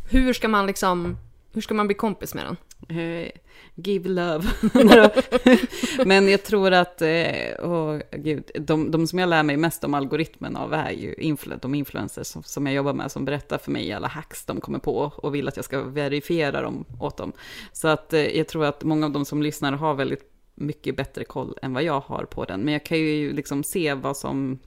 Hur 0.10 0.34
ska 0.34 0.48
man 0.48 0.68
liksom... 0.68 1.18
Hur 1.54 1.62
ska 1.62 1.74
man 1.74 1.88
bli 1.88 1.96
kompis 1.96 2.34
med 2.34 2.46
den? 2.46 2.58
Uh, 2.98 3.30
give 3.76 4.10
love. 4.10 4.44
Men 6.06 6.30
jag 6.30 6.44
tror 6.44 6.72
att, 6.72 7.02
uh, 7.02 7.66
oh, 7.66 8.00
gud, 8.12 8.52
de, 8.60 8.92
de 8.92 9.08
som 9.08 9.20
jag 9.20 9.30
lär 9.30 9.44
mig 9.44 9.58
mest 9.58 9.84
om 9.84 9.94
algoritmen 9.94 10.56
av 10.56 10.74
är 10.74 10.92
ju 10.92 11.14
influ 11.14 11.56
de 11.62 11.76
influencers 11.76 12.28
som, 12.28 12.44
som 12.44 12.66
jag 12.66 12.76
jobbar 12.76 12.94
med, 12.94 13.12
som 13.12 13.26
berättar 13.26 13.58
för 13.58 13.72
mig 13.72 13.94
alla 13.94 14.08
hacks 14.08 14.46
de 14.46 14.62
kommer 14.62 14.80
på 14.80 15.12
och 15.16 15.36
vill 15.36 15.48
att 15.48 15.56
jag 15.56 15.66
ska 15.66 15.82
verifiera 15.82 16.62
dem 16.62 16.86
åt 17.00 17.18
dem. 17.18 17.32
Så 17.72 17.88
att 17.88 18.14
uh, 18.14 18.20
jag 18.20 18.48
tror 18.48 18.66
att 18.66 18.84
många 18.84 19.06
av 19.06 19.12
de 19.12 19.26
som 19.26 19.42
lyssnar 19.42 19.72
har 19.72 19.94
väldigt 19.94 20.28
mycket 20.56 20.98
bättre 20.98 21.24
koll 21.24 21.58
än 21.62 21.74
vad 21.74 21.84
jag 21.84 22.00
har 22.00 22.24
på 22.24 22.46
den. 22.46 22.62
Men 22.62 22.74
jag 22.74 22.86
kan 22.86 22.98
ju 22.98 23.34
liksom 23.34 23.64
se 23.64 23.94
vad 23.94 24.18
som 24.18 24.60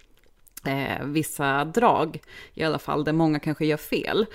eh, 0.66 1.04
vissa 1.04 1.64
drag, 1.64 2.20
i 2.54 2.64
alla 2.64 2.78
fall, 2.78 3.04
där 3.04 3.12
många 3.12 3.38
kanske 3.38 3.66
gör 3.66 3.76
fel. 3.76 4.26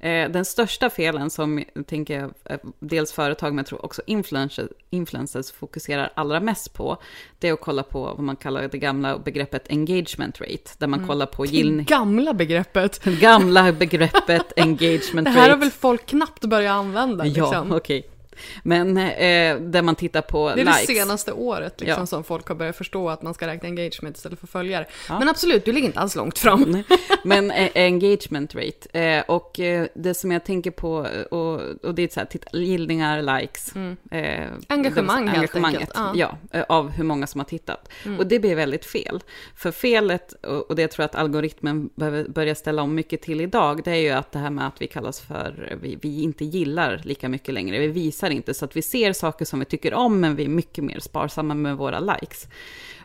Eh, 0.00 0.30
den 0.30 0.44
största 0.44 0.90
felen 0.90 1.30
som, 1.30 1.64
tänker 1.86 2.20
jag, 2.20 2.34
eh, 2.44 2.58
dels 2.78 3.12
företag, 3.12 3.52
men 3.52 3.56
jag 3.56 3.66
tror 3.66 3.84
också 3.84 4.02
influencers, 4.06 4.68
influencers 4.90 5.52
fokuserar 5.52 6.12
allra 6.14 6.40
mest 6.40 6.74
på, 6.74 6.96
det 7.38 7.48
är 7.48 7.52
att 7.52 7.60
kolla 7.60 7.82
på 7.82 8.00
vad 8.00 8.20
man 8.20 8.36
kallar 8.36 8.68
det 8.68 8.78
gamla 8.78 9.18
begreppet 9.18 9.70
engagement 9.70 10.40
rate, 10.40 10.70
där 10.78 10.86
man 10.86 10.98
mm. 10.98 11.08
kollar 11.08 11.26
på 11.26 11.46
gillning. 11.46 11.84
Gamla 11.88 12.34
begreppet. 12.34 13.04
Gamla 13.04 13.72
begreppet 13.72 14.52
engagement 14.56 15.28
rate. 15.28 15.36
Det 15.36 15.40
här 15.40 15.50
har 15.50 15.56
väl 15.56 15.70
folk 15.70 16.06
knappt 16.06 16.44
börjat 16.44 16.72
använda? 16.72 17.24
Liksom. 17.24 17.42
Ja, 17.52 17.64
okej. 17.70 17.98
Okay. 17.98 18.15
Men 18.62 18.96
eh, 18.96 19.56
där 19.56 19.82
man 19.82 19.94
tittar 19.94 20.20
på 20.20 20.48
likes. 20.48 20.64
Det 20.64 20.70
är 20.70 20.74
likes. 20.74 20.86
det 20.86 20.94
senaste 20.94 21.32
året 21.32 21.80
liksom, 21.80 22.00
ja. 22.00 22.06
som 22.06 22.24
folk 22.24 22.48
har 22.48 22.54
börjat 22.54 22.76
förstå 22.76 23.08
att 23.08 23.22
man 23.22 23.34
ska 23.34 23.46
räkna 23.46 23.68
engagement 23.68 24.16
istället 24.16 24.40
för 24.40 24.46
följare. 24.46 24.86
Ja. 25.08 25.18
Men 25.18 25.28
absolut, 25.28 25.64
du 25.64 25.72
ligger 25.72 25.86
inte 25.86 26.00
alls 26.00 26.16
långt 26.16 26.38
fram. 26.38 26.82
Men 27.24 27.50
eh, 27.50 27.70
engagement 27.74 28.54
rate. 28.54 29.00
Eh, 29.00 29.24
och 29.28 29.60
eh, 29.60 29.86
det 29.94 30.14
som 30.14 30.32
jag 30.32 30.44
tänker 30.44 30.70
på, 30.70 31.06
och, 31.30 31.60
och 31.84 31.94
det 31.94 32.02
är 32.02 32.08
så 32.08 32.20
här, 32.20 32.26
titta, 32.26 32.58
gillningar, 32.58 33.40
likes. 33.40 33.74
Mm. 33.74 33.96
Eh, 34.10 34.48
Engagemang 34.68 35.28
helt 35.28 35.38
engagemanget, 35.38 35.96
enkelt. 35.96 36.18
Ja. 36.18 36.38
eh, 36.52 36.64
av 36.68 36.90
hur 36.90 37.04
många 37.04 37.26
som 37.26 37.40
har 37.40 37.46
tittat. 37.46 37.88
Mm. 38.04 38.18
Och 38.18 38.26
det 38.26 38.38
blir 38.38 38.54
väldigt 38.54 38.84
fel. 38.84 39.20
För 39.56 39.70
felet, 39.70 40.32
och, 40.32 40.70
och 40.70 40.76
det 40.76 40.88
tror 40.88 41.02
jag 41.02 41.08
att 41.08 41.14
algoritmen 41.14 41.90
behöver 41.94 42.24
börja 42.24 42.54
ställa 42.54 42.82
om 42.82 42.94
mycket 42.94 43.22
till 43.22 43.40
idag, 43.40 43.80
det 43.84 43.90
är 43.90 43.96
ju 43.96 44.10
att 44.10 44.32
det 44.32 44.38
här 44.38 44.50
med 44.50 44.66
att 44.66 44.82
vi 44.82 44.86
kallas 44.86 45.20
för, 45.20 45.78
vi, 45.82 45.98
vi 46.02 46.22
inte 46.22 46.44
gillar 46.44 47.00
lika 47.04 47.28
mycket 47.28 47.54
längre. 47.54 47.78
Vi 47.78 47.86
visar 47.86 48.25
visar 48.28 48.36
inte 48.36 48.54
så 48.54 48.64
att 48.64 48.76
vi 48.76 48.82
ser 48.82 49.12
saker 49.12 49.44
som 49.44 49.58
vi 49.58 49.64
tycker 49.64 49.94
om, 49.94 50.20
men 50.20 50.36
vi 50.36 50.44
är 50.44 50.48
mycket 50.48 50.84
mer 50.84 51.00
sparsamma 51.00 51.54
med 51.54 51.76
våra 51.76 52.00
likes. 52.00 52.48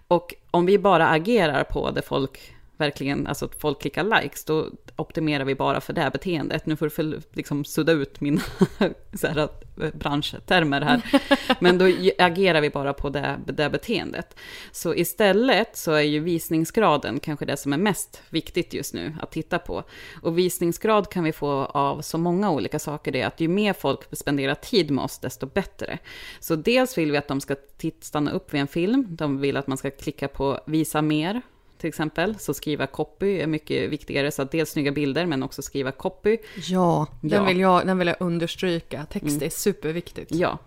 Och 0.07 0.34
om 0.51 0.65
vi 0.65 0.78
bara 0.78 1.09
agerar 1.09 1.63
på 1.63 1.91
det 1.91 2.01
folk 2.01 2.39
verkligen, 2.82 3.27
alltså 3.27 3.45
att 3.45 3.61
folk 3.61 3.82
klickar 3.82 4.21
likes, 4.21 4.45
då 4.45 4.69
optimerar 4.95 5.45
vi 5.45 5.55
bara 5.55 5.82
för 5.82 5.93
det 5.93 6.01
här 6.01 6.11
beteendet. 6.11 6.65
Nu 6.65 6.75
får 6.75 6.86
du 6.86 6.89
för, 6.89 7.21
liksom 7.34 7.65
sudda 7.65 7.91
ut 7.91 8.21
mina 8.21 8.41
så 9.13 9.27
här, 9.27 9.38
eh, 9.38 9.93
branschtermer 9.93 10.82
här. 10.82 11.01
Men 11.59 11.77
då 11.77 11.86
agerar 12.17 12.61
vi 12.61 12.69
bara 12.69 12.93
på 12.93 13.09
det, 13.09 13.39
det 13.45 13.69
beteendet. 13.69 14.36
Så 14.71 14.95
istället 14.95 15.77
så 15.77 15.91
är 15.91 16.01
ju 16.01 16.19
visningsgraden 16.19 17.19
kanske 17.19 17.45
det 17.45 17.57
som 17.57 17.73
är 17.73 17.77
mest 17.77 18.21
viktigt 18.29 18.73
just 18.73 18.93
nu 18.93 19.15
att 19.21 19.32
titta 19.32 19.59
på. 19.59 19.84
Och 20.21 20.38
visningsgrad 20.38 21.09
kan 21.09 21.23
vi 21.23 21.32
få 21.32 21.49
av 21.65 22.01
så 22.01 22.17
många 22.17 22.51
olika 22.51 22.79
saker. 22.79 23.11
Det 23.11 23.21
är 23.21 23.27
att 23.27 23.39
ju 23.39 23.47
mer 23.47 23.73
folk 23.73 23.99
spenderar 24.11 24.55
tid 24.55 24.91
med 24.91 25.03
oss, 25.03 25.19
desto 25.19 25.45
bättre. 25.45 25.97
Så 26.39 26.55
dels 26.55 26.97
vill 26.97 27.11
vi 27.11 27.17
att 27.17 27.27
de 27.27 27.41
ska 27.41 27.55
stanna 28.01 28.32
upp 28.32 28.53
vid 28.53 28.61
en 28.61 28.67
film. 28.67 29.07
De 29.09 29.39
vill 29.39 29.57
att 29.57 29.67
man 29.67 29.77
ska 29.77 29.91
klicka 29.91 30.27
på 30.27 30.59
visa 30.65 31.01
mer 31.01 31.41
till 31.82 31.88
exempel. 31.88 32.39
Så 32.39 32.53
skriva 32.53 32.88
copy 32.88 33.39
är 33.39 33.47
mycket 33.47 33.89
viktigare. 33.89 34.32
Så 34.32 34.41
att 34.41 34.51
dels 34.51 34.69
snygga 34.69 34.91
bilder 34.91 35.25
men 35.25 35.43
också 35.43 35.61
skriva 35.61 35.91
copy. 35.91 36.38
Ja, 36.67 37.07
den, 37.21 37.32
ja. 37.32 37.43
Vill, 37.43 37.59
jag, 37.59 37.88
den 37.88 37.97
vill 37.97 38.07
jag 38.07 38.17
understryka. 38.19 39.05
Text 39.05 39.27
mm. 39.27 39.43
är 39.43 39.49
superviktigt. 39.49 40.32
Ja. 40.36 40.57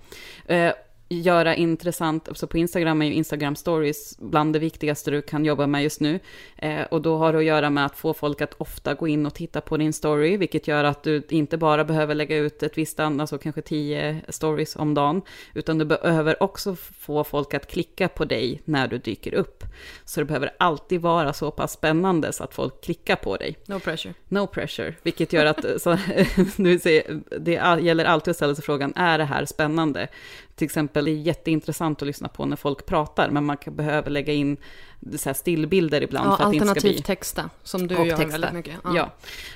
Eh, 0.47 0.73
göra 1.21 1.55
intressant, 1.55 2.29
alltså 2.29 2.47
på 2.47 2.59
Instagram 2.59 3.03
är 3.03 3.07
ju 3.07 3.13
Instagram 3.13 3.57
stories 3.57 4.19
bland 4.19 4.53
det 4.53 4.59
viktigaste 4.59 5.11
du 5.11 5.23
kan 5.23 5.45
jobba 5.45 5.67
med 5.67 5.83
just 5.83 6.01
nu. 6.01 6.21
Eh, 6.57 6.83
och 6.83 7.03
då 7.03 7.17
har 7.17 7.33
det 7.33 7.39
att 7.39 7.45
göra 7.45 7.71
med 7.71 7.87
att 7.87 7.97
få 7.97 8.15
folk 8.15 8.41
att 8.41 8.55
ofta 8.59 8.95
gå 8.95 9.09
in 9.09 9.27
och 9.27 9.35
titta 9.35 9.61
på 9.61 9.77
din 9.77 9.93
story, 9.93 10.37
vilket 10.37 10.69
gör 10.69 10.85
att 10.85 11.03
du 11.03 11.23
inte 11.29 11.57
bara 11.57 11.85
behöver 11.85 12.15
lägga 12.15 12.37
ut 12.37 12.63
ett 12.63 12.79
visst 12.79 13.01
antal, 13.01 13.21
alltså 13.21 13.39
kanske 13.39 13.63
tio 13.63 14.21
stories 14.29 14.77
om 14.77 14.95
dagen, 14.95 15.23
utan 15.55 15.79
du 15.79 15.85
behöver 15.85 16.43
också 16.43 16.77
få 16.77 17.25
folk 17.25 17.55
att 17.55 17.71
klicka 17.71 18.09
på 18.09 18.25
dig 18.25 18.61
när 18.65 18.89
du 18.89 18.99
dyker 18.99 19.35
upp. 19.35 19.65
Så 20.05 20.21
det 20.21 20.25
behöver 20.25 20.51
alltid 20.59 21.01
vara 21.01 21.33
så 21.33 21.51
pass 21.51 21.73
spännande 21.73 22.33
så 22.33 22.45
att 22.45 22.55
folk 22.55 22.85
klickar 22.85 23.17
på 23.17 23.37
dig. 23.37 23.57
No 23.67 23.79
pressure. 23.79 24.15
No 24.29 24.47
pressure, 24.47 24.95
vilket 25.03 25.33
gör 25.33 25.47
att 25.47 25.83
så, 25.83 25.99
nu 26.57 26.79
ser, 26.79 27.21
det 27.39 27.53
gäller 27.83 28.05
alltid 28.05 28.31
att 28.31 28.37
ställa 28.37 28.55
sig 28.55 28.65
frågan, 28.65 28.93
är 28.97 29.19
det 29.19 29.25
här 29.25 29.45
spännande? 29.45 30.09
till 30.55 30.65
exempel 30.65 31.04
är 31.11 31.15
jätteintressant 31.15 32.03
att 32.03 32.07
lyssna 32.07 32.29
på 32.29 32.47
när 32.47 32.57
folk 32.57 32.87
pratar, 32.87 33.31
men 33.31 33.45
man 33.45 33.57
behöver 33.67 34.11
lägga 34.11 34.33
in 34.33 34.57
så 35.17 35.29
här 35.29 35.35
stillbilder 35.35 36.03
ibland. 36.03 36.31
Ja, 36.31 36.37
för 36.37 36.45
att 36.45 36.51
det 36.51 36.57
inte 36.57 36.69
ska 36.69 36.81
bli... 36.81 37.03
texta, 37.03 37.51
som 37.63 37.87
du 37.87 37.95
gör 37.95 38.27
väldigt 38.27 38.53
mycket. 38.53 38.75
Ja. 38.85 38.97
ja. 38.97 39.11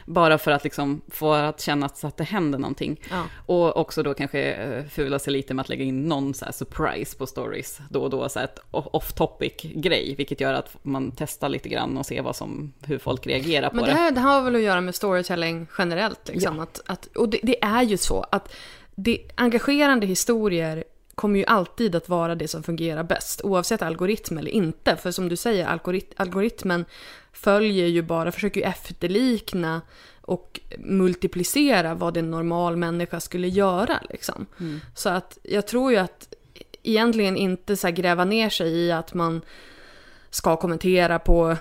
bara 0.07 0.39
för 0.39 0.51
att 0.51 0.65
liksom 0.65 1.01
få 1.09 1.33
att 1.33 1.61
känna 1.61 1.87
att 1.87 2.17
det 2.17 2.25
händer 2.25 2.59
någonting. 2.59 3.01
Ja. 3.11 3.25
Och 3.47 3.77
också 3.77 4.03
då 4.03 4.15
kanske 4.15 4.53
eh, 4.53 4.85
fula 4.85 5.19
sig 5.19 5.33
lite 5.33 5.55
med 5.55 5.63
att 5.63 5.69
lägga 5.69 5.85
in 5.85 6.05
någon 6.05 6.35
så 6.35 6.47
surprise 6.53 7.17
på 7.17 7.27
stories 7.27 7.81
då 7.91 8.03
och 8.03 8.11
då, 8.11 8.29
så 8.29 8.41
ett 8.41 8.59
off 8.71 9.13
topic 9.13 9.53
grej, 9.63 10.15
vilket 10.19 10.41
gör 10.41 10.53
att 10.53 10.77
man 10.83 11.13
testar 11.17 11.49
lite 11.49 11.69
grann 11.69 11.99
och 11.99 12.07
ser 12.07 12.23
vad 12.23 12.37
som, 12.37 12.73
hur 12.87 12.99
folk 12.99 13.27
reagerar 13.27 13.71
på 13.71 13.77
Men 13.77 13.85
det. 13.85 13.93
Här, 13.93 14.11
det 14.11 14.21
har 14.21 14.43
väl 14.43 14.55
att 14.55 14.63
göra 14.63 14.81
med 14.81 14.95
storytelling 14.95 15.67
generellt, 15.79 16.29
liksom. 16.29 16.57
Ja. 16.57 16.63
Att, 16.63 16.81
att, 16.87 17.07
och 17.17 17.29
det, 17.29 17.41
det 17.43 17.65
är 17.65 17.83
ju 17.83 17.97
så 17.97 18.27
att 18.33 18.55
det, 18.95 19.21
engagerande 19.35 20.07
historier 20.07 20.85
kommer 21.19 21.39
ju 21.39 21.45
alltid 21.45 21.95
att 21.95 22.09
vara 22.09 22.35
det 22.35 22.49
som 22.49 22.63
fungerar 22.63 23.03
bäst, 23.03 23.41
oavsett 23.45 23.83
algoritm 23.83 24.39
eller 24.39 24.51
inte. 24.51 24.97
För 24.97 25.11
som 25.11 25.29
du 25.29 25.37
säger, 25.37 25.67
algorit 25.67 26.13
algoritmen 26.17 26.85
följer 27.33 27.87
ju 27.87 28.03
bara, 28.03 28.33
försöker 28.33 28.61
ju 28.61 28.67
efterlikna 28.67 29.81
och 30.21 30.61
multiplicera 30.79 31.95
vad 31.95 32.17
en 32.17 32.31
normal 32.31 32.77
människa 32.77 33.21
skulle 33.21 33.49
göra. 33.49 33.99
Liksom. 34.11 34.47
Mm. 34.61 34.81
Så 34.95 35.09
att 35.09 35.39
jag 35.43 35.67
tror 35.67 35.93
ju 35.93 35.97
att 35.97 36.35
egentligen 36.83 37.37
inte 37.37 37.77
så 37.77 37.91
gräva 37.91 38.25
ner 38.25 38.51
sig 38.51 38.73
i 38.73 38.93
att 38.93 39.15
man 39.15 39.43
ska 40.31 40.57
kommentera 40.57 41.19
på 41.19 41.57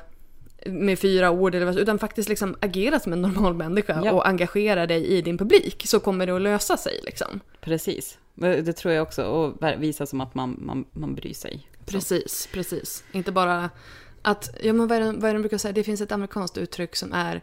med 0.65 0.99
fyra 0.99 1.31
ord 1.31 1.55
eller 1.55 1.65
vad, 1.65 1.77
utan 1.77 1.99
faktiskt 1.99 2.29
liksom 2.29 2.55
agera 2.59 2.99
som 2.99 3.13
en 3.13 3.21
normal 3.21 3.53
människa 3.53 4.01
ja. 4.05 4.11
och 4.11 4.27
engagera 4.27 4.87
dig 4.87 5.07
i 5.07 5.21
din 5.21 5.37
publik 5.37 5.83
så 5.87 5.99
kommer 5.99 6.25
det 6.27 6.35
att 6.35 6.41
lösa 6.41 6.77
sig 6.77 6.99
liksom. 7.03 7.39
Precis, 7.61 8.17
det 8.37 8.73
tror 8.73 8.93
jag 8.93 9.03
också 9.03 9.23
och 9.23 9.63
visa 9.77 10.05
som 10.05 10.21
att 10.21 10.35
man, 10.35 10.55
man, 10.59 10.85
man 10.91 11.15
bryr 11.15 11.33
sig. 11.33 11.69
Precis, 11.85 12.49
precis. 12.51 13.03
Inte 13.11 13.31
bara 13.31 13.69
att, 14.21 14.49
ja 14.63 14.73
men 14.73 14.87
vad 14.87 14.97
är, 14.97 15.01
det, 15.01 15.11
vad 15.11 15.23
är 15.23 15.27
det 15.27 15.33
de 15.33 15.41
brukar 15.41 15.57
säga, 15.57 15.71
det 15.71 15.83
finns 15.83 16.01
ett 16.01 16.11
amerikanskt 16.11 16.57
uttryck 16.57 16.95
som 16.95 17.13
är 17.13 17.41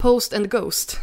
Post 0.00 0.34
and 0.34 0.50
Ghost. 0.50 0.96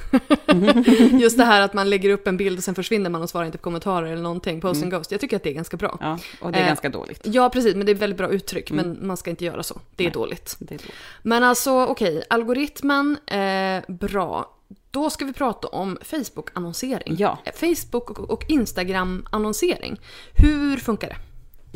Just 1.11 1.37
det 1.37 1.43
här 1.43 1.61
att 1.61 1.73
man 1.73 1.89
lägger 1.89 2.09
upp 2.09 2.27
en 2.27 2.37
bild 2.37 2.57
och 2.57 2.63
sen 2.63 2.75
försvinner 2.75 3.09
man 3.09 3.21
och 3.21 3.29
svarar 3.29 3.45
inte 3.45 3.57
på 3.57 3.63
kommentarer 3.63 4.11
eller 4.11 4.23
någonting. 4.23 4.61
Post 4.61 4.75
mm. 4.75 4.85
and 4.85 4.91
Ghost. 4.91 5.11
Jag 5.11 5.21
tycker 5.21 5.35
att 5.35 5.43
det 5.43 5.49
är 5.49 5.53
ganska 5.53 5.77
bra. 5.77 5.97
Ja, 6.01 6.19
och 6.41 6.51
det 6.51 6.57
är 6.57 6.61
eh, 6.61 6.67
ganska 6.67 6.89
dåligt. 6.89 7.21
Ja, 7.23 7.49
precis. 7.49 7.75
Men 7.75 7.85
det 7.85 7.91
är 7.91 7.95
ett 7.95 8.01
väldigt 8.01 8.17
bra 8.17 8.29
uttryck. 8.29 8.71
Mm. 8.71 8.87
Men 8.87 9.07
man 9.07 9.17
ska 9.17 9.29
inte 9.29 9.45
göra 9.45 9.63
så. 9.63 9.81
Det 9.95 10.05
är, 10.05 10.11
dåligt. 10.11 10.55
Det 10.59 10.75
är 10.75 10.77
dåligt. 10.77 10.93
Men 11.21 11.43
alltså, 11.43 11.85
okej. 11.85 12.09
Okay, 12.09 12.23
algoritmen, 12.29 13.17
eh, 13.27 13.81
bra. 13.87 14.56
Då 14.97 15.09
ska 15.09 15.25
vi 15.25 15.33
prata 15.33 15.67
om 15.67 15.97
Facebook-annonsering. 16.01 17.15
Ja. 17.19 17.37
Facebook 17.53 18.19
och 18.19 18.45
Instagram-annonsering. 18.49 19.99
Hur 20.33 20.77
funkar 20.77 21.07
det? 21.09 21.17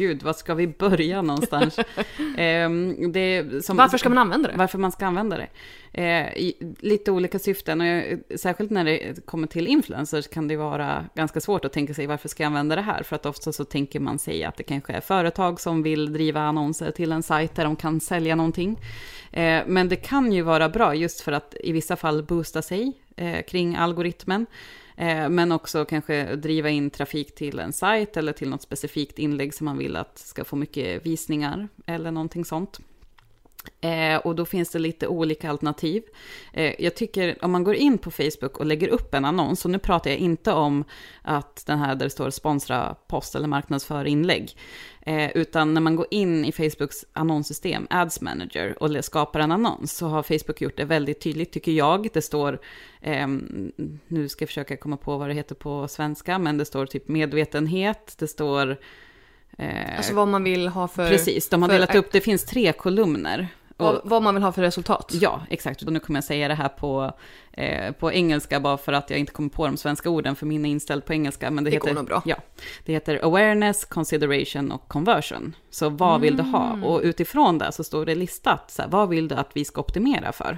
gud, 0.01 0.23
var 0.23 0.33
ska 0.33 0.53
vi 0.53 0.67
börja 0.67 1.21
någonstans? 1.21 1.79
eh, 2.37 2.69
som, 3.61 3.77
varför 3.77 3.97
ska 3.97 4.09
man 4.09 4.17
använda 4.17 4.51
det? 4.51 4.57
Varför 4.57 4.77
man 4.77 4.91
ska 4.91 5.05
använda 5.05 5.37
det. 5.37 5.47
Eh, 6.01 6.51
lite 6.79 7.11
olika 7.11 7.39
syften, 7.39 7.81
och 7.81 7.87
jag, 7.87 8.21
särskilt 8.39 8.71
när 8.71 8.85
det 8.85 9.25
kommer 9.25 9.47
till 9.47 9.67
influencers 9.67 10.27
kan 10.27 10.47
det 10.47 10.57
vara 10.57 11.05
ganska 11.15 11.41
svårt 11.41 11.65
att 11.65 11.73
tänka 11.73 11.93
sig 11.93 12.07
varför 12.07 12.29
ska 12.29 12.43
jag 12.43 12.47
använda 12.47 12.75
det 12.75 12.81
här? 12.81 13.03
För 13.03 13.15
att 13.15 13.25
ofta 13.25 13.51
så 13.51 13.65
tänker 13.65 13.99
man 13.99 14.19
sig 14.19 14.43
att 14.43 14.57
det 14.57 14.63
kanske 14.63 14.93
är 14.93 15.01
företag 15.01 15.59
som 15.59 15.83
vill 15.83 16.13
driva 16.13 16.41
annonser 16.41 16.91
till 16.91 17.11
en 17.11 17.23
sajt 17.23 17.55
där 17.55 17.63
de 17.63 17.75
kan 17.75 17.99
sälja 17.99 18.35
någonting. 18.35 18.79
Eh, 19.31 19.61
men 19.67 19.89
det 19.89 19.95
kan 19.95 20.31
ju 20.31 20.41
vara 20.41 20.69
bra 20.69 20.95
just 20.95 21.21
för 21.21 21.31
att 21.31 21.55
i 21.59 21.71
vissa 21.71 21.95
fall 21.95 22.23
boosta 22.23 22.61
sig 22.61 22.93
eh, 23.21 23.41
kring 23.41 23.75
algoritmen. 23.75 24.45
Eh, 24.97 25.29
men 25.29 25.51
också 25.51 25.85
kanske 25.85 26.35
driva 26.35 26.69
in 26.69 26.89
trafik 26.89 27.35
till 27.35 27.59
en 27.59 27.73
sajt 27.73 28.17
eller 28.17 28.33
till 28.33 28.49
något 28.49 28.61
specifikt 28.61 29.19
inlägg 29.19 29.53
som 29.53 29.65
man 29.65 29.77
vill 29.77 29.95
att 29.95 30.17
ska 30.17 30.43
få 30.43 30.55
mycket 30.55 31.05
visningar 31.05 31.67
eller 31.85 32.11
någonting 32.11 32.45
sånt. 32.45 32.79
Eh, 33.81 34.15
och 34.15 34.35
då 34.35 34.45
finns 34.45 34.69
det 34.69 34.79
lite 34.79 35.07
olika 35.07 35.49
alternativ. 35.49 36.03
Eh, 36.53 36.73
jag 36.79 36.95
tycker 36.95 37.37
om 37.41 37.51
man 37.51 37.63
går 37.63 37.75
in 37.75 37.97
på 37.97 38.11
Facebook 38.11 38.57
och 38.57 38.65
lägger 38.65 38.87
upp 38.87 39.13
en 39.13 39.25
annons, 39.25 39.65
och 39.65 39.71
nu 39.71 39.79
pratar 39.79 40.09
jag 40.09 40.19
inte 40.19 40.51
om 40.51 40.83
att 41.21 41.65
den 41.65 41.79
här 41.79 41.95
där 41.95 42.05
det 42.05 42.09
står 42.09 42.29
sponsra 42.29 42.95
post 43.07 43.35
eller 43.35 43.47
marknadsför 43.47 44.05
inlägg, 44.05 44.57
eh, 45.01 45.31
utan 45.31 45.73
när 45.73 45.81
man 45.81 45.95
går 45.95 46.07
in 46.11 46.45
i 46.45 46.51
Facebooks 46.51 47.05
annonssystem, 47.13 47.87
Ads 47.89 48.21
Manager, 48.21 48.83
och 48.83 49.05
skapar 49.05 49.39
en 49.39 49.51
annons, 49.51 49.97
så 49.97 50.07
har 50.07 50.23
Facebook 50.23 50.61
gjort 50.61 50.77
det 50.77 50.85
väldigt 50.85 51.21
tydligt, 51.21 51.51
tycker 51.51 51.71
jag. 51.71 52.07
Det 52.13 52.21
står, 52.21 52.59
ehm, 53.01 53.71
nu 54.07 54.29
ska 54.29 54.43
jag 54.43 54.49
försöka 54.49 54.77
komma 54.77 54.97
på 54.97 55.17
vad 55.17 55.29
det 55.29 55.33
heter 55.33 55.55
på 55.55 55.87
svenska, 55.87 56.39
men 56.39 56.57
det 56.57 56.65
står 56.65 56.85
typ 56.85 57.07
medvetenhet, 57.07 58.15
det 58.19 58.27
står 58.27 58.77
Eh, 59.57 59.97
alltså 59.97 60.13
vad 60.13 60.27
man 60.27 60.43
vill 60.43 60.67
ha 60.67 60.87
för... 60.87 61.09
Precis, 61.09 61.49
de 61.49 61.61
har 61.61 61.69
delat 61.69 61.95
upp, 61.95 62.11
det 62.11 62.21
finns 62.21 62.45
tre 62.45 62.73
kolumner. 62.73 63.47
Och, 63.81 64.01
vad 64.03 64.23
man 64.23 64.33
vill 64.33 64.43
ha 64.43 64.51
för 64.51 64.61
resultat. 64.61 65.11
Ja, 65.21 65.41
exakt. 65.49 65.81
Och 65.81 65.93
nu 65.93 65.99
kommer 65.99 66.17
jag 66.17 66.23
säga 66.23 66.47
det 66.47 66.53
här 66.53 66.69
på, 66.69 67.13
eh, 67.51 67.91
på 67.91 68.11
engelska 68.11 68.59
bara 68.59 68.77
för 68.77 68.93
att 68.93 69.09
jag 69.09 69.19
inte 69.19 69.31
kommer 69.31 69.49
på 69.49 69.65
de 69.65 69.77
svenska 69.77 70.09
orden, 70.09 70.35
för 70.35 70.45
min 70.45 70.65
är 70.65 70.69
inställd 70.69 71.05
på 71.05 71.13
engelska. 71.13 71.51
Men 71.51 71.63
det, 71.63 71.69
det 71.69 71.75
heter, 71.75 71.93
går 71.93 72.03
bra. 72.03 72.21
Ja, 72.25 72.35
det 72.85 72.93
heter 72.93 73.25
awareness, 73.25 73.85
consideration 73.85 74.71
och 74.71 74.87
conversion. 74.87 75.55
Så 75.69 75.89
vad 75.89 76.09
mm. 76.09 76.21
vill 76.21 76.37
du 76.37 76.43
ha? 76.43 76.73
Mm. 76.73 76.83
Och 76.83 77.01
utifrån 77.03 77.57
det 77.57 77.71
så 77.71 77.83
står 77.83 78.05
det 78.05 78.15
listat, 78.15 78.71
så 78.71 78.81
här, 78.81 78.89
vad 78.89 79.09
vill 79.09 79.27
du 79.27 79.35
att 79.35 79.49
vi 79.53 79.65
ska 79.65 79.81
optimera 79.81 80.31
för? 80.31 80.57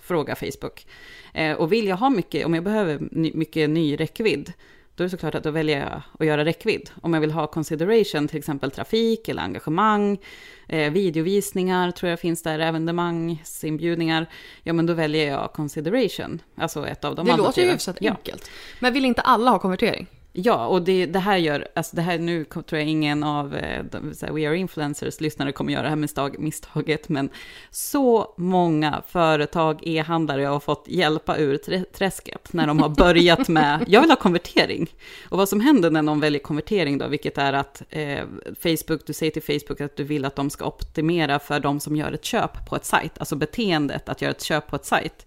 Fråga 0.00 0.34
Facebook. 0.34 0.86
Eh, 1.34 1.52
och 1.52 1.72
vill 1.72 1.86
jag 1.86 1.96
ha 1.96 2.10
mycket, 2.10 2.46
om 2.46 2.54
jag 2.54 2.64
behöver 2.64 2.98
ny, 3.10 3.32
mycket 3.34 3.70
ny 3.70 3.96
räckvidd, 3.96 4.52
då 4.94 5.02
är 5.02 5.06
det 5.06 5.10
såklart 5.10 5.34
att 5.34 5.44
då 5.44 5.50
väljer 5.50 5.80
jag 5.80 6.02
att 6.18 6.26
göra 6.26 6.44
räckvidd. 6.44 6.90
Om 7.00 7.14
jag 7.14 7.20
vill 7.20 7.30
ha 7.30 7.46
consideration, 7.46 8.28
till 8.28 8.38
exempel 8.38 8.70
trafik 8.70 9.28
eller 9.28 9.42
engagemang, 9.42 10.18
eh, 10.68 10.92
videovisningar 10.92 11.90
tror 11.90 12.10
jag 12.10 12.20
finns 12.20 12.42
där, 12.42 12.58
evenemangsinbjudningar, 12.58 14.26
ja 14.62 14.72
men 14.72 14.86
då 14.86 14.94
väljer 14.94 15.28
jag 15.28 15.52
consideration, 15.52 16.42
alltså 16.56 16.86
ett 16.86 17.04
av 17.04 17.14
de 17.14 17.26
Det 17.26 17.36
låter 17.36 17.62
ju 17.62 17.70
hyfsat 17.70 17.96
ja. 18.00 18.10
enkelt. 18.10 18.50
Men 18.80 18.92
vill 18.92 19.04
inte 19.04 19.20
alla 19.20 19.50
ha 19.50 19.58
konvertering? 19.58 20.06
Ja, 20.34 20.66
och 20.66 20.82
det, 20.82 21.06
det, 21.06 21.18
här 21.18 21.36
gör, 21.36 21.68
alltså 21.74 21.96
det 21.96 22.02
här 22.02 22.18
nu 22.18 22.44
tror 22.44 22.64
jag 22.72 22.84
ingen 22.84 23.22
av 23.24 23.56
eh, 23.56 23.84
de, 23.84 24.14
här, 24.22 24.32
We 24.32 24.48
Are 24.48 24.56
Influencers 24.56 25.20
lyssnare 25.20 25.52
kommer 25.52 25.72
göra 25.72 25.82
det 25.82 25.88
här 25.88 25.96
misstag, 25.96 26.38
misstaget, 26.38 27.08
men 27.08 27.30
så 27.70 28.34
många 28.36 29.02
företag, 29.08 29.80
e-handlare 29.82 30.42
har 30.42 30.60
fått 30.60 30.84
hjälpa 30.88 31.36
ur 31.36 31.84
träsket 31.84 32.52
när 32.52 32.66
de 32.66 32.78
har 32.78 32.88
börjat 32.96 33.48
med, 33.48 33.84
jag 33.88 34.00
vill 34.00 34.10
ha 34.10 34.16
konvertering. 34.16 34.90
Och 35.28 35.38
vad 35.38 35.48
som 35.48 35.60
händer 35.60 35.90
när 35.90 36.02
någon 36.02 36.20
väljer 36.20 36.40
konvertering 36.40 36.98
då, 36.98 37.08
vilket 37.08 37.38
är 37.38 37.52
att 37.52 37.82
eh, 37.90 38.24
Facebook, 38.62 39.06
du 39.06 39.12
säger 39.12 39.32
till 39.32 39.42
Facebook 39.42 39.80
att 39.80 39.96
du 39.96 40.04
vill 40.04 40.24
att 40.24 40.36
de 40.36 40.50
ska 40.50 40.64
optimera 40.64 41.38
för 41.38 41.60
de 41.60 41.80
som 41.80 41.96
gör 41.96 42.12
ett 42.12 42.24
köp 42.24 42.68
på 42.68 42.76
ett 42.76 42.84
sajt, 42.84 43.12
alltså 43.18 43.36
beteendet 43.36 44.08
att 44.08 44.22
göra 44.22 44.30
ett 44.30 44.42
köp 44.42 44.66
på 44.66 44.76
ett 44.76 44.84
sajt 44.84 45.26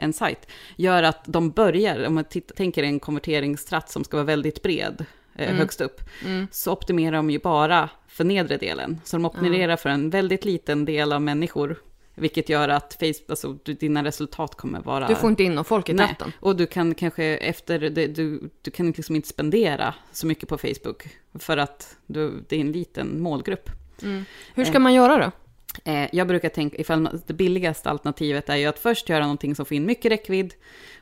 en 0.00 0.12
sajt, 0.12 0.48
gör 0.76 1.02
att 1.02 1.24
de 1.24 1.50
börjar, 1.50 2.06
om 2.06 2.14
man 2.14 2.24
tänker 2.56 2.82
en 2.82 3.00
konverteringstratt 3.00 3.90
som 3.90 4.04
ska 4.04 4.16
vara 4.16 4.26
väldigt 4.26 4.62
bred, 4.62 5.04
eh, 5.34 5.48
mm. 5.48 5.58
högst 5.58 5.80
upp, 5.80 6.00
mm. 6.24 6.46
så 6.50 6.72
optimerar 6.72 7.16
de 7.16 7.30
ju 7.30 7.38
bara 7.38 7.88
för 8.08 8.24
nedre 8.24 8.56
delen. 8.56 9.00
Så 9.04 9.16
de 9.16 9.24
optimerar 9.24 9.64
mm. 9.64 9.78
för 9.78 9.90
en 9.90 10.10
väldigt 10.10 10.44
liten 10.44 10.84
del 10.84 11.12
av 11.12 11.22
människor, 11.22 11.76
vilket 12.14 12.48
gör 12.48 12.68
att 12.68 12.96
Facebook, 13.00 13.30
alltså, 13.30 13.52
dina 13.52 14.04
resultat 14.04 14.54
kommer 14.54 14.80
vara... 14.80 15.08
Du 15.08 15.14
får 15.14 15.30
inte 15.30 15.42
in 15.42 15.54
någon 15.54 15.64
folk 15.64 15.88
i 15.88 15.96
tratten. 15.96 16.32
Och 16.40 16.56
du 16.56 16.66
kan 16.66 16.94
kanske 16.94 17.24
efter, 17.24 17.78
det, 17.78 18.06
du, 18.06 18.50
du 18.62 18.70
kan 18.70 18.90
liksom 18.90 19.16
inte 19.16 19.28
spendera 19.28 19.94
så 20.12 20.26
mycket 20.26 20.48
på 20.48 20.58
Facebook, 20.58 21.08
för 21.38 21.56
att 21.56 21.96
du, 22.06 22.44
det 22.48 22.56
är 22.56 22.60
en 22.60 22.72
liten 22.72 23.22
målgrupp. 23.22 23.70
Mm. 24.02 24.24
Hur 24.54 24.64
ska 24.64 24.78
man 24.78 24.94
göra 24.94 25.24
då? 25.24 25.30
Eh, 25.84 26.08
jag 26.12 26.26
brukar 26.26 26.48
tänka, 26.48 26.76
ifall 26.76 27.20
det 27.26 27.34
billigaste 27.34 27.90
alternativet 27.90 28.48
är 28.48 28.56
ju 28.56 28.66
att 28.66 28.78
först 28.78 29.08
göra 29.08 29.22
någonting 29.22 29.54
som 29.54 29.66
får 29.66 29.76
in 29.76 29.86
mycket 29.86 30.12
räckvidd 30.12 30.54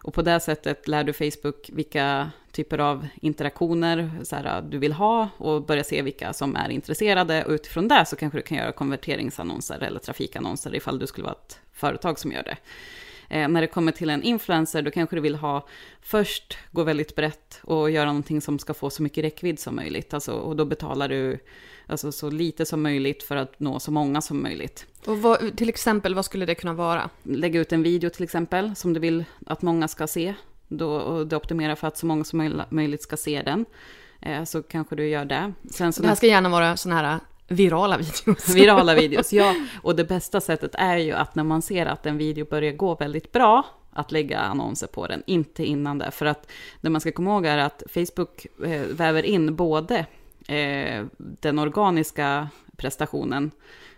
och 0.02 0.14
på 0.14 0.22
det 0.22 0.40
sättet 0.40 0.88
lär 0.88 1.04
du 1.04 1.12
Facebook 1.12 1.70
vilka 1.72 2.30
typer 2.52 2.78
av 2.78 3.08
interaktioner 3.20 4.10
så 4.22 4.36
här, 4.36 4.58
äh, 4.58 4.64
du 4.64 4.78
vill 4.78 4.92
ha 4.92 5.28
och 5.36 5.66
börja 5.66 5.84
se 5.84 6.02
vilka 6.02 6.32
som 6.32 6.56
är 6.56 6.68
intresserade 6.68 7.44
och 7.44 7.52
utifrån 7.52 7.88
det 7.88 8.04
så 8.06 8.16
kanske 8.16 8.38
du 8.38 8.42
kan 8.42 8.58
göra 8.58 8.72
konverteringsannonser 8.72 9.82
eller 9.82 10.00
trafikannonser 10.00 10.74
ifall 10.74 10.98
du 10.98 11.06
skulle 11.06 11.24
vara 11.24 11.36
ett 11.46 11.60
företag 11.72 12.18
som 12.18 12.32
gör 12.32 12.42
det. 12.42 12.56
Eh, 13.28 13.48
när 13.48 13.60
det 13.60 13.66
kommer 13.66 13.92
till 13.92 14.10
en 14.10 14.22
influencer, 14.22 14.82
då 14.82 14.90
kanske 14.90 15.16
du 15.16 15.20
vill 15.20 15.34
ha 15.34 15.66
först 16.00 16.58
gå 16.70 16.82
väldigt 16.82 17.16
brett 17.16 17.60
och 17.62 17.90
göra 17.90 18.06
någonting 18.06 18.40
som 18.40 18.58
ska 18.58 18.74
få 18.74 18.90
så 18.90 19.02
mycket 19.02 19.24
räckvidd 19.24 19.58
som 19.58 19.76
möjligt. 19.76 20.14
Alltså, 20.14 20.32
och 20.32 20.56
då 20.56 20.64
betalar 20.64 21.08
du 21.08 21.38
alltså, 21.86 22.12
så 22.12 22.30
lite 22.30 22.66
som 22.66 22.82
möjligt 22.82 23.22
för 23.22 23.36
att 23.36 23.60
nå 23.60 23.80
så 23.80 23.90
många 23.90 24.20
som 24.20 24.42
möjligt. 24.42 24.86
Och 25.06 25.18
vad, 25.18 25.56
till 25.56 25.68
exempel, 25.68 26.14
vad 26.14 26.24
skulle 26.24 26.46
det 26.46 26.54
kunna 26.54 26.72
vara? 26.72 27.10
Lägga 27.22 27.60
ut 27.60 27.72
en 27.72 27.82
video 27.82 28.10
till 28.10 28.24
exempel, 28.24 28.76
som 28.76 28.92
du 28.92 29.00
vill 29.00 29.24
att 29.46 29.62
många 29.62 29.88
ska 29.88 30.06
se. 30.06 30.34
Då, 30.68 30.90
och 30.92 31.26
det 31.26 31.36
optimerar 31.36 31.74
för 31.74 31.86
att 31.86 31.98
så 31.98 32.06
många 32.06 32.24
som 32.24 32.62
möjligt 32.70 33.02
ska 33.02 33.16
se 33.16 33.42
den. 33.42 33.64
Eh, 34.20 34.44
så 34.44 34.62
kanske 34.62 34.96
du 34.96 35.08
gör 35.08 35.24
det. 35.24 35.52
Sen 35.70 35.92
så 35.92 36.02
det 36.02 36.08
här 36.08 36.14
ska 36.14 36.26
gärna 36.26 36.48
vara 36.48 36.76
sådana 36.76 37.00
här 37.00 37.18
Virala 37.48 37.96
videos. 37.96 38.48
Virala 38.54 38.94
videos, 38.94 39.32
ja. 39.32 39.54
Och 39.82 39.96
det 39.96 40.04
bästa 40.04 40.40
sättet 40.40 40.74
är 40.74 40.96
ju 40.96 41.12
att 41.12 41.34
när 41.34 41.44
man 41.44 41.62
ser 41.62 41.86
att 41.86 42.06
en 42.06 42.18
video 42.18 42.44
börjar 42.44 42.72
gå 42.72 42.94
väldigt 42.94 43.32
bra, 43.32 43.66
att 43.92 44.12
lägga 44.12 44.38
annonser 44.38 44.86
på 44.86 45.06
den, 45.06 45.22
inte 45.26 45.64
innan 45.64 45.98
det. 45.98 46.10
För 46.10 46.26
att 46.26 46.50
det 46.80 46.90
man 46.90 47.00
ska 47.00 47.12
komma 47.12 47.30
ihåg 47.30 47.46
är 47.46 47.58
att 47.58 47.82
Facebook 47.90 48.46
eh, 48.64 48.82
väver 48.82 49.22
in 49.22 49.56
både 49.56 50.06
eh, 50.48 51.06
den 51.16 51.58
organiska 51.58 52.48
prestationen, 52.76 53.50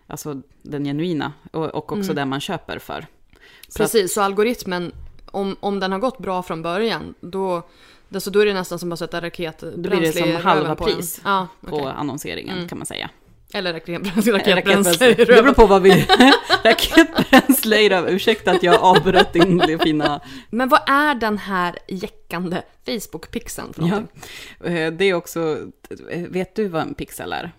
alltså 0.06 0.42
den 0.62 0.84
genuina, 0.84 1.32
och, 1.52 1.92
också 1.92 1.94
mm. 1.94 2.16
den 2.16 2.28
man 2.28 2.40
köper 2.40 2.78
för. 2.78 3.06
Så 3.68 3.78
Precis, 3.78 4.04
att, 4.04 4.10
så 4.10 4.20
algoritmen, 4.20 4.92
om, 5.26 5.56
om 5.60 5.80
den 5.80 5.92
har 5.92 5.98
gått 5.98 6.18
bra 6.18 6.42
från 6.42 6.62
början, 6.62 7.14
då, 7.20 7.62
då, 8.08 8.20
då 8.30 8.40
är 8.40 8.46
det 8.46 8.54
nästan 8.54 8.78
som 8.78 8.92
att 8.92 8.98
sätta 8.98 9.20
raketbränsle 9.20 9.82
Då 9.82 9.90
blir 9.90 10.00
det 10.00 10.12
som 10.12 10.44
halva 10.44 10.76
pris 10.76 11.20
ja, 11.24 11.48
okay. 11.60 11.78
på 11.78 11.88
annonseringen 11.88 12.56
mm. 12.56 12.68
kan 12.68 12.78
man 12.78 12.86
säga. 12.86 13.10
Eller 13.52 13.72
raketbränsle. 13.72 14.32
raketbränsle. 14.32 15.14
Det 15.14 15.26
beror 15.26 15.52
på 15.52 15.66
vad 15.66 15.82
vi... 15.82 15.90
raketbränsle, 16.64 18.10
ursäkta 18.10 18.50
att 18.50 18.62
jag 18.62 18.80
avbröt 18.80 19.32
din 19.32 19.78
fina... 19.78 20.20
Men 20.50 20.68
vad 20.68 20.80
är 20.86 21.14
den 21.14 21.38
här 21.38 21.78
jäckande 21.88 22.62
Facebook-pixeln 22.86 23.72
för 23.72 23.80
någonting? 23.80 24.08
Ja, 24.64 24.70
eh, 24.70 24.92
det 24.92 25.04
är 25.04 25.14
också... 25.14 25.58
Vet 26.28 26.54
du 26.54 26.68
vad 26.68 26.82
en 26.82 26.94
pixel 26.94 27.32
är? 27.32 27.52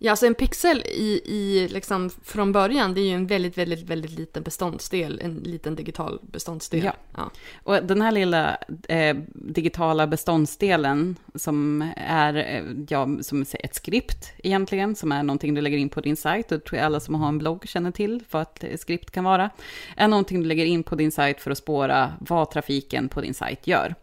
Ja, 0.00 0.10
alltså 0.10 0.26
en 0.26 0.34
pixel 0.34 0.82
i, 0.86 1.20
i 1.24 1.68
liksom 1.68 2.10
från 2.24 2.52
början, 2.52 2.94
det 2.94 3.00
är 3.00 3.04
ju 3.04 3.14
en 3.14 3.26
väldigt, 3.26 3.58
väldigt, 3.58 3.82
väldigt 3.82 4.10
liten 4.10 4.42
beståndsdel, 4.42 5.20
en 5.24 5.34
liten 5.34 5.74
digital 5.74 6.18
beståndsdel. 6.22 6.84
Ja. 6.84 6.92
ja. 7.16 7.30
Och 7.62 7.84
den 7.84 8.02
här 8.02 8.12
lilla 8.12 8.58
eh, 8.88 9.16
digitala 9.34 10.06
beståndsdelen 10.06 11.16
som 11.34 11.90
är, 11.96 12.34
eh, 12.34 12.62
ja, 12.88 13.08
som 13.20 13.44
ett 13.52 13.74
skript 13.74 14.32
egentligen, 14.38 14.94
som 14.94 15.12
är 15.12 15.22
någonting 15.22 15.54
du 15.54 15.60
lägger 15.60 15.78
in 15.78 15.88
på 15.88 16.00
din 16.00 16.16
sajt, 16.16 16.52
och 16.52 16.58
det 16.58 16.64
tror 16.64 16.78
jag 16.78 16.86
alla 16.86 17.00
som 17.00 17.14
har 17.14 17.28
en 17.28 17.38
blogg 17.38 17.68
känner 17.68 17.90
till 17.90 18.22
vad 18.30 18.46
ett 18.60 18.80
skript 18.80 19.10
kan 19.10 19.24
vara, 19.24 19.50
är 19.96 20.08
någonting 20.08 20.40
du 20.42 20.48
lägger 20.48 20.64
in 20.64 20.82
på 20.82 20.94
din 20.94 21.12
sajt 21.12 21.40
för 21.40 21.50
att 21.50 21.58
spåra 21.58 22.12
vad 22.20 22.50
trafiken 22.50 23.08
på 23.08 23.20
din 23.20 23.34
sajt 23.34 23.66
gör. 23.66 23.94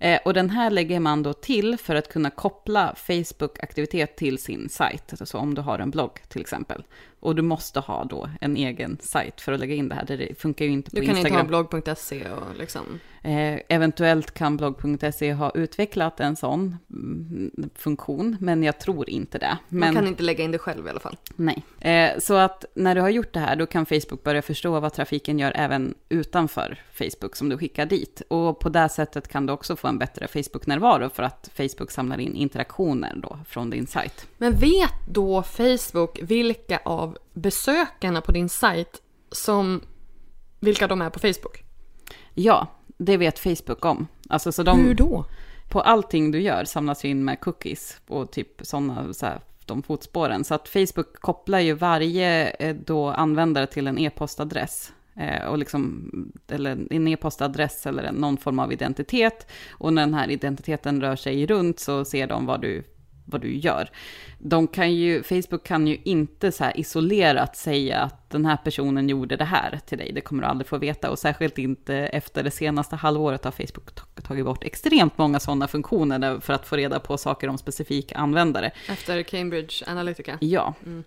Eh, 0.00 0.20
och 0.24 0.34
den 0.34 0.50
här 0.50 0.70
lägger 0.70 1.00
man 1.00 1.22
då 1.22 1.32
till 1.32 1.76
för 1.76 1.94
att 1.94 2.08
kunna 2.08 2.30
koppla 2.30 2.94
Facebook-aktivitet 2.96 4.16
till 4.16 4.38
sin 4.38 4.68
sajt. 4.68 5.14
Alltså 5.20 5.38
om 5.38 5.54
du 5.54 5.62
har 5.62 5.78
en 5.78 5.90
blogg 5.90 6.20
till 6.28 6.40
exempel. 6.40 6.84
Och 7.20 7.34
du 7.36 7.42
måste 7.42 7.80
ha 7.80 8.04
då 8.04 8.30
en 8.40 8.56
egen 8.56 8.98
sajt 9.00 9.40
för 9.40 9.52
att 9.52 9.60
lägga 9.60 9.74
in 9.74 9.88
det 9.88 9.94
här. 9.94 10.04
Det 10.04 10.40
funkar 10.40 10.64
ju 10.64 10.70
inte 10.70 10.90
på 10.90 10.96
Instagram. 10.96 11.22
Du 11.22 11.30
kan 11.30 11.40
inte 11.40 11.54
ha 11.56 11.62
blogg.se 11.62 12.30
och 12.30 12.56
liksom... 12.58 13.00
Eh, 13.26 13.60
eventuellt 13.68 14.34
kan 14.34 14.56
blogg.se 14.56 15.32
ha 15.32 15.50
utvecklat 15.54 16.20
en 16.20 16.36
sån 16.36 16.76
mm, 16.90 17.70
funktion, 17.74 18.36
men 18.40 18.62
jag 18.62 18.80
tror 18.80 19.10
inte 19.10 19.38
det. 19.38 19.58
Men... 19.68 19.80
Man 19.80 19.94
kan 19.94 20.06
inte 20.06 20.22
lägga 20.22 20.44
in 20.44 20.50
det 20.50 20.58
själv 20.58 20.86
i 20.86 20.90
alla 20.90 21.00
fall. 21.00 21.16
Nej. 21.36 21.64
Eh, 21.80 22.18
så 22.18 22.34
att 22.34 22.64
när 22.74 22.94
du 22.94 23.00
har 23.00 23.08
gjort 23.08 23.32
det 23.32 23.40
här, 23.40 23.56
då 23.56 23.66
kan 23.66 23.86
Facebook 23.86 24.22
börja 24.22 24.42
förstå 24.42 24.80
vad 24.80 24.92
trafiken 24.92 25.38
gör 25.38 25.52
även 25.56 25.94
utanför 26.08 26.80
Facebook 26.92 27.36
som 27.36 27.48
du 27.48 27.58
skickar 27.58 27.86
dit. 27.86 28.22
Och 28.28 28.60
på 28.60 28.68
det 28.68 28.88
sättet 28.88 29.28
kan 29.28 29.46
du 29.46 29.52
också 29.52 29.76
få 29.76 29.88
en 29.88 29.98
bättre 29.98 30.28
Facebook-närvaro 30.28 31.08
för 31.08 31.22
att 31.22 31.50
Facebook 31.54 31.90
samlar 31.90 32.20
in 32.20 32.34
interaktioner 32.34 33.12
då 33.16 33.38
från 33.48 33.70
din 33.70 33.86
sajt. 33.86 34.26
Men 34.38 34.52
vet 34.52 35.06
då 35.08 35.42
Facebook 35.42 36.18
vilka 36.22 36.80
av 36.84 37.18
besökarna 37.34 38.20
på 38.20 38.32
din 38.32 38.48
sajt 38.48 39.02
som 39.32 39.80
vilka 40.60 40.86
de 40.86 41.02
är 41.02 41.10
på 41.10 41.18
Facebook? 41.18 41.62
Ja, 42.34 42.68
det 42.96 43.16
vet 43.16 43.38
Facebook 43.38 43.84
om. 43.84 44.06
Alltså, 44.28 44.52
så 44.52 44.62
de, 44.62 44.80
Hur 44.80 44.94
då? 44.94 45.24
På 45.68 45.80
allting 45.80 46.30
du 46.30 46.40
gör 46.40 46.64
samlas 46.64 47.04
in 47.04 47.24
med 47.24 47.40
cookies 47.40 48.00
och 48.08 48.30
typ 48.30 48.60
sådana 48.62 49.12
så 49.14 49.26
här, 49.26 49.40
de 49.64 49.82
fotspåren. 49.82 50.44
Så 50.44 50.54
att 50.54 50.68
Facebook 50.68 51.20
kopplar 51.20 51.58
ju 51.58 51.72
varje 51.72 52.50
eh, 52.50 52.76
då 52.76 53.08
användare 53.08 53.66
till 53.66 53.86
en 53.86 53.98
e-postadress. 53.98 54.92
Eh, 55.16 55.46
och 55.46 55.58
liksom, 55.58 56.10
eller 56.48 56.86
en 56.90 57.08
e-postadress 57.08 57.86
eller 57.86 58.12
någon 58.12 58.36
form 58.36 58.58
av 58.58 58.72
identitet. 58.72 59.46
Och 59.70 59.92
när 59.92 60.02
den 60.02 60.14
här 60.14 60.30
identiteten 60.30 61.00
rör 61.00 61.16
sig 61.16 61.46
runt 61.46 61.80
så 61.80 62.04
ser 62.04 62.26
de 62.26 62.46
vad 62.46 62.60
du 62.60 62.84
vad 63.26 63.40
du 63.40 63.56
gör. 63.56 63.90
De 64.38 64.66
kan 64.66 64.94
ju, 64.94 65.22
Facebook 65.22 65.64
kan 65.64 65.86
ju 65.86 65.98
inte 66.04 66.52
så 66.52 66.70
isolerat 66.74 67.56
säga 67.56 68.00
att 68.00 68.30
den 68.30 68.46
här 68.46 68.56
personen 68.56 69.08
gjorde 69.08 69.36
det 69.36 69.44
här 69.44 69.80
till 69.86 69.98
dig. 69.98 70.12
Det 70.12 70.20
kommer 70.20 70.42
du 70.42 70.48
aldrig 70.48 70.66
få 70.66 70.78
veta 70.78 71.10
och 71.10 71.18
särskilt 71.18 71.58
inte 71.58 71.94
efter 71.94 72.42
det 72.42 72.50
senaste 72.50 72.96
halvåret 72.96 73.44
har 73.44 73.52
Facebook 73.52 73.90
tagit 74.22 74.44
bort 74.44 74.64
extremt 74.64 75.18
många 75.18 75.40
sådana 75.40 75.68
funktioner 75.68 76.40
för 76.40 76.52
att 76.52 76.66
få 76.66 76.76
reda 76.76 77.00
på 77.00 77.18
saker 77.18 77.48
om 77.48 77.58
specifika 77.58 78.16
användare. 78.16 78.70
Efter 78.88 79.22
Cambridge 79.22 79.84
Analytica? 79.86 80.38
Ja. 80.40 80.74
Mm. 80.86 81.04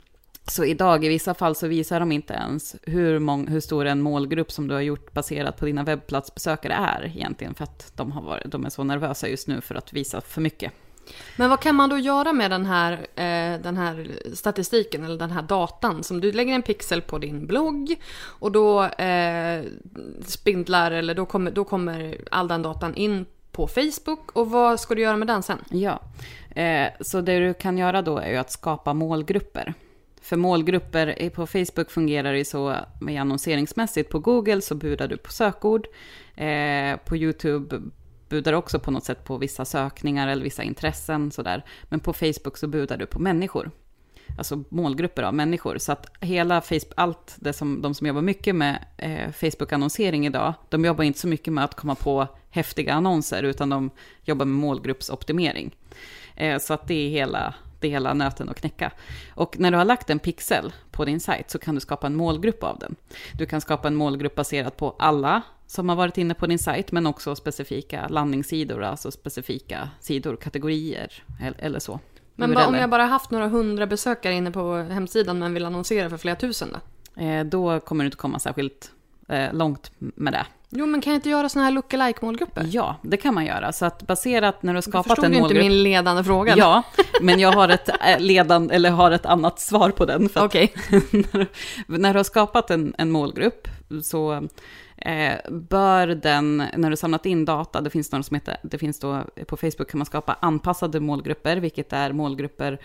Så 0.47 0.65
idag 0.65 1.05
i 1.05 1.09
vissa 1.09 1.33
fall 1.33 1.55
så 1.55 1.67
visar 1.67 1.99
de 1.99 2.11
inte 2.11 2.33
ens 2.33 2.75
hur, 2.83 3.19
mång, 3.19 3.47
hur 3.47 3.59
stor 3.59 3.85
en 3.85 4.01
målgrupp 4.01 4.51
som 4.51 4.67
du 4.67 4.73
har 4.73 4.81
gjort 4.81 5.13
baserat 5.13 5.57
på 5.57 5.65
dina 5.65 5.83
webbplatsbesökare 5.83 6.73
är 6.73 7.05
egentligen. 7.05 7.53
För 7.53 7.63
att 7.63 7.91
de, 7.95 8.11
har 8.11 8.21
varit, 8.21 8.51
de 8.51 8.65
är 8.65 8.69
så 8.69 8.83
nervösa 8.83 9.27
just 9.27 9.47
nu 9.47 9.61
för 9.61 9.75
att 9.75 9.93
visa 9.93 10.21
för 10.21 10.41
mycket. 10.41 10.73
Men 11.35 11.49
vad 11.49 11.59
kan 11.59 11.75
man 11.75 11.89
då 11.89 11.97
göra 11.97 12.33
med 12.33 12.51
den 12.51 12.65
här, 12.65 12.93
eh, 13.15 13.61
den 13.61 13.77
här 13.77 14.19
statistiken 14.33 15.03
eller 15.03 15.17
den 15.17 15.31
här 15.31 15.41
datan? 15.41 16.03
Som 16.03 16.21
du 16.21 16.31
lägger 16.31 16.53
en 16.53 16.61
pixel 16.61 17.01
på 17.01 17.17
din 17.17 17.47
blogg 17.47 17.95
och 18.21 18.51
då 18.51 18.83
eh, 18.83 19.63
spindlar 20.25 20.91
eller 20.91 21.15
då 21.15 21.25
kommer, 21.25 21.51
då 21.51 21.63
kommer 21.63 22.17
all 22.31 22.47
den 22.47 22.61
datan 22.61 22.95
in 22.95 23.25
på 23.51 23.67
Facebook 23.67 24.31
och 24.31 24.49
vad 24.49 24.79
ska 24.79 24.95
du 24.95 25.01
göra 25.01 25.17
med 25.17 25.27
den 25.27 25.43
sen? 25.43 25.59
Ja, 25.69 26.01
eh, 26.55 26.87
så 27.01 27.21
det 27.21 27.39
du 27.39 27.53
kan 27.53 27.77
göra 27.77 28.01
då 28.01 28.17
är 28.17 28.29
ju 28.29 28.37
att 28.37 28.51
skapa 28.51 28.93
målgrupper. 28.93 29.73
För 30.21 30.37
målgrupper 30.37 31.29
på 31.29 31.47
Facebook 31.47 31.91
fungerar 31.91 32.33
det 32.33 32.45
så 32.45 32.75
med 33.01 33.21
annonseringsmässigt. 33.21 34.09
På 34.09 34.19
Google 34.19 34.61
så 34.61 34.75
budar 34.75 35.07
du 35.07 35.17
på 35.17 35.31
sökord. 35.31 35.87
Eh, 36.35 36.97
på 37.05 37.17
YouTube 37.17 37.81
budar 38.29 38.53
också 38.53 38.79
på 38.79 38.91
något 38.91 39.05
sätt 39.05 39.23
på 39.23 39.37
vissa 39.37 39.65
sökningar 39.65 40.27
eller 40.27 40.43
vissa 40.43 40.63
intressen 40.63 41.31
sådär. 41.31 41.65
Men 41.83 41.99
på 41.99 42.13
Facebook 42.13 42.57
så 42.57 42.67
budar 42.67 42.97
du 42.97 43.05
på 43.05 43.19
människor. 43.19 43.71
Alltså 44.37 44.63
målgrupper 44.69 45.23
av 45.23 45.33
människor. 45.33 45.77
Så 45.77 45.91
att 45.91 46.11
hela 46.19 46.61
Facebook, 46.61 46.93
allt 46.95 47.35
det 47.39 47.53
som 47.53 47.81
de 47.81 47.93
som 47.93 48.07
jobbar 48.07 48.21
mycket 48.21 48.55
med 48.55 48.85
eh, 48.97 49.31
Facebook-annonsering 49.31 50.25
idag, 50.25 50.53
de 50.69 50.85
jobbar 50.85 51.03
inte 51.03 51.19
så 51.19 51.27
mycket 51.27 51.53
med 51.53 51.63
att 51.63 51.75
komma 51.75 51.95
på 51.95 52.27
häftiga 52.49 52.93
annonser, 52.93 53.43
utan 53.43 53.69
de 53.69 53.89
jobbar 54.23 54.45
med 54.45 54.55
målgruppsoptimering. 54.59 55.75
Eh, 56.35 56.59
så 56.59 56.73
att 56.73 56.87
det 56.87 56.93
är 56.93 57.09
hela 57.09 57.53
det 57.79 57.87
är 57.87 57.91
hela 57.91 58.13
nöten 58.13 58.49
att 58.49 58.59
knäcka. 58.59 58.91
Och 59.35 59.59
när 59.59 59.71
du 59.71 59.77
har 59.77 59.85
lagt 59.85 60.09
en 60.09 60.19
pixel 60.19 60.73
på 60.91 61.05
din 61.05 61.19
sajt 61.19 61.49
så 61.49 61.59
kan 61.59 61.75
du 61.75 61.81
skapa 61.81 62.07
en 62.07 62.15
målgrupp 62.15 62.63
av 62.63 62.79
den. 62.79 62.95
Du 63.33 63.45
kan 63.45 63.61
skapa 63.61 63.87
en 63.87 63.95
målgrupp 63.95 64.35
baserad 64.35 64.77
på 64.77 64.95
alla 64.99 65.41
som 65.69 65.89
har 65.89 65.95
varit 65.95 66.17
inne 66.17 66.33
på 66.33 66.47
din 66.47 66.59
sajt, 66.59 66.91
men 66.91 67.07
också 67.07 67.35
specifika 67.35 68.07
landningssidor, 68.07 68.83
alltså 68.83 69.11
specifika 69.11 69.89
sidor, 69.99 70.35
kategorier 70.35 71.23
eller 71.59 71.79
så. 71.79 71.99
Men 72.35 72.57
om 72.57 72.75
jag 72.75 72.89
bara 72.89 73.05
haft 73.05 73.31
några 73.31 73.47
hundra 73.47 73.87
besökare 73.87 74.33
inne 74.33 74.51
på 74.51 74.75
hemsidan 74.75 75.39
men 75.39 75.53
vill 75.53 75.65
annonsera 75.65 76.09
för 76.09 76.17
flera 76.17 76.35
tusen 76.35 76.69
då? 76.73 77.23
Eh, 77.23 77.45
då 77.45 77.79
kommer 77.79 78.03
du 78.03 78.05
inte 78.05 78.17
komma 78.17 78.39
särskilt 78.39 78.91
eh, 79.27 79.53
långt 79.53 79.91
med 79.97 80.33
det. 80.33 80.45
Jo, 80.69 80.85
men 80.85 81.01
kan 81.01 81.13
jag 81.13 81.17
inte 81.17 81.29
göra 81.29 81.49
sådana 81.49 81.65
här 81.65 81.71
lookalike 81.71 82.25
målgrupper? 82.25 82.65
Ja, 82.71 82.95
det 83.01 83.17
kan 83.17 83.33
man 83.33 83.45
göra. 83.45 83.73
Så 83.73 83.85
att 83.85 84.07
baserat 84.07 84.63
när 84.63 84.73
du 84.73 84.77
har 84.77 84.81
skapat 84.81 85.17
en 85.17 85.31
målgrupp... 85.31 85.49
Du 85.49 85.55
inte 85.55 85.69
min 85.69 85.83
ledande 85.83 86.23
fråga. 86.23 86.53
Ja, 86.57 86.83
men 87.21 87.39
jag 87.39 87.51
har 87.51 87.69
ett, 87.69 87.89
eh, 87.89 88.19
ledan, 88.19 88.71
eller 88.71 88.89
har 88.89 89.11
ett 89.11 89.25
annat 89.25 89.59
svar 89.59 89.89
på 89.89 90.05
den. 90.05 90.29
Okej. 90.35 90.73
Okay. 90.75 91.01
när, 91.33 91.47
när 91.97 92.13
du 92.13 92.19
har 92.19 92.23
skapat 92.23 92.71
en, 92.71 92.95
en 92.97 93.11
målgrupp 93.11 93.67
så 94.03 94.47
bör 95.49 96.07
den, 96.07 96.57
när 96.77 96.89
du 96.89 96.95
samlat 96.95 97.25
in 97.25 97.45
data, 97.45 97.81
det 97.81 97.89
finns 97.89 98.11
något 98.11 98.25
som 98.25 98.35
heter, 98.35 98.57
det 98.63 98.77
finns 98.77 98.99
då 98.99 99.23
på 99.47 99.57
Facebook 99.57 99.89
kan 99.89 99.97
man 99.97 100.05
skapa 100.05 100.37
anpassade 100.41 100.99
målgrupper, 100.99 101.57
vilket 101.57 101.93
är 101.93 102.11
målgrupper 102.11 102.79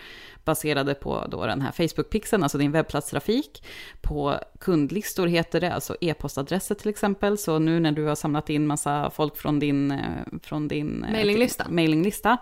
baserade 0.45 0.93
på 0.93 1.27
då 1.29 1.45
den 1.45 1.61
här 1.61 1.71
Facebook-pixeln, 1.71 2.43
alltså 2.43 2.57
din 2.57 2.71
webbplatstrafik. 2.71 3.63
På 4.01 4.39
kundlistor 4.59 5.27
heter 5.27 5.61
det, 5.61 5.73
alltså 5.73 5.95
e-postadresser 6.01 6.75
till 6.75 6.89
exempel. 6.89 7.37
Så 7.37 7.59
nu 7.59 7.79
när 7.79 7.91
du 7.91 8.05
har 8.05 8.15
samlat 8.15 8.49
in 8.49 8.67
massa 8.67 9.09
folk 9.09 9.37
från 9.37 9.59
din, 9.59 9.91
eh, 9.91 9.99
från 10.43 10.67
din 10.67 11.03
eh, 11.03 11.11
mailinglista, 11.11 11.65
mailinglista 11.69 12.37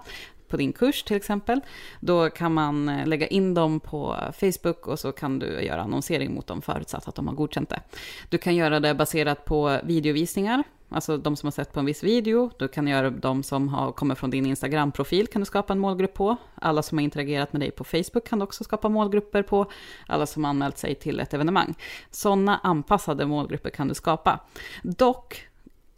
på 0.48 0.58
din 0.58 0.74
kurs 0.74 1.04
till 1.04 1.18
exempel. 1.18 1.62
Då 2.00 2.30
kan 2.30 2.54
man 2.54 2.90
eh, 2.90 3.08
lägga 3.08 3.28
in 3.28 3.54
dem 3.54 3.80
på 3.80 4.18
Facebook 4.40 4.88
och 4.88 5.00
så 5.00 5.12
kan 5.12 5.40
du 5.40 5.62
göra 5.62 5.82
annonsering 5.82 6.34
mot 6.34 6.48
dem 6.48 6.62
förutsatt 6.62 7.08
att 7.08 7.16
de 7.16 7.28
har 7.28 7.36
godkänt 7.36 7.70
det. 7.70 7.82
Du 8.30 8.38
kan 8.38 8.56
göra 8.56 8.80
det 8.80 8.94
baserat 8.96 9.46
på 9.46 9.80
videovisningar, 9.84 10.64
alltså 10.90 11.18
de 11.18 11.36
som 11.36 11.48
har 11.48 11.52
sett 11.52 11.74
på 11.74 11.80
en 11.80 11.86
viss 11.86 12.04
video. 12.04 12.52
Du 12.60 12.68
kan 12.68 12.88
göra 12.88 13.10
de 13.10 13.44
som 13.44 13.70
har, 13.70 13.92
kommer 13.92 14.16
från 14.16 14.30
din 14.30 14.46
Instagram-profil 14.46 15.28
kan 15.28 15.42
du 15.42 15.46
skapa 15.46 15.74
en 15.74 15.80
målgrupp 15.80 16.14
på. 16.14 16.36
Alla 16.56 16.82
som 16.82 16.98
har 16.98 17.04
interagerat 17.04 17.54
med 17.54 17.62
dig 17.62 17.72
på 17.72 17.84
Facebook 17.84 18.28
kan 18.28 18.40
du 18.40 18.44
också 18.44 18.64
skapa 18.64 18.90
målgrupper 18.90 19.44
på. 19.44 19.72
Alla 20.08 20.26
som 20.26 20.44
har 20.44 20.50
anmält 20.50 20.78
sig 20.78 20.96
till 20.96 21.20
ett 21.20 21.34
evenemang. 21.34 21.76
Sådana 22.12 22.60
anpassade 22.64 23.26
målgrupper 23.26 23.70
kan 23.70 23.88
du 23.88 23.94
skapa. 23.94 24.40
Dock 24.84 25.48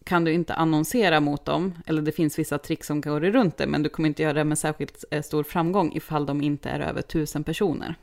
kan 0.05 0.23
du 0.23 0.31
inte 0.31 0.53
annonsera 0.53 1.19
mot 1.19 1.45
dem, 1.45 1.73
eller 1.85 2.01
det 2.01 2.11
finns 2.11 2.39
vissa 2.39 2.57
tricks 2.57 2.87
som 2.87 3.01
går 3.01 3.19
runt 3.19 3.57
det, 3.57 3.67
men 3.67 3.83
du 3.83 3.89
kommer 3.89 4.09
inte 4.09 4.23
göra 4.23 4.33
det 4.33 4.43
med 4.43 4.57
särskilt 4.57 5.05
eh, 5.11 5.21
stor 5.21 5.43
framgång 5.43 5.93
ifall 5.95 6.25
de 6.25 6.41
inte 6.41 6.69
är 6.69 6.79
över 6.79 7.01
tusen 7.01 7.43
personer. 7.43 7.95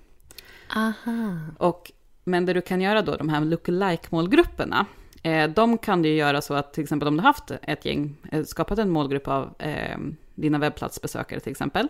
Aha. 0.77 1.39
Och, 1.59 1.93
men 2.25 2.47
det 2.47 2.53
du 2.53 2.61
kan 2.61 2.81
göra 2.81 3.03
då, 3.03 3.17
de 3.17 3.29
här 3.29 3.41
lookalike-målgrupperna, 3.41 4.87
eh, 5.23 5.51
de 5.51 5.79
kan 5.79 6.03
du 6.03 6.09
göra 6.09 6.41
så 6.41 6.55
att 6.55 6.73
till 6.73 6.83
exempel 6.83 7.09
om 7.09 7.17
du 7.17 7.23
haft 7.23 7.51
ett 7.63 7.85
gäng, 7.85 8.17
eh, 8.33 8.45
skapat 8.45 8.79
en 8.79 8.91
målgrupp 8.91 9.29
av 9.29 9.55
eh, 9.59 9.99
dina 10.35 10.59
webbplatsbesökare 10.59 11.41
till 11.41 11.51
exempel, 11.53 11.89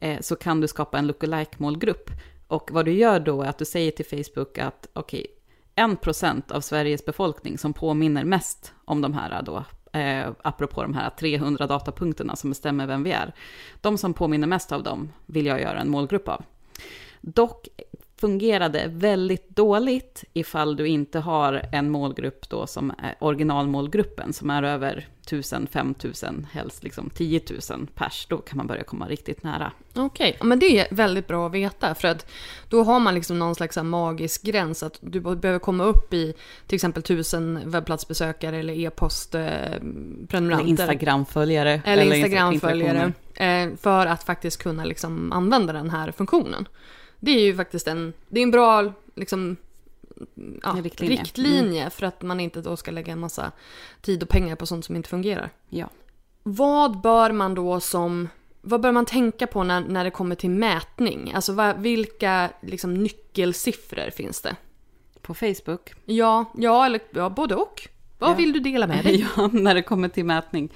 eh, 0.00 0.20
så 0.20 0.36
kan 0.36 0.60
du 0.60 0.68
skapa 0.68 0.98
en 0.98 1.06
lookalike-målgrupp. 1.06 2.10
Och 2.48 2.70
vad 2.72 2.84
du 2.84 2.92
gör 2.92 3.20
då 3.20 3.42
är 3.42 3.48
att 3.48 3.58
du 3.58 3.64
säger 3.64 3.90
till 3.90 4.06
Facebook 4.06 4.58
att 4.58 4.88
okej, 4.92 5.20
okay, 5.20 5.37
1% 5.78 6.52
av 6.52 6.60
Sveriges 6.60 7.04
befolkning 7.04 7.58
som 7.58 7.72
påminner 7.72 8.24
mest 8.24 8.72
om 8.84 9.00
de 9.00 9.14
här 9.14 9.42
då, 9.42 9.64
eh, 9.98 10.30
apropå 10.42 10.82
de 10.82 10.94
här 10.94 11.10
300 11.10 11.66
datapunkterna 11.66 12.36
som 12.36 12.50
bestämmer 12.50 12.86
vem 12.86 13.02
vi 13.02 13.12
är. 13.12 13.34
De 13.80 13.98
som 13.98 14.14
påminner 14.14 14.46
mest 14.46 14.72
av 14.72 14.82
dem 14.82 15.12
vill 15.26 15.46
jag 15.46 15.60
göra 15.60 15.80
en 15.80 15.90
målgrupp 15.90 16.28
av. 16.28 16.42
Dock 17.20 17.68
fungerade 18.16 18.84
väldigt 18.88 19.48
dåligt 19.48 20.24
ifall 20.32 20.76
du 20.76 20.88
inte 20.88 21.18
har 21.18 21.62
en 21.72 21.90
målgrupp 21.90 22.48
då 22.48 22.66
som 22.66 22.92
är 22.98 23.14
originalmålgruppen 23.20 24.32
som 24.32 24.50
är 24.50 24.62
över 24.62 25.08
1000, 25.32 25.66
5000, 25.66 26.46
helst 26.52 26.84
liksom 26.84 27.10
10 27.10 27.40
000 27.70 27.86
pers. 27.94 28.26
Då 28.28 28.38
kan 28.38 28.56
man 28.56 28.66
börja 28.66 28.84
komma 28.84 29.08
riktigt 29.08 29.42
nära. 29.42 29.72
Okej, 29.94 30.34
okay. 30.36 30.48
men 30.48 30.58
det 30.58 30.78
är 30.78 30.94
väldigt 30.94 31.26
bra 31.26 31.46
att 31.46 31.52
veta 31.52 31.94
för 31.94 32.08
att 32.08 32.26
då 32.68 32.82
har 32.82 33.00
man 33.00 33.14
liksom 33.14 33.38
någon 33.38 33.54
slags 33.54 33.76
magisk 33.76 34.42
gräns 34.42 34.82
att 34.82 34.98
du 35.00 35.20
behöver 35.20 35.58
komma 35.58 35.84
upp 35.84 36.14
i 36.14 36.34
till 36.66 36.74
exempel 36.74 37.00
1000 37.00 37.70
webbplatsbesökare 37.70 38.56
eller 38.58 38.74
e-postprenumeranter. 38.74 40.36
Eller 40.36 40.68
Instagramföljare. 40.68 41.82
Eller, 41.84 42.02
eller 42.02 42.16
Instagramföljare. 42.16 43.12
Eh, 43.34 43.68
för 43.80 44.06
att 44.06 44.22
faktiskt 44.22 44.62
kunna 44.62 44.84
liksom 44.84 45.32
använda 45.32 45.72
den 45.72 45.90
här 45.90 46.12
funktionen. 46.12 46.68
Det 47.20 47.30
är 47.30 47.44
ju 47.44 47.56
faktiskt 47.56 47.88
en, 47.88 48.12
det 48.28 48.40
är 48.40 48.42
en 48.42 48.50
bra 48.50 48.92
liksom, 49.14 49.56
ja, 50.62 50.76
riktlinje, 50.82 51.20
riktlinje 51.20 51.80
mm. 51.80 51.90
för 51.90 52.06
att 52.06 52.22
man 52.22 52.40
inte 52.40 52.60
då 52.60 52.76
ska 52.76 52.90
lägga 52.90 53.12
en 53.12 53.20
massa 53.20 53.52
tid 54.00 54.22
och 54.22 54.28
pengar 54.28 54.56
på 54.56 54.66
sånt 54.66 54.84
som 54.84 54.96
inte 54.96 55.08
fungerar. 55.08 55.50
Ja. 55.68 55.90
Vad 56.42 57.00
bör 57.00 57.32
man 57.32 57.54
då 57.54 57.80
som 57.80 58.28
vad 58.60 58.80
bör 58.80 58.92
man 58.92 59.06
tänka 59.06 59.46
på 59.46 59.64
när, 59.64 59.80
när 59.80 60.04
det 60.04 60.10
kommer 60.10 60.34
till 60.34 60.50
mätning? 60.50 61.32
Alltså 61.34 61.52
vad, 61.52 61.78
vilka 61.80 62.50
liksom, 62.60 62.94
nyckelsiffror 62.94 64.10
finns 64.10 64.40
det? 64.40 64.56
På 65.22 65.34
Facebook? 65.34 65.94
Ja, 66.04 66.44
ja, 66.56 66.86
eller, 66.86 67.00
ja 67.10 67.30
både 67.30 67.54
och. 67.54 67.88
Vad 68.18 68.30
ja. 68.30 68.34
vill 68.34 68.52
du 68.52 68.60
dela 68.60 68.86
med 68.86 69.04
dig? 69.04 69.26
Ja, 69.36 69.50
när 69.52 69.74
det 69.74 69.82
kommer 69.82 70.08
till 70.08 70.24
mätning. 70.24 70.72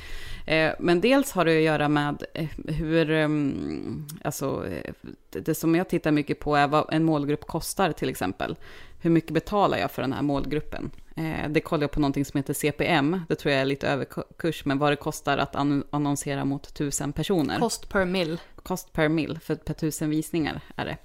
Eh, 0.46 0.72
men 0.78 1.00
dels 1.00 1.32
har 1.32 1.44
det 1.44 1.56
att 1.56 1.62
göra 1.62 1.88
med 1.88 2.24
eh, 2.34 2.48
hur, 2.66 3.10
ehm, 3.10 4.06
alltså, 4.24 4.66
eh, 4.66 4.92
det 5.30 5.54
som 5.54 5.74
jag 5.74 5.88
tittar 5.88 6.10
mycket 6.10 6.38
på 6.38 6.56
är 6.56 6.68
vad 6.68 6.92
en 6.92 7.04
målgrupp 7.04 7.46
kostar 7.46 7.92
till 7.92 8.08
exempel. 8.08 8.56
Hur 9.02 9.10
mycket 9.10 9.30
betalar 9.30 9.78
jag 9.78 9.90
för 9.90 10.02
den 10.02 10.12
här 10.12 10.22
målgruppen? 10.22 10.90
Eh, 11.16 11.48
det 11.48 11.60
kollar 11.60 11.82
jag 11.82 11.90
på 11.90 12.00
någonting 12.00 12.24
som 12.24 12.38
heter 12.38 12.54
CPM, 12.54 13.20
det 13.28 13.34
tror 13.34 13.52
jag 13.52 13.60
är 13.60 13.64
lite 13.64 13.88
överkurs, 13.88 14.64
men 14.64 14.78
vad 14.78 14.92
det 14.92 14.96
kostar 14.96 15.38
att 15.38 15.56
annonsera 15.90 16.44
mot 16.44 16.74
tusen 16.74 17.12
personer. 17.12 17.58
Kost 17.58 17.88
per 17.88 18.04
mil 18.04 18.40
kost 18.62 18.92
per 18.92 19.08
mil, 19.08 19.38
för 19.42 19.54
per 19.54 19.74
tusen 19.74 20.10
visningar 20.10 20.60
är 20.76 20.84
det. 20.84 20.96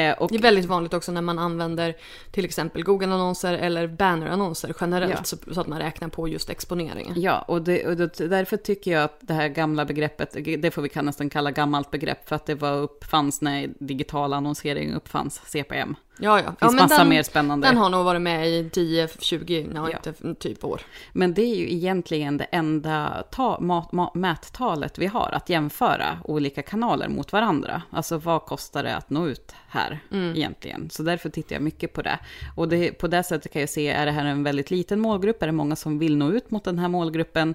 Eh, 0.00 0.18
och, 0.18 0.28
det 0.30 0.36
är 0.36 0.42
väldigt 0.42 0.64
vanligt 0.64 0.94
också 0.94 1.12
när 1.12 1.22
man 1.22 1.38
använder 1.38 1.96
till 2.30 2.44
exempel 2.44 2.82
Google-annonser 2.82 3.54
eller 3.54 3.86
banner-annonser 3.86 4.74
generellt, 4.80 5.14
ja. 5.14 5.24
så, 5.24 5.36
så, 5.54 5.60
att 5.60 5.66
man 5.66 5.78
räknar 5.78 6.08
på 6.08 6.28
just 6.28 6.50
exponeringen. 6.50 7.20
Ja, 7.20 7.44
och, 7.48 7.62
det, 7.62 7.86
och 7.86 7.96
det, 7.96 8.28
därför 8.28 8.56
tycker 8.56 8.92
jag 8.92 9.04
att 9.04 9.18
det 9.20 9.34
här 9.34 9.48
gamla 9.48 9.84
begreppet, 9.84 10.36
det 10.62 10.70
får 10.70 10.82
vi 10.82 11.02
nästan 11.02 11.30
kalla 11.30 11.50
gammalt 11.50 11.90
begrepp, 11.90 12.28
för 12.28 12.36
att 12.36 12.46
det 12.46 12.54
var 12.54 12.72
uppfanns 12.72 13.40
när 13.40 13.70
digital 13.78 14.32
annonsering 14.32 14.94
uppfanns, 14.94 15.40
CPM. 15.46 15.96
Ja, 16.18 16.40
ja. 16.40 16.50
Det 16.50 16.66
finns 16.66 16.74
ja, 16.80 16.82
massa 16.82 16.98
den, 16.98 17.08
mer 17.08 17.22
spännande. 17.22 17.66
Den 17.66 17.76
har 17.76 17.90
nog 17.90 18.04
varit 18.04 18.22
med 18.22 18.48
i 18.48 18.70
10, 18.70 19.08
20, 19.18 19.66
ja, 19.74 19.90
ja. 19.90 19.96
inte 19.96 20.34
typ 20.34 20.64
år. 20.64 20.80
Men 21.12 21.34
det 21.34 21.42
är 21.42 21.56
ju 21.56 21.72
egentligen 21.72 22.36
det 22.36 22.44
enda 22.44 23.24
ta, 23.30 23.60
mat, 23.60 23.92
mat, 23.92 24.14
mättalet 24.14 24.98
vi 24.98 25.06
har 25.06 25.30
att 25.32 25.48
jämföra 25.48 26.18
olika 26.24 26.62
kanaler 26.62 26.91
mot 27.08 27.32
varandra. 27.32 27.82
Alltså 27.90 28.18
vad 28.18 28.44
kostar 28.44 28.82
det 28.82 28.96
att 28.96 29.10
nå 29.10 29.28
ut 29.28 29.54
här 29.68 30.00
mm. 30.10 30.36
egentligen? 30.36 30.90
Så 30.90 31.02
därför 31.02 31.30
tittar 31.30 31.56
jag 31.56 31.62
mycket 31.62 31.92
på 31.92 32.02
det. 32.02 32.18
Och 32.56 32.68
det, 32.68 32.92
på 32.92 33.08
det 33.08 33.22
sättet 33.22 33.52
kan 33.52 33.60
jag 33.60 33.68
se, 33.68 33.88
är 33.88 34.06
det 34.06 34.12
här 34.12 34.24
en 34.24 34.42
väldigt 34.42 34.70
liten 34.70 35.00
målgrupp? 35.00 35.42
Är 35.42 35.46
det 35.46 35.52
många 35.52 35.76
som 35.76 35.98
vill 35.98 36.16
nå 36.16 36.30
ut 36.30 36.50
mot 36.50 36.64
den 36.64 36.78
här 36.78 36.88
målgruppen? 36.88 37.54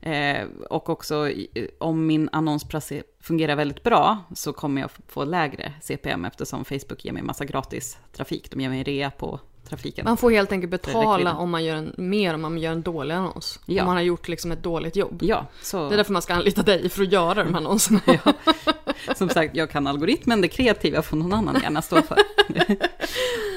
Eh, 0.00 0.44
och 0.70 0.88
också 0.88 1.30
om 1.78 2.06
min 2.06 2.28
annons 2.32 2.66
fungerar 3.20 3.56
väldigt 3.56 3.82
bra 3.82 4.18
så 4.34 4.52
kommer 4.52 4.80
jag 4.80 4.90
få 5.08 5.24
lägre 5.24 5.72
CPM 5.82 6.24
eftersom 6.24 6.64
Facebook 6.64 7.04
ger 7.04 7.12
mig 7.12 7.22
massa 7.22 7.44
gratis 7.44 7.98
trafik. 8.12 8.50
De 8.50 8.60
ger 8.60 8.68
mig 8.68 8.82
rea 8.82 9.10
på 9.10 9.40
trafiken. 9.68 10.04
Man 10.04 10.16
får 10.16 10.30
helt 10.30 10.52
enkelt 10.52 10.70
betala 10.70 11.34
om 11.34 11.50
man 11.50 11.64
gör 11.64 11.76
en, 11.76 11.94
mer 11.96 12.34
om 12.34 12.42
man 12.42 12.58
gör 12.58 12.72
en 12.72 12.82
dålig 12.82 13.14
annons. 13.14 13.60
Ja. 13.66 13.82
Om 13.82 13.86
man 13.86 13.96
har 13.96 14.02
gjort 14.02 14.28
liksom 14.28 14.52
ett 14.52 14.62
dåligt 14.62 14.96
jobb. 14.96 15.22
Ja, 15.22 15.46
så... 15.62 15.88
Det 15.88 15.94
är 15.94 15.96
därför 15.96 16.12
man 16.12 16.22
ska 16.22 16.34
anlita 16.34 16.62
dig 16.62 16.88
för 16.88 17.02
att 17.02 17.12
göra 17.12 17.44
de 17.44 17.54
här 17.54 17.60
annonserna. 17.60 18.00
ja. 18.06 18.32
Som 19.16 19.28
sagt, 19.28 19.56
jag 19.56 19.70
kan 19.70 19.86
algoritmen, 19.86 20.40
det 20.40 20.48
kreativa 20.48 21.02
får 21.02 21.16
någon 21.16 21.32
annan 21.32 21.60
gärna 21.62 21.82
stå 21.82 22.02
för. 22.02 22.18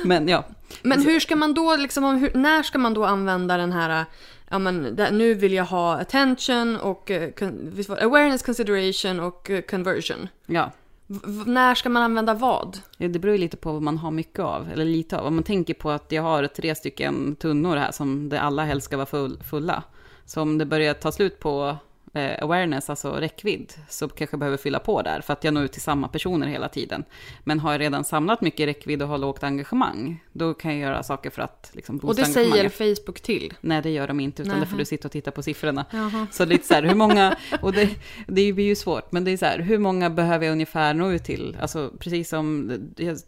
Men 0.08 0.28
ja. 0.28 0.44
Men 0.82 1.02
hur 1.02 1.20
ska 1.20 1.36
man 1.36 1.54
då, 1.54 1.76
liksom, 1.76 2.04
om 2.04 2.16
hur, 2.16 2.32
när 2.34 2.64
ska 2.64 2.78
man 2.78 2.94
då 2.94 3.06
använda 3.06 3.58
den 3.58 3.72
här, 3.72 4.06
ja 4.50 4.60
men 4.60 4.82
nu 5.12 5.34
vill 5.34 5.54
jag 5.54 5.66
ha 5.66 6.00
attention 6.00 6.78
och 6.78 7.12
con, 7.40 7.84
awareness 8.02 8.44
consideration 8.44 9.20
och 9.20 9.50
uh, 9.50 9.62
conversion. 9.62 10.28
Ja. 10.46 10.72
V 11.08 11.44
när 11.46 11.76
ska 11.76 11.90
man 11.90 12.04
använda 12.04 12.34
vad? 12.34 12.80
Ja, 12.98 13.08
det 13.08 13.20
beror 13.20 13.36
ju 13.36 13.42
lite 13.42 13.58
på 13.58 13.72
vad 13.72 13.82
man 13.82 13.98
har 13.98 14.12
mycket 14.12 14.40
av, 14.40 14.70
eller 14.74 14.86
lite 14.86 15.18
av. 15.18 15.26
Om 15.26 15.36
man 15.36 15.44
tänker 15.44 15.74
på 15.74 15.92
att 15.92 16.12
jag 16.12 16.24
har 16.24 16.48
tre 16.48 16.76
stycken 16.76 17.36
tunnor 17.36 17.76
här 17.76 17.92
som 17.92 18.30
det 18.30 18.42
alla 18.42 18.66
helst 18.66 18.86
ska 18.86 18.98
vara 18.98 19.06
full, 19.06 19.44
fulla. 19.50 19.84
Så 20.26 20.42
om 20.42 20.58
det 20.58 20.66
börjar 20.66 20.94
ta 20.94 21.12
slut 21.12 21.40
på 21.40 21.78
eh, 22.14 22.44
awareness, 22.44 22.90
alltså 22.90 23.12
räckvidd, 23.12 23.74
så 23.90 24.08
kanske 24.08 24.34
jag 24.34 24.40
behöver 24.40 24.58
fylla 24.58 24.80
på 24.80 25.02
där 25.02 25.22
för 25.22 25.34
att 25.34 25.44
jag 25.44 25.54
når 25.54 25.64
ut 25.64 25.72
till 25.72 25.82
samma 25.82 26.08
personer 26.08 26.48
hela 26.48 26.70
tiden. 26.70 27.04
Men 27.44 27.60
har 27.60 27.72
jag 27.72 27.82
redan 27.82 28.04
samlat 28.04 28.42
mycket 28.42 28.68
räckvidd 28.68 29.02
och 29.02 29.08
har 29.08 29.18
lågt 29.18 29.44
engagemang, 29.44 30.24
då 30.34 30.54
kan 30.54 30.72
jag 30.72 30.80
göra 30.80 31.04
saker 31.04 31.30
för 31.30 31.42
att 31.42 31.72
liksom, 31.74 31.98
boosta 31.98 32.22
Och 32.22 32.28
det 32.28 32.34
säger 32.34 32.70
Facebook 32.70 33.22
till? 33.22 33.54
Nej, 33.62 33.82
det 33.82 33.90
gör 33.90 34.08
de 34.08 34.20
inte, 34.20 34.42
utan 34.42 34.54
Nähä. 34.54 34.66
det 34.66 34.72
får 34.72 34.78
du 34.78 34.86
sitta 34.86 35.08
och 35.08 35.12
titta 35.12 35.32
på 35.32 35.44
siffrorna. 35.44 35.86
Jaha. 35.92 36.28
Så 36.32 36.46
lite 36.46 36.68
så 36.68 36.74
här, 36.74 36.84
hur 36.84 36.96
många, 36.96 37.36
och 37.62 37.74
det, 37.74 37.90
det 38.28 38.54
blir 38.54 38.66
ju 38.66 38.76
svårt, 38.76 39.12
men 39.12 39.24
det 39.24 39.32
är 39.32 39.38
så 39.38 39.46
här, 39.46 39.60
hur 39.60 39.78
många 39.78 40.10
behöver 40.10 40.46
jag 40.46 40.52
ungefär 40.52 40.94
nå 40.94 41.12
ut 41.12 41.24
till? 41.24 41.58
Alltså 41.62 41.92
precis 42.00 42.30
som 42.30 42.72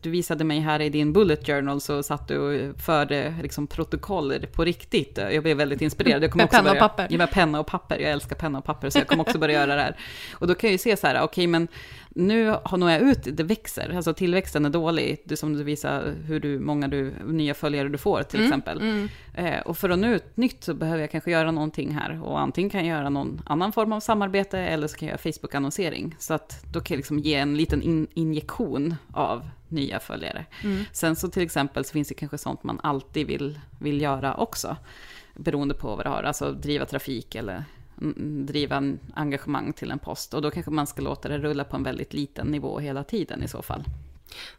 du 0.01 0.09
visade 0.09 0.43
mig 0.43 0.59
här 0.59 0.79
i 0.79 0.89
din 0.89 1.13
bullet 1.13 1.45
journal 1.45 1.81
så 1.81 2.03
satt 2.03 2.27
du 2.27 2.37
och 2.37 2.81
förde 2.81 3.35
liksom 3.41 3.67
protokoll 3.67 4.33
på 4.51 4.65
riktigt. 4.65 5.17
Jag 5.17 5.43
blev 5.43 5.57
väldigt 5.57 5.81
inspirerad. 5.81 6.23
Jag 6.23 6.31
kommer 6.31 6.43
Med 6.43 6.45
också 6.45 6.57
penna 6.57 6.69
och 6.69 6.75
börja, 6.75 6.89
papper. 6.89 7.07
Ja, 7.09 7.17
med 7.17 7.31
penna 7.31 7.59
och 7.59 7.67
papper. 7.67 7.99
Jag 7.99 8.11
älskar 8.11 8.35
penna 8.35 8.57
och 8.57 8.65
papper, 8.65 8.70
så 8.89 8.97
jag 8.97 9.07
kommer 9.07 9.23
också 9.23 9.39
börja 9.39 9.55
göra 9.59 9.75
det 9.75 9.81
här. 9.81 9.95
Och 10.33 10.47
då 10.47 10.55
kan 10.55 10.67
jag 10.67 10.71
ju 10.71 10.77
se 10.77 10.97
så 10.97 11.07
här, 11.07 11.21
okej, 11.21 11.47
men 11.47 11.67
nu 12.09 12.55
har 12.63 12.77
når 12.77 12.91
jag 12.91 13.01
ut, 13.01 13.37
det 13.37 13.43
växer, 13.43 13.95
alltså 13.95 14.13
tillväxten 14.13 14.65
är 14.65 14.69
dålig, 14.69 15.21
du, 15.25 15.35
som 15.35 15.53
du 15.53 15.63
visar 15.63 16.13
hur 16.25 16.39
du, 16.39 16.59
många 16.59 16.87
du, 16.87 17.13
nya 17.25 17.53
följare 17.53 17.89
du 17.89 17.97
får 17.97 18.23
till 18.23 18.39
exempel. 18.43 18.81
Eh, 19.33 19.59
och 19.59 19.77
för 19.77 19.89
att 19.89 19.99
nå 19.99 20.07
ut 20.07 20.37
nytt 20.37 20.63
så 20.63 20.73
behöver 20.73 21.01
jag 21.01 21.11
kanske 21.11 21.31
göra 21.31 21.51
någonting 21.51 21.91
här, 21.91 22.23
och 22.23 22.39
antingen 22.39 22.69
kan 22.69 22.85
jag 22.85 22.97
göra 22.97 23.09
någon 23.09 23.41
annan 23.45 23.71
form 23.71 23.91
av 23.91 23.99
samarbete, 23.99 24.59
eller 24.59 24.87
så 24.87 24.97
kan 24.97 25.07
jag 25.07 25.13
göra 25.13 25.33
Facebook-annonsering. 25.33 26.15
Så 26.19 26.33
att 26.33 26.63
då 26.73 26.79
kan 26.79 26.95
jag 26.95 26.97
liksom 26.97 27.19
ge 27.19 27.35
en 27.35 27.57
liten 27.57 27.81
in, 27.81 28.07
injektion 28.13 28.95
av 29.13 29.49
nya 29.67 29.99
följare. 29.99 30.45
Sen 30.91 31.15
så 31.15 31.29
till 31.29 31.43
exempel 31.43 31.85
så 31.85 31.91
finns 31.91 32.07
det 32.07 32.13
kanske 32.13 32.37
sånt 32.37 32.63
man 32.63 32.79
alltid 32.83 33.27
vill, 33.27 33.59
vill 33.79 34.01
göra 34.01 34.35
också, 34.35 34.77
beroende 35.35 35.73
på 35.73 35.95
vad 35.95 36.05
det 36.05 36.09
har, 36.09 36.23
alltså 36.23 36.51
driva 36.51 36.85
trafik 36.85 37.35
eller 37.35 37.53
mm, 37.53 37.63
driva 38.47 38.75
en 38.75 38.99
engagemang 39.13 39.73
till 39.73 39.91
en 39.91 39.99
post. 39.99 40.33
Och 40.33 40.41
då 40.41 40.51
kanske 40.51 40.71
man 40.71 40.87
ska 40.87 41.01
låta 41.01 41.29
det 41.29 41.37
rulla 41.37 41.63
på 41.63 41.75
en 41.75 41.83
väldigt 41.83 42.13
liten 42.13 42.47
nivå 42.47 42.79
hela 42.79 43.03
tiden 43.03 43.43
i 43.43 43.47
så 43.47 43.61
fall. 43.61 43.83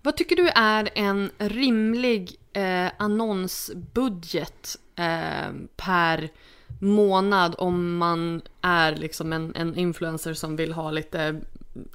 Vad 0.02 0.16
tycker 0.16 0.36
du 0.36 0.48
är 0.48 0.88
en 0.94 1.30
rimlig 1.38 2.36
eh, 2.52 2.86
annonsbudget 2.96 4.76
eh, 4.96 5.52
per 5.76 6.28
månad 6.80 7.54
om 7.58 7.96
man 7.96 8.42
är 8.60 8.96
liksom 8.96 9.32
en, 9.32 9.52
en 9.56 9.76
influencer 9.76 10.34
som 10.34 10.56
vill 10.56 10.72
ha 10.72 10.90
lite, 10.90 11.40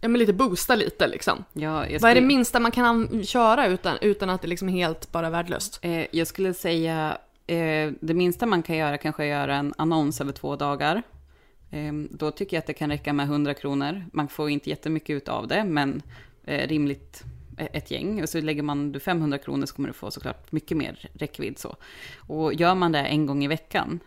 ja 0.02 0.08
men 0.08 0.20
lite 0.20 0.34
boosta 0.34 0.76
lite 0.76 1.08
liksom? 1.08 1.44
Ja, 1.54 1.62
jag 1.62 1.72
Vad 1.80 1.94
är 1.94 1.98
skulle- 2.00 2.14
det 2.14 2.22
minsta 2.28 2.60
man 2.60 2.72
kan 2.72 2.86
an- 2.86 3.24
köra 3.26 3.68
utan, 3.68 3.98
utan 4.02 4.30
att 4.30 4.42
det 4.42 4.48
liksom 4.48 4.70
är 4.70 4.74
helt 4.74 5.12
bara 5.12 5.30
värdelöst? 5.30 5.80
Eh, 5.82 6.06
jag 6.12 6.28
skulle 6.28 6.54
säga, 6.54 7.18
eh, 7.48 7.92
det 8.00 8.14
minsta 8.14 8.46
man 8.46 8.64
kan 8.64 8.78
göra 8.78 8.98
kanske 8.98 9.24
är 9.24 9.28
göra 9.28 9.56
en 9.56 9.74
annons 9.78 10.22
över 10.22 10.32
två 10.32 10.56
dagar. 10.56 11.04
Ehm, 11.72 12.08
då 12.12 12.32
tycker 12.32 12.58
jag 12.58 12.62
att 12.62 12.68
det 12.68 12.74
kan 12.74 12.90
räcka 12.90 13.14
med 13.14 13.26
100 13.26 13.54
kronor. 13.54 14.06
Man 14.14 14.28
får 14.28 14.50
inte 14.50 14.70
jättemycket 14.70 15.14
ut 15.14 15.30
av 15.30 15.48
det, 15.48 15.64
men 15.64 16.02
eh, 16.44 16.68
rimligt 16.68 17.24
eh, 17.58 17.68
ett 17.74 17.92
gäng. 17.92 18.22
Och 18.24 18.30
så 18.30 18.42
lägger 18.42 18.64
man 18.64 18.92
du 18.92 19.00
500 19.00 19.38
kronor 19.38 19.66
så 19.66 19.76
kommer 19.76 19.90
du 19.90 19.94
få 19.94 20.12
såklart 20.12 20.52
mycket 20.52 20.78
mer 20.78 21.10
räckvidd 21.14 21.60
så. 21.60 21.76
Och 22.18 22.54
gör 22.54 22.76
man 22.76 22.92
det 22.92 23.00
en 23.00 23.26
gång 23.26 23.44
i 23.44 23.48
veckan, 23.48 24.00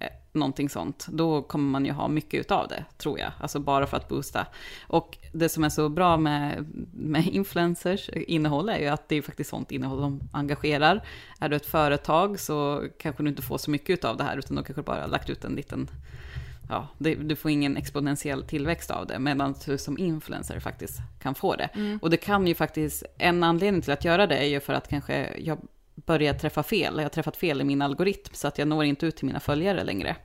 eh, 0.00 0.08
någonting 0.32 0.68
sånt, 0.68 1.06
då 1.10 1.42
kommer 1.42 1.70
man 1.70 1.84
ju 1.84 1.92
ha 1.92 2.08
mycket 2.08 2.40
utav 2.40 2.68
det, 2.68 2.84
tror 2.98 3.18
jag. 3.18 3.32
Alltså 3.40 3.58
bara 3.58 3.86
för 3.86 3.96
att 3.96 4.08
boosta. 4.08 4.46
Och 4.86 5.18
det 5.32 5.48
som 5.48 5.64
är 5.64 5.68
så 5.68 5.88
bra 5.88 6.16
med, 6.16 6.66
med 6.92 7.26
influencers 7.26 8.08
innehåll 8.08 8.68
är 8.68 8.78
ju 8.78 8.86
att 8.86 9.08
det 9.08 9.16
är 9.16 9.22
faktiskt 9.22 9.50
sånt 9.50 9.72
innehåll 9.72 10.00
de 10.00 10.20
engagerar. 10.32 11.04
Är 11.40 11.48
du 11.48 11.56
ett 11.56 11.66
företag 11.66 12.40
så 12.40 12.86
kanske 12.98 13.22
du 13.22 13.28
inte 13.28 13.42
får 13.42 13.58
så 13.58 13.70
mycket 13.70 13.90
utav 13.90 14.16
det 14.16 14.24
här, 14.24 14.36
utan 14.36 14.56
då 14.56 14.62
kanske 14.62 14.80
du 14.80 14.84
bara 14.84 15.00
har 15.00 15.08
lagt 15.08 15.30
ut 15.30 15.44
en 15.44 15.54
liten 15.54 15.90
Ja, 16.72 16.88
det, 16.98 17.14
du 17.14 17.36
får 17.36 17.50
ingen 17.50 17.76
exponentiell 17.76 18.42
tillväxt 18.42 18.90
av 18.90 19.06
det, 19.06 19.18
medan 19.18 19.54
du 19.66 19.78
som 19.78 19.98
influencer 19.98 20.60
faktiskt 20.60 20.98
kan 21.22 21.34
få 21.34 21.56
det. 21.56 21.68
Och 22.02 22.10
det 22.10 22.16
kan 22.16 22.46
ju 22.46 22.54
faktiskt, 22.54 23.02
en 23.18 23.42
anledning 23.42 23.82
till 23.82 23.92
att 23.92 24.04
göra 24.04 24.26
det 24.26 24.36
är 24.36 24.46
ju 24.46 24.60
för 24.60 24.72
att 24.72 24.88
kanske 24.88 25.34
jag 25.38 25.58
börjar 25.94 26.34
träffa 26.34 26.62
fel. 26.62 26.94
Jag 26.96 27.04
har 27.04 27.08
träffat 27.08 27.36
fel 27.36 27.60
i 27.60 27.64
min 27.64 27.82
algoritm, 27.82 28.34
så 28.34 28.48
att 28.48 28.58
jag 28.58 28.68
når 28.68 28.84
inte 28.84 29.06
ut 29.06 29.16
till 29.16 29.26
mina 29.26 29.40
följare 29.40 29.84
längre. 29.84 30.16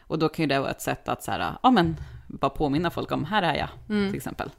Och 0.00 0.18
då 0.18 0.28
kan 0.28 0.42
ju 0.42 0.46
det 0.46 0.60
vara 0.60 0.70
ett 0.70 0.82
sätt 0.82 1.08
att 1.08 1.22
så 1.22 1.30
här, 1.30 1.54
ja 1.62 1.70
men, 1.70 1.96
bara 2.26 2.50
påminna 2.50 2.90
folk 2.90 3.12
om, 3.12 3.24
här 3.24 3.42
är 3.42 3.54
jag, 3.54 3.68
till 4.10 4.16
exempel. 4.16 4.50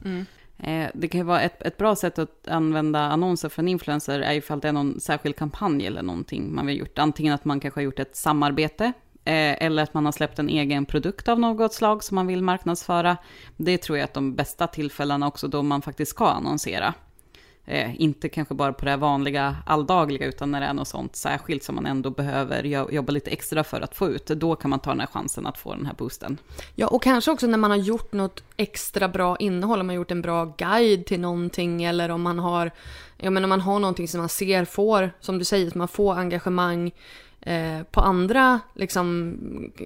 Eh, 0.58 0.90
det 0.94 1.08
kan 1.08 1.20
ju 1.20 1.24
vara 1.24 1.40
ett, 1.40 1.62
ett 1.62 1.76
bra 1.76 1.96
sätt 1.96 2.18
att 2.18 2.48
använda 2.48 3.00
annonser 3.00 3.48
för 3.48 3.62
en 3.62 3.68
influencer, 3.68 4.20
är 4.20 4.34
ifall 4.34 4.60
det 4.60 4.68
är 4.68 4.72
någon 4.72 5.00
särskild 5.00 5.36
kampanj 5.36 5.86
eller 5.86 6.02
någonting 6.02 6.54
man 6.54 6.66
vill 6.66 6.78
gjort. 6.78 6.98
Antingen 6.98 7.34
att 7.34 7.44
man 7.44 7.60
kanske 7.60 7.80
har 7.80 7.84
gjort 7.84 7.98
ett 7.98 8.16
samarbete, 8.16 8.92
Eh, 9.26 9.62
eller 9.62 9.82
att 9.82 9.94
man 9.94 10.04
har 10.04 10.12
släppt 10.12 10.38
en 10.38 10.48
egen 10.48 10.86
produkt 10.86 11.28
av 11.28 11.40
något 11.40 11.74
slag 11.74 12.04
som 12.04 12.14
man 12.14 12.26
vill 12.26 12.42
marknadsföra. 12.42 13.16
Det 13.56 13.78
tror 13.78 13.98
jag 13.98 14.08
är 14.08 14.14
de 14.14 14.34
bästa 14.34 14.66
tillfällena 14.66 15.26
också 15.26 15.48
då 15.48 15.62
man 15.62 15.82
faktiskt 15.82 16.10
ska 16.10 16.26
annonsera. 16.26 16.94
Eh, 17.64 18.00
inte 18.00 18.28
kanske 18.28 18.54
bara 18.54 18.72
på 18.72 18.84
det 18.84 18.96
vanliga 18.96 19.56
alldagliga, 19.66 20.26
utan 20.26 20.50
när 20.50 20.60
det 20.60 20.66
är 20.66 20.72
något 20.72 20.88
sånt 20.88 21.16
särskilt 21.16 21.62
som 21.62 21.74
man 21.74 21.86
ändå 21.86 22.10
behöver 22.10 22.64
jobba 22.92 23.12
lite 23.12 23.30
extra 23.30 23.64
för 23.64 23.80
att 23.80 23.96
få 23.96 24.08
ut. 24.08 24.26
Då 24.26 24.56
kan 24.56 24.70
man 24.70 24.80
ta 24.80 24.90
den 24.90 25.00
här 25.00 25.06
chansen 25.06 25.46
att 25.46 25.58
få 25.58 25.74
den 25.74 25.86
här 25.86 25.94
boosten. 25.94 26.38
Ja, 26.74 26.86
och 26.86 27.02
kanske 27.02 27.30
också 27.30 27.46
när 27.46 27.58
man 27.58 27.70
har 27.70 27.78
gjort 27.78 28.12
något 28.12 28.44
extra 28.56 29.08
bra 29.08 29.36
innehåll, 29.36 29.80
om 29.80 29.86
man 29.86 29.94
har 29.94 30.00
gjort 30.00 30.10
en 30.10 30.22
bra 30.22 30.44
guide 30.44 31.06
till 31.06 31.20
någonting 31.20 31.84
eller 31.84 32.08
om 32.08 32.22
man 32.22 32.38
har, 32.38 32.70
jag 33.16 33.32
menar, 33.32 33.44
om 33.44 33.50
man 33.50 33.60
har 33.60 33.78
någonting 33.78 34.08
som 34.08 34.20
man 34.20 34.28
ser 34.28 34.64
får, 34.64 35.10
som 35.20 35.38
du 35.38 35.44
säger, 35.44 35.66
att 35.66 35.74
man 35.74 35.88
får 35.88 36.14
engagemang 36.14 36.92
eh, 37.46 37.82
på 37.90 38.00
andra, 38.00 38.60
liksom, 38.74 39.36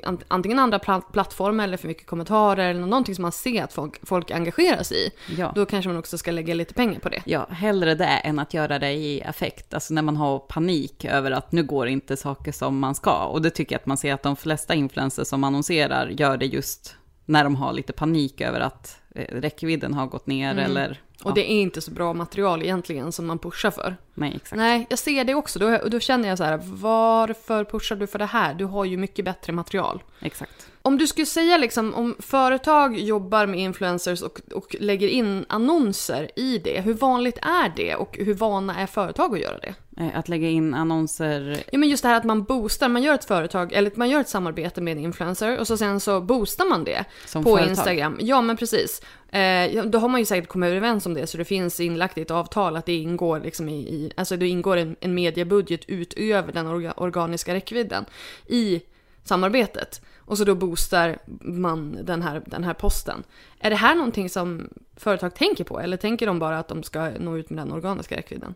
ant- 0.04 0.24
antingen 0.28 0.58
andra 0.58 0.78
pla- 0.78 1.12
plattformar 1.12 1.64
eller 1.64 1.76
för 1.76 1.88
mycket 1.88 2.06
kommentarer 2.06 2.70
eller 2.70 2.80
någonting 2.80 3.14
som 3.14 3.22
man 3.22 3.32
ser 3.32 3.64
att 3.64 3.72
folk, 3.72 4.06
folk 4.06 4.30
engagerar 4.30 4.82
sig 4.82 5.06
i. 5.06 5.10
Ja. 5.38 5.52
Då 5.54 5.66
kanske 5.66 5.88
man 5.88 5.98
också 5.98 6.18
ska 6.18 6.30
lägga 6.30 6.54
lite 6.54 6.74
pengar 6.74 7.00
på 7.00 7.08
det. 7.08 7.22
Ja, 7.24 7.46
hellre 7.50 7.94
det 7.94 8.04
än 8.04 8.38
att 8.38 8.54
göra 8.54 8.78
det 8.78 8.92
i 8.92 9.22
affekt. 9.24 9.74
Alltså 9.74 9.94
när 9.94 10.02
man 10.02 10.16
har 10.16 10.38
panik 10.38 11.04
över 11.04 11.30
att 11.30 11.52
nu 11.52 11.62
går 11.62 11.88
inte 11.88 12.16
saker 12.16 12.52
som 12.52 12.78
man 12.78 12.94
ska. 12.94 13.24
Och 13.24 13.42
det 13.42 13.50
tycker 13.50 13.74
jag 13.74 13.80
att 13.80 13.86
man 13.86 13.96
ser 13.96 14.14
att 14.14 14.22
de 14.22 14.36
flesta 14.36 14.74
influencers 14.74 15.28
som 15.28 15.44
annonserar 15.44 16.08
gör 16.08 16.36
det 16.36 16.46
just 16.46 16.96
när 17.26 17.44
de 17.44 17.56
har 17.56 17.72
lite 17.72 17.92
panik 17.92 18.40
över 18.40 18.60
att 18.60 18.99
räckvidden 19.14 19.94
har 19.94 20.06
gått 20.06 20.26
ner 20.26 20.58
eller... 20.58 21.00
Och 21.22 21.34
det 21.34 21.52
är 21.52 21.60
inte 21.60 21.80
så 21.80 21.90
bra 21.90 22.12
material 22.12 22.62
egentligen 22.62 23.12
som 23.12 23.26
man 23.26 23.38
pushar 23.38 23.70
för. 23.70 23.96
Nej, 24.14 24.32
exakt. 24.36 24.56
Nej, 24.56 24.86
jag 24.90 24.98
ser 24.98 25.24
det 25.24 25.34
också. 25.34 25.58
Då, 25.58 25.78
då 25.88 26.00
känner 26.00 26.28
jag 26.28 26.38
så 26.38 26.44
här, 26.44 26.60
varför 26.62 27.64
pushar 27.64 27.96
du 27.96 28.06
för 28.06 28.18
det 28.18 28.26
här? 28.26 28.54
Du 28.54 28.64
har 28.64 28.84
ju 28.84 28.96
mycket 28.96 29.24
bättre 29.24 29.52
material. 29.52 30.02
Exakt. 30.20 30.66
Om 30.82 30.98
du 30.98 31.06
skulle 31.06 31.26
säga 31.26 31.56
liksom, 31.56 31.94
om 31.94 32.16
företag 32.18 32.98
jobbar 32.98 33.46
med 33.46 33.60
influencers 33.60 34.22
och, 34.22 34.40
och 34.54 34.76
lägger 34.80 35.08
in 35.08 35.44
annonser 35.48 36.30
i 36.36 36.58
det, 36.58 36.80
hur 36.80 36.94
vanligt 36.94 37.38
är 37.38 37.72
det 37.76 37.94
och 37.94 38.16
hur 38.16 38.34
vana 38.34 38.80
är 38.80 38.86
företag 38.86 39.34
att 39.34 39.40
göra 39.40 39.58
det? 39.58 39.74
Eh, 40.00 40.18
Att 40.18 40.28
lägga 40.28 40.48
in 40.48 40.74
annonser... 40.74 41.62
Ja 41.72 41.78
men 41.78 41.88
just 41.88 42.02
det 42.02 42.08
här 42.08 42.16
att 42.16 42.24
man 42.24 42.42
boostar, 42.42 42.88
man 42.88 43.02
gör 43.02 43.14
ett 43.14 43.24
företag, 43.24 43.72
eller 43.72 43.92
man 43.94 44.10
gör 44.10 44.20
ett 44.20 44.28
samarbete 44.28 44.80
med 44.80 44.92
en 44.92 45.04
influencer 45.04 45.58
och 45.58 45.66
så 45.66 45.76
sen 45.76 46.00
så 46.00 46.20
boostar 46.20 46.64
man 46.68 46.84
det 46.84 47.04
Som 47.26 47.44
på 47.44 47.50
företag. 47.50 47.70
Instagram. 47.70 48.18
Ja 48.20 48.40
men 48.42 48.56
precis. 48.56 49.02
Eh, 49.30 49.84
då 49.84 49.98
har 49.98 50.08
man 50.08 50.20
ju 50.20 50.26
säkert 50.26 50.48
kommit 50.48 50.70
överens 50.70 51.06
om 51.06 51.14
det 51.14 51.26
så 51.26 51.38
det 51.38 51.44
finns 51.44 51.80
inlagt 51.80 52.18
i 52.18 52.20
ett 52.20 52.30
avtal 52.30 52.76
att 52.76 52.86
det 52.86 52.96
ingår 52.96 53.40
liksom 53.40 53.68
i, 53.68 53.78
i 53.78 54.12
alltså 54.16 54.36
det 54.36 54.48
ingår 54.48 54.76
en, 54.76 54.96
en 55.00 55.14
mediebudget 55.14 55.80
utöver 55.86 56.52
den 56.52 56.66
orga, 56.66 56.92
organiska 56.92 57.54
räckvidden 57.54 58.04
i 58.46 58.82
samarbetet. 59.24 60.02
Och 60.18 60.38
så 60.38 60.44
då 60.44 60.54
boostar 60.54 61.18
man 61.40 61.98
den 62.02 62.22
här, 62.22 62.42
den 62.46 62.64
här 62.64 62.74
posten. 62.74 63.22
Är 63.60 63.70
det 63.70 63.76
här 63.76 63.94
någonting 63.94 64.28
som 64.30 64.68
företag 64.96 65.34
tänker 65.34 65.64
på 65.64 65.80
eller 65.80 65.96
tänker 65.96 66.26
de 66.26 66.38
bara 66.38 66.58
att 66.58 66.68
de 66.68 66.82
ska 66.82 67.10
nå 67.10 67.36
ut 67.36 67.50
med 67.50 67.66
den 67.66 67.72
organiska 67.72 68.16
räckvidden? 68.16 68.54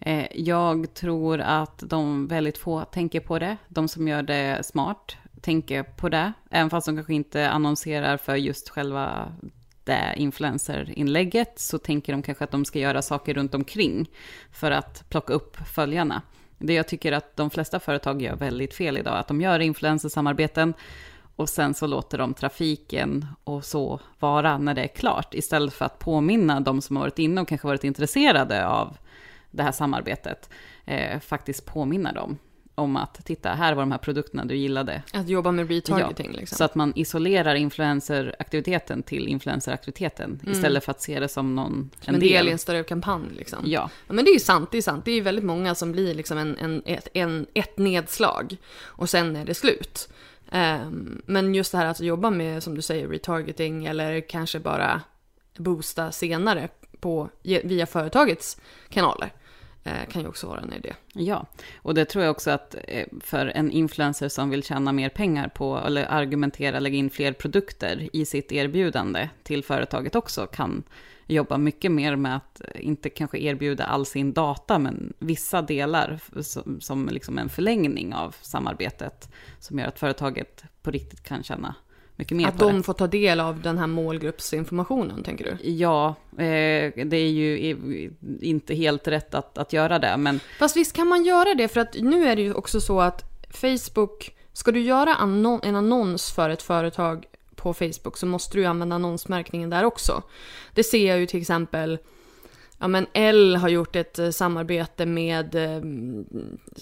Eh, 0.00 0.26
jag 0.34 0.94
tror 0.94 1.40
att 1.40 1.82
de 1.86 2.28
väldigt 2.28 2.58
få 2.58 2.84
tänker 2.84 3.20
på 3.20 3.38
det. 3.38 3.56
De 3.68 3.88
som 3.88 4.08
gör 4.08 4.22
det 4.22 4.66
smart 4.66 5.16
tänker 5.40 5.82
på 5.82 6.08
det. 6.08 6.32
Även 6.50 6.70
fast 6.70 6.86
de 6.86 6.96
kanske 6.96 7.14
inte 7.14 7.50
annonserar 7.50 8.16
för 8.16 8.36
just 8.36 8.68
själva 8.68 9.32
det 9.84 10.14
influencerinlägget 10.16 11.58
så 11.58 11.78
tänker 11.78 12.12
de 12.12 12.22
kanske 12.22 12.44
att 12.44 12.50
de 12.50 12.64
ska 12.64 12.78
göra 12.78 13.02
saker 13.02 13.34
runt 13.34 13.54
omkring 13.54 14.10
för 14.52 14.70
att 14.70 15.04
plocka 15.08 15.32
upp 15.32 15.56
följarna. 15.74 16.22
Det 16.58 16.74
jag 16.74 16.88
tycker 16.88 17.12
att 17.12 17.36
de 17.36 17.50
flesta 17.50 17.80
företag 17.80 18.22
gör 18.22 18.36
väldigt 18.36 18.74
fel 18.74 18.98
idag, 18.98 19.18
att 19.18 19.28
de 19.28 19.40
gör 19.40 19.58
influencersamarbeten 19.58 20.74
och 21.36 21.48
sen 21.48 21.74
så 21.74 21.86
låter 21.86 22.18
de 22.18 22.34
trafiken 22.34 23.26
och 23.44 23.64
så 23.64 24.00
vara 24.18 24.58
när 24.58 24.74
det 24.74 24.82
är 24.82 24.88
klart, 24.88 25.34
istället 25.34 25.74
för 25.74 25.84
att 25.84 25.98
påminna 25.98 26.60
de 26.60 26.82
som 26.82 26.96
har 26.96 27.02
varit 27.02 27.18
inne 27.18 27.40
och 27.40 27.48
kanske 27.48 27.66
varit 27.66 27.84
intresserade 27.84 28.66
av 28.66 28.96
det 29.56 29.62
här 29.62 29.72
samarbetet, 29.72 30.50
eh, 30.84 31.20
faktiskt 31.20 31.66
påminna 31.66 32.12
dem 32.12 32.38
om 32.76 32.96
att 32.96 33.24
titta, 33.24 33.54
här 33.54 33.74
var 33.74 33.82
de 33.82 33.92
här 33.92 33.98
produkterna 33.98 34.44
du 34.44 34.56
gillade. 34.56 35.02
Att 35.12 35.28
jobba 35.28 35.52
med 35.52 35.68
retargeting 35.68 36.30
Ja, 36.32 36.40
liksom. 36.40 36.56
Så 36.56 36.64
att 36.64 36.74
man 36.74 36.92
isolerar 36.96 37.54
influenceraktiviteten 37.54 39.02
till 39.02 39.28
influenceraktiviteten, 39.28 40.40
istället 40.46 40.84
för 40.84 40.90
att 40.90 41.02
se 41.02 41.20
det 41.20 41.28
som 41.28 41.54
någon, 41.54 41.72
Mm. 41.72 41.90
Som 42.00 42.14
en 42.14 42.20
del 42.20 42.48
i 42.48 42.50
en 42.50 42.58
större 42.58 42.84
kampanj 42.84 43.24
liksom. 43.36 43.58
Ja, 43.64 43.90
Ja, 44.06 44.12
men 44.12 44.24
det 44.24 44.30
är 44.30 44.32
ju 44.32 44.40
sant, 44.40 44.72
det 44.72 44.78
är 44.78 44.82
sant. 44.82 45.04
Det 45.04 45.10
är 45.10 45.14
ju 45.14 45.20
väldigt 45.20 45.44
många 45.44 45.74
som 45.74 45.92
blir 45.92 46.14
liksom 46.14 46.38
en, 46.38 46.58
en, 46.58 46.82
ett, 46.86 47.08
en, 47.12 47.46
ett 47.54 47.78
nedslag 47.78 48.56
och 48.82 49.10
sen 49.10 49.36
är 49.36 49.44
det 49.44 49.54
slut. 49.54 50.08
Ehm, 50.50 51.22
men 51.26 51.54
just 51.54 51.72
det 51.72 51.78
här 51.78 51.86
att 51.86 52.00
jobba 52.00 52.30
med, 52.30 52.62
som 52.62 52.74
du 52.74 52.82
säger, 52.82 53.08
retargeting 53.08 53.86
eller 53.86 54.20
kanske 54.20 54.60
bara 54.60 55.02
boosta 55.56 56.12
senare 56.12 56.68
på, 57.00 57.28
via 57.42 57.86
företagets 57.86 58.60
kanaler 58.88 59.32
Eh, 59.86 60.06
kan 60.08 60.22
ju 60.22 60.28
också 60.28 60.46
vara 60.46 60.60
en 60.60 60.72
idé. 60.72 60.94
Ja, 61.12 61.46
och 61.82 61.94
det 61.94 62.04
tror 62.04 62.24
jag 62.24 62.30
också 62.30 62.50
att 62.50 62.76
eh, 62.88 63.06
för 63.20 63.46
en 63.46 63.70
influencer 63.70 64.28
som 64.28 64.50
vill 64.50 64.62
tjäna 64.62 64.92
mer 64.92 65.08
pengar 65.08 65.48
på, 65.48 65.78
eller 65.78 66.04
argumentera, 66.04 66.80
lägga 66.80 66.96
in 66.96 67.10
fler 67.10 67.32
produkter 67.32 68.08
i 68.12 68.24
sitt 68.24 68.52
erbjudande 68.52 69.28
till 69.42 69.64
företaget 69.64 70.14
också, 70.14 70.46
kan 70.46 70.82
jobba 71.26 71.58
mycket 71.58 71.92
mer 71.92 72.16
med 72.16 72.36
att 72.36 72.60
eh, 72.60 72.86
inte 72.86 73.10
kanske 73.10 73.38
erbjuda 73.38 73.84
all 73.84 74.06
sin 74.06 74.32
data, 74.32 74.78
men 74.78 75.12
vissa 75.18 75.62
delar 75.62 76.20
som, 76.40 76.80
som 76.80 77.08
liksom 77.08 77.38
en 77.38 77.48
förlängning 77.48 78.14
av 78.14 78.36
samarbetet, 78.40 79.32
som 79.58 79.78
gör 79.78 79.86
att 79.86 79.98
företaget 79.98 80.64
på 80.82 80.90
riktigt 80.90 81.22
kan 81.22 81.42
tjäna 81.42 81.74
mycket 82.16 82.36
mer 82.36 82.48
Att 82.48 82.58
på 82.58 82.64
de 82.64 82.76
det. 82.76 82.82
får 82.82 82.92
ta 82.92 83.06
del 83.06 83.40
av 83.40 83.60
den 83.62 83.78
här 83.78 83.86
målgruppsinformationen, 83.86 85.22
tänker 85.22 85.44
du? 85.44 85.70
Ja, 85.70 86.14
eh, 86.32 86.92
det 87.06 87.16
är 87.16 87.28
ju 87.30 87.74
inte 88.40 88.74
helt 88.74 89.08
rätt 89.08 89.34
att, 89.34 89.58
att 89.58 89.72
göra 89.72 89.98
det, 89.98 90.16
men 90.16 90.40
Fast 90.58 90.76
visst 90.76 90.92
kan 90.92 91.06
man 91.08 91.24
göra 91.24 91.54
det, 91.54 91.68
för 91.68 91.80
att 91.80 91.94
nu 92.00 92.24
är 92.28 92.36
det 92.36 92.42
ju 92.42 92.54
också 92.54 92.80
så 92.80 93.00
att 93.00 93.24
Facebook, 93.50 94.34
ska 94.52 94.72
du 94.72 94.80
göra 94.80 95.14
annon- 95.14 95.60
en 95.62 95.76
annons 95.76 96.32
för 96.32 96.50
ett 96.50 96.62
företag 96.62 97.24
på 97.56 97.74
Facebook 97.74 98.16
så 98.16 98.26
måste 98.26 98.56
du 98.58 98.64
använda 98.64 98.94
annonsmärkningen 98.96 99.70
där 99.70 99.84
också. 99.84 100.22
Det 100.74 100.84
ser 100.84 101.08
jag 101.08 101.18
ju 101.18 101.26
till 101.26 101.40
exempel, 101.40 101.98
ja 102.78 102.88
men 102.88 103.06
L 103.12 103.56
har 103.56 103.68
gjort 103.68 103.96
ett 103.96 104.18
eh, 104.18 104.30
samarbete 104.30 105.06
med 105.06 105.54
eh, 105.54 105.80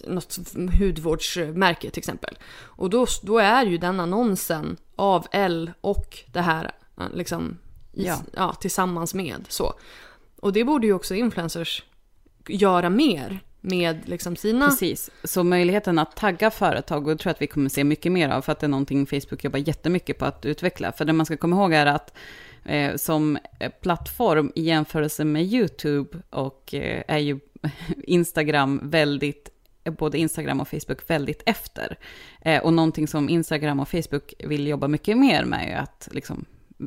något 0.04 0.38
hudvårdsmärke 0.80 1.90
till 1.90 2.00
exempel. 2.00 2.38
Och 2.56 2.90
då, 2.90 3.06
då 3.22 3.38
är 3.38 3.66
ju 3.66 3.78
den 3.78 4.00
annonsen 4.00 4.76
av 4.96 5.26
L 5.32 5.72
och 5.80 6.18
det 6.32 6.40
här 6.40 6.70
eh, 6.98 7.04
liksom 7.14 7.58
i, 7.92 8.06
Ja. 8.06 8.18
ja. 8.32 8.52
tillsammans 8.52 9.14
med 9.14 9.44
så. 9.48 9.74
Och 10.36 10.52
det 10.52 10.64
borde 10.64 10.86
ju 10.86 10.92
också 10.92 11.14
influencers 11.14 11.82
göra 12.48 12.90
mer 12.90 13.40
med 13.60 14.08
liksom 14.08 14.36
sina... 14.36 14.68
Precis, 14.68 15.10
så 15.24 15.44
möjligheten 15.44 15.98
att 15.98 16.16
tagga 16.16 16.50
företag, 16.50 17.08
och 17.08 17.18
tror 17.18 17.30
att 17.30 17.42
vi 17.42 17.46
kommer 17.46 17.68
se 17.68 17.84
mycket 17.84 18.12
mer 18.12 18.28
av, 18.28 18.42
för 18.42 18.52
att 18.52 18.60
det 18.60 18.66
är 18.66 18.68
någonting 18.68 19.06
Facebook 19.06 19.44
jobbar 19.44 19.58
jättemycket 19.58 20.18
på 20.18 20.24
att 20.24 20.46
utveckla. 20.46 20.92
För 20.92 21.04
det 21.04 21.12
man 21.12 21.26
ska 21.26 21.36
komma 21.36 21.56
ihåg 21.56 21.72
är 21.72 21.86
att 21.86 22.14
eh, 22.64 22.96
som 22.96 23.38
eh, 23.60 23.72
plattform 23.82 24.52
i 24.54 24.62
jämförelse 24.62 25.24
med 25.24 25.42
YouTube 25.42 26.18
och 26.30 26.74
eh, 26.74 27.02
är 27.08 27.18
ju 27.18 27.40
Instagram 28.02 28.80
väldigt 28.82 29.50
både 29.90 30.18
Instagram 30.18 30.60
och 30.60 30.68
Facebook 30.68 31.10
väldigt 31.10 31.42
efter. 31.46 31.98
Eh, 32.40 32.62
och 32.62 32.72
någonting 32.72 33.08
som 33.08 33.28
Instagram 33.28 33.80
och 33.80 33.88
Facebook 33.88 34.34
vill 34.38 34.66
jobba 34.66 34.88
mycket 34.88 35.18
mer 35.18 35.44
med 35.44 35.72
är 35.72 35.76
att 35.76 36.08
liksom 36.12 36.44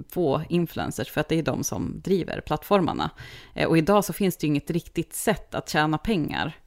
få 0.09 0.41
influencers, 0.49 1.11
för 1.11 1.21
att 1.21 1.29
det 1.29 1.39
är 1.39 1.43
de 1.43 1.63
som 1.63 2.01
driver 2.03 2.41
plattformarna. 2.41 3.09
Eh, 3.53 3.67
och 3.67 3.77
idag 3.77 4.05
så 4.05 4.13
finns 4.13 4.37
det 4.37 4.47
ju 4.47 4.47
inget 4.47 4.71
riktigt 4.71 5.13
sätt 5.13 5.55
att 5.55 5.69
tjäna 5.69 5.97
pengar 5.97 6.57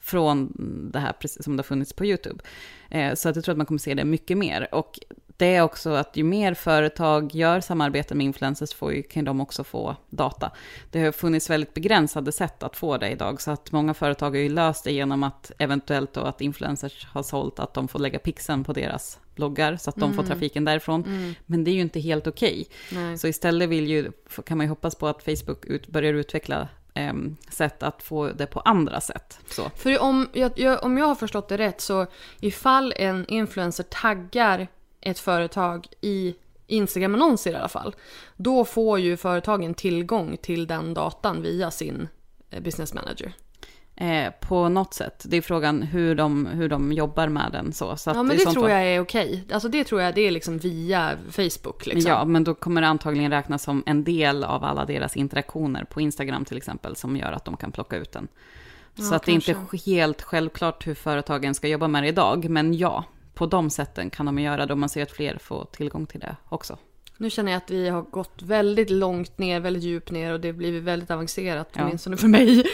från 0.00 0.52
det 0.92 0.98
här 0.98 1.12
precis 1.12 1.44
som 1.44 1.56
det 1.56 1.60
har 1.60 1.64
funnits 1.64 1.92
på 1.92 2.04
YouTube. 2.04 2.44
Eh, 2.90 3.14
så 3.14 3.28
att 3.28 3.36
jag 3.36 3.44
tror 3.44 3.52
att 3.52 3.58
man 3.58 3.66
kommer 3.66 3.78
se 3.78 3.94
det 3.94 4.04
mycket 4.04 4.38
mer. 4.38 4.74
Och 4.74 4.98
det 5.36 5.56
är 5.56 5.62
också 5.62 5.90
att 5.90 6.16
ju 6.16 6.24
mer 6.24 6.54
företag 6.54 7.34
gör 7.34 7.60
samarbete 7.60 8.14
med 8.14 8.24
influencers 8.24 8.74
får 8.74 8.92
ju, 8.92 9.02
kan 9.02 9.24
de 9.24 9.40
också 9.40 9.64
få 9.64 9.96
data. 10.10 10.50
Det 10.90 11.04
har 11.04 11.12
funnits 11.12 11.50
väldigt 11.50 11.74
begränsade 11.74 12.32
sätt 12.32 12.62
att 12.62 12.76
få 12.76 12.96
det 12.96 13.10
idag, 13.10 13.40
så 13.40 13.50
att 13.50 13.72
många 13.72 13.94
företag 13.94 14.30
har 14.30 14.36
ju 14.36 14.48
löst 14.48 14.84
det 14.84 14.92
genom 14.92 15.22
att 15.22 15.52
eventuellt 15.58 16.12
då 16.12 16.20
att 16.20 16.40
influencers 16.40 17.06
har 17.06 17.22
sålt 17.22 17.58
att 17.58 17.74
de 17.74 17.88
får 17.88 17.98
lägga 17.98 18.18
pixeln 18.18 18.64
på 18.64 18.72
deras 18.72 19.18
bloggar, 19.34 19.76
så 19.76 19.90
att 19.90 19.96
de 19.96 20.14
får 20.14 20.22
trafiken 20.22 20.64
därifrån. 20.64 21.34
Men 21.46 21.64
det 21.64 21.70
är 21.70 21.74
ju 21.74 21.80
inte 21.80 22.00
helt 22.00 22.26
okej. 22.26 22.66
Nej. 22.92 23.18
Så 23.18 23.28
istället 23.28 23.68
vill 23.68 23.86
ju, 23.86 24.12
kan 24.46 24.58
man 24.58 24.66
ju 24.66 24.68
hoppas 24.68 24.94
på 24.94 25.06
att 25.06 25.22
Facebook 25.22 25.64
ut, 25.64 25.86
börjar 25.88 26.14
utveckla 26.14 26.68
em, 26.94 27.36
sätt 27.50 27.82
att 27.82 28.02
få 28.02 28.28
det 28.28 28.46
på 28.46 28.60
andra 28.60 29.00
sätt. 29.00 29.38
Så. 29.48 29.70
För 29.76 30.02
om 30.02 30.28
jag, 30.32 30.52
jag, 30.56 30.84
om 30.84 30.98
jag 30.98 31.06
har 31.06 31.14
förstått 31.14 31.48
det 31.48 31.58
rätt 31.58 31.80
så 31.80 32.06
ifall 32.40 32.92
en 32.96 33.26
influencer 33.28 33.84
taggar 33.84 34.68
ett 35.04 35.18
företag 35.18 35.86
i 36.00 36.34
Instagram-annonser 36.66 37.52
i 37.52 37.54
alla 37.54 37.68
fall, 37.68 37.94
då 38.36 38.64
får 38.64 38.98
ju 38.98 39.16
företagen 39.16 39.74
tillgång 39.74 40.36
till 40.42 40.66
den 40.66 40.94
datan 40.94 41.42
via 41.42 41.70
sin 41.70 42.08
eh, 42.50 42.62
business 42.62 42.94
manager. 42.94 43.32
Eh, 43.96 44.32
på 44.40 44.68
något 44.68 44.94
sätt. 44.94 45.24
Det 45.28 45.36
är 45.36 45.42
frågan 45.42 45.82
hur 45.82 46.14
de, 46.14 46.46
hur 46.46 46.68
de 46.68 46.92
jobbar 46.92 47.28
med 47.28 47.52
den. 47.52 47.72
Så, 47.72 47.96
så 47.96 48.10
Ja 48.10 48.22
men 48.22 48.36
det 48.36 48.44
tror 48.44 48.62
fall- 48.62 48.70
jag 48.70 48.82
är 48.86 49.00
okej. 49.00 49.44
Alltså 49.52 49.68
det 49.68 49.84
tror 49.84 50.00
jag 50.00 50.14
det 50.14 50.20
är 50.20 50.30
liksom 50.30 50.58
via 50.58 51.18
Facebook 51.30 51.86
liksom. 51.86 52.10
Ja, 52.10 52.24
men 52.24 52.44
då 52.44 52.54
kommer 52.54 52.80
det 52.80 52.86
antagligen 52.86 53.30
räknas 53.30 53.62
som 53.62 53.82
en 53.86 54.04
del 54.04 54.44
av 54.44 54.64
alla 54.64 54.84
deras 54.84 55.16
interaktioner 55.16 55.84
på 55.84 56.00
Instagram 56.00 56.44
till 56.44 56.56
exempel, 56.56 56.96
som 56.96 57.16
gör 57.16 57.32
att 57.32 57.44
de 57.44 57.56
kan 57.56 57.72
plocka 57.72 57.96
ut 57.96 58.12
den. 58.12 58.28
Så 58.96 59.02
Ja, 59.02 59.16
att 59.16 59.22
det 59.22 59.32
är 59.32 59.34
inte 59.34 59.56
helt 59.86 60.22
självklart 60.22 60.86
hur 60.86 60.94
företagen 60.94 61.54
ska 61.54 61.68
jobba 61.68 61.88
med 61.88 62.02
det 62.02 62.08
idag, 62.08 62.50
men 62.50 62.74
ja, 62.74 63.04
på 63.34 63.46
de 63.46 63.70
sätten 63.70 64.10
kan 64.10 64.26
de 64.26 64.38
göra 64.38 64.66
det 64.66 64.72
och 64.72 64.78
man 64.78 64.88
ser 64.88 65.02
att 65.02 65.10
fler 65.10 65.38
får 65.38 65.64
tillgång 65.72 66.06
till 66.06 66.20
det 66.20 66.36
också. 66.48 66.78
Nu 67.16 67.30
känner 67.30 67.52
jag 67.52 67.56
att 67.56 67.70
vi 67.70 67.88
har 67.88 68.02
gått 68.02 68.42
väldigt 68.42 68.90
långt 68.90 69.38
ner, 69.38 69.60
väldigt 69.60 69.82
djupt 69.82 70.10
ner 70.10 70.32
och 70.32 70.40
det 70.40 70.48
har 70.48 70.52
blivit 70.52 70.82
väldigt 70.82 71.10
avancerat, 71.10 71.68
Ja. 71.72 71.84
åtminstone 71.84 72.16
för 72.16 72.28
mig. 72.28 72.64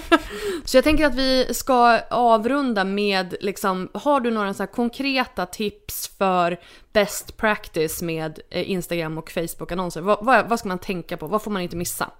så 0.64 0.76
jag 0.76 0.84
tänker 0.84 1.06
att 1.06 1.14
vi 1.14 1.54
ska 1.54 2.00
avrunda 2.10 2.84
med, 2.84 3.34
liksom, 3.40 3.88
har 3.94 4.20
du 4.20 4.30
några 4.30 4.54
så 4.54 4.66
konkreta 4.66 5.46
tips 5.46 6.08
för 6.18 6.60
best 6.92 7.36
practice 7.36 8.02
med 8.02 8.40
eh, 8.50 8.70
Instagram 8.70 9.18
och 9.18 9.30
Facebook-annonser? 9.30 10.00
Vad, 10.00 10.24
vad, 10.24 10.48
vad 10.48 10.58
ska 10.58 10.68
man 10.68 10.78
tänka 10.78 11.16
på? 11.16 11.26
Vad 11.26 11.42
får 11.42 11.50
man 11.50 11.62
inte 11.62 11.76
missa? 11.76 12.10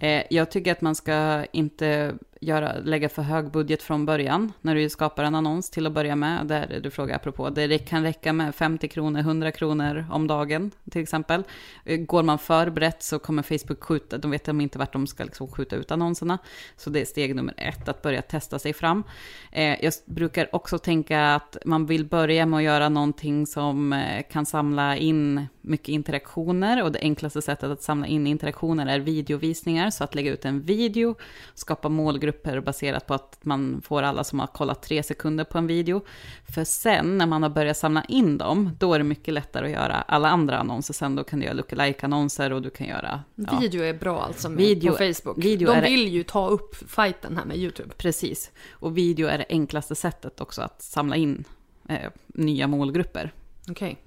Eh, 0.00 0.22
jag 0.30 0.50
tycker 0.50 0.72
att 0.72 0.80
man 0.80 0.94
ska 0.94 1.44
inte 1.52 2.14
göra, 2.40 2.78
lägga 2.78 3.08
för 3.08 3.22
hög 3.22 3.50
budget 3.50 3.82
från 3.82 4.06
början 4.06 4.52
när 4.60 4.74
du 4.74 4.88
skapar 4.88 5.24
en 5.24 5.34
annons 5.34 5.70
till 5.70 5.86
att 5.86 5.92
börja 5.92 6.16
med. 6.16 6.46
Där 6.46 6.80
du 6.82 6.90
frågar 6.90 7.16
apropå, 7.16 7.50
det 7.50 7.78
kan 7.78 8.02
räcka 8.02 8.32
med 8.32 8.54
50 8.54 8.88
kronor, 8.88 9.20
100 9.20 9.52
kronor 9.52 10.06
om 10.10 10.26
dagen 10.26 10.70
till 10.90 11.02
exempel. 11.02 11.42
Eh, 11.84 11.96
går 11.96 12.22
man 12.22 12.38
för 12.38 12.70
brett 12.70 13.02
så 13.02 13.18
kommer 13.18 13.42
Facebook 13.42 13.84
skjuta, 13.84 14.18
de 14.18 14.30
vet 14.30 14.44
de 14.44 14.60
inte 14.60 14.78
vart 14.78 14.92
de 14.92 15.06
ska 15.06 15.24
liksom 15.24 15.48
skjuta 15.48 15.76
ut 15.76 15.90
annonserna. 15.90 16.38
Så 16.76 16.90
det 16.90 17.00
är 17.00 17.04
steg 17.04 17.34
nummer 17.34 17.54
ett, 17.56 17.88
att 17.88 18.02
börja 18.02 18.22
testa 18.22 18.58
sig 18.58 18.72
fram. 18.72 19.04
Eh, 19.52 19.84
jag 19.84 19.92
brukar 20.06 20.54
också 20.54 20.78
tänka 20.78 21.34
att 21.34 21.56
man 21.64 21.86
vill 21.86 22.04
börja 22.04 22.46
med 22.46 22.56
att 22.56 22.64
göra 22.64 22.88
någonting 22.88 23.46
som 23.46 23.92
eh, 23.92 24.22
kan 24.30 24.46
samla 24.46 24.96
in 24.96 25.46
mycket 25.68 25.88
interaktioner 25.88 26.82
och 26.82 26.92
det 26.92 26.98
enklaste 26.98 27.42
sättet 27.42 27.70
att 27.70 27.82
samla 27.82 28.06
in 28.06 28.26
interaktioner 28.26 28.86
är 28.86 29.00
videovisningar. 29.00 29.90
Så 29.90 30.04
att 30.04 30.14
lägga 30.14 30.32
ut 30.32 30.44
en 30.44 30.62
video, 30.62 31.14
skapa 31.54 31.88
målgrupper 31.88 32.60
baserat 32.60 33.06
på 33.06 33.14
att 33.14 33.38
man 33.42 33.82
får 33.84 34.02
alla 34.02 34.24
som 34.24 34.40
har 34.40 34.46
kollat 34.46 34.82
tre 34.82 35.02
sekunder 35.02 35.44
på 35.44 35.58
en 35.58 35.66
video. 35.66 36.00
För 36.48 36.64
sen 36.64 37.18
när 37.18 37.26
man 37.26 37.42
har 37.42 37.50
börjat 37.50 37.76
samla 37.76 38.04
in 38.04 38.38
dem, 38.38 38.70
då 38.78 38.94
är 38.94 38.98
det 38.98 39.04
mycket 39.04 39.34
lättare 39.34 39.66
att 39.66 39.72
göra 39.72 39.94
alla 39.94 40.28
andra 40.28 40.58
annonser. 40.58 40.94
Sen 40.94 41.16
då 41.16 41.24
kan 41.24 41.38
du 41.38 41.44
göra 41.44 41.54
lookalike-annonser 41.54 42.52
och 42.52 42.62
du 42.62 42.70
kan 42.70 42.86
göra... 42.86 43.22
ja. 43.34 43.58
Video 43.60 43.82
är 43.82 43.94
bra 43.94 44.20
alltså 44.22 44.48
med, 44.48 44.58
Video- 44.58 44.90
på 44.92 44.96
Facebook. 44.96 45.44
video 45.44 45.66
De 45.66 45.76
är 45.76 45.82
vill 45.82 46.08
ju 46.08 46.22
ta 46.22 46.48
upp 46.48 46.76
fighten 46.90 47.36
här 47.36 47.44
med 47.44 47.56
YouTube. 47.56 47.94
Precis. 47.96 48.50
Och 48.70 48.98
video 48.98 49.28
är 49.28 49.38
det 49.38 49.46
enklaste 49.48 49.94
sättet 49.94 50.40
också 50.40 50.62
att 50.62 50.82
samla 50.82 51.16
in 51.16 51.44
eh, 51.88 52.10
nya 52.26 52.66
målgrupper. 52.66 53.32
Okej. 53.70 53.98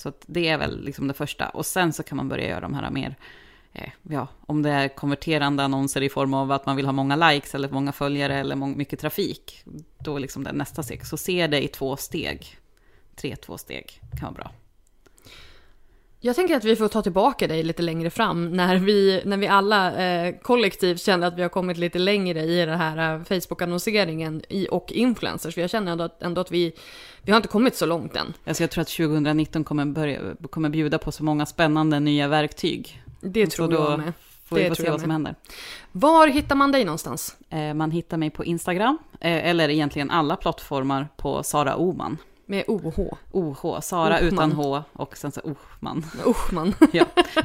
Så 0.00 0.08
att 0.08 0.24
det 0.26 0.48
är 0.48 0.58
väl 0.58 0.84
liksom 0.84 1.08
det 1.08 1.14
första. 1.14 1.48
Och 1.48 1.66
sen 1.66 1.92
så 1.92 2.02
kan 2.02 2.16
man 2.16 2.28
börja 2.28 2.48
göra 2.48 2.60
de 2.60 2.74
här 2.74 2.90
mer, 2.90 3.16
eh, 3.72 3.90
ja, 4.02 4.28
om 4.46 4.62
det 4.62 4.70
är 4.70 4.88
konverterande 4.88 5.62
annonser 5.64 6.02
i 6.02 6.08
form 6.08 6.34
av 6.34 6.52
att 6.52 6.66
man 6.66 6.76
vill 6.76 6.84
ha 6.86 6.92
många 6.92 7.16
likes 7.30 7.54
eller 7.54 7.68
många 7.68 7.92
följare 7.92 8.34
eller 8.36 8.56
må- 8.56 8.66
mycket 8.66 8.98
trafik. 9.00 9.62
Då 9.98 10.16
är 10.16 10.20
liksom 10.20 10.44
det 10.44 10.52
nästa 10.52 10.82
steg. 10.82 11.06
Så 11.06 11.16
se 11.16 11.46
det 11.46 11.64
i 11.64 11.68
två 11.68 11.96
steg. 11.96 12.46
Tre, 13.16 13.36
två 13.36 13.58
steg 13.58 14.00
kan 14.18 14.20
vara 14.22 14.34
bra. 14.34 14.50
Jag 16.22 16.36
tänker 16.36 16.56
att 16.56 16.64
vi 16.64 16.76
får 16.76 16.88
ta 16.88 17.02
tillbaka 17.02 17.46
dig 17.46 17.62
lite 17.62 17.82
längre 17.82 18.10
fram 18.10 18.56
när 18.56 18.76
vi, 18.76 19.22
när 19.24 19.36
vi 19.36 19.46
alla 19.46 20.02
eh, 20.04 20.34
kollektivt 20.42 21.00
känner 21.00 21.26
att 21.26 21.34
vi 21.38 21.42
har 21.42 21.48
kommit 21.48 21.76
lite 21.78 21.98
längre 21.98 22.40
i 22.42 22.66
den 22.66 22.78
här 22.78 23.14
eh, 23.14 23.22
Facebook-annonseringen 23.24 24.42
i, 24.48 24.68
och 24.70 24.92
influencers. 24.92 25.54
För 25.54 25.60
jag 25.60 25.70
känner 25.70 25.92
ändå 25.92 26.04
att, 26.04 26.22
ändå 26.22 26.40
att 26.40 26.50
vi, 26.50 26.72
vi 27.22 27.32
har 27.32 27.36
inte 27.36 27.48
kommit 27.48 27.76
så 27.76 27.86
långt 27.86 28.16
än. 28.16 28.32
Alltså 28.46 28.62
jag 28.62 28.70
tror 28.70 28.82
att 28.82 28.88
2019 28.88 29.64
kommer, 29.64 29.84
börja, 29.84 30.20
kommer 30.50 30.68
bjuda 30.68 30.98
på 30.98 31.12
så 31.12 31.24
många 31.24 31.46
spännande 31.46 32.00
nya 32.00 32.28
verktyg. 32.28 33.02
Det 33.20 33.46
tror 33.46 33.66
så 33.66 33.72
då 33.72 33.90
jag 33.90 33.98
med. 33.98 34.12
får 34.44 34.56
vi 34.56 34.62
Det 34.62 34.68
få 34.68 34.74
tror 34.74 34.84
se 34.84 34.90
vad 34.90 35.00
som 35.00 35.08
med. 35.08 35.14
händer. 35.14 35.34
Var 35.92 36.26
hittar 36.28 36.56
man 36.56 36.72
dig 36.72 36.84
någonstans? 36.84 37.36
Eh, 37.50 37.74
man 37.74 37.90
hittar 37.90 38.16
mig 38.16 38.30
på 38.30 38.44
Instagram, 38.44 38.98
eh, 39.20 39.48
eller 39.48 39.68
egentligen 39.68 40.10
alla 40.10 40.36
plattformar 40.36 41.08
på 41.16 41.42
Sara 41.42 41.76
Oman. 41.76 42.16
Med 42.50 42.64
OH. 42.68 43.14
OH, 43.30 43.80
Sara 43.80 44.14
Ohman. 44.16 44.32
utan 44.32 44.52
H 44.52 44.82
och 44.92 45.16
sen 45.16 45.32
så 45.32 45.40
Ohman. 45.40 46.04
Usch 46.26 46.52
man. 46.52 46.74
Ja, 46.92 47.04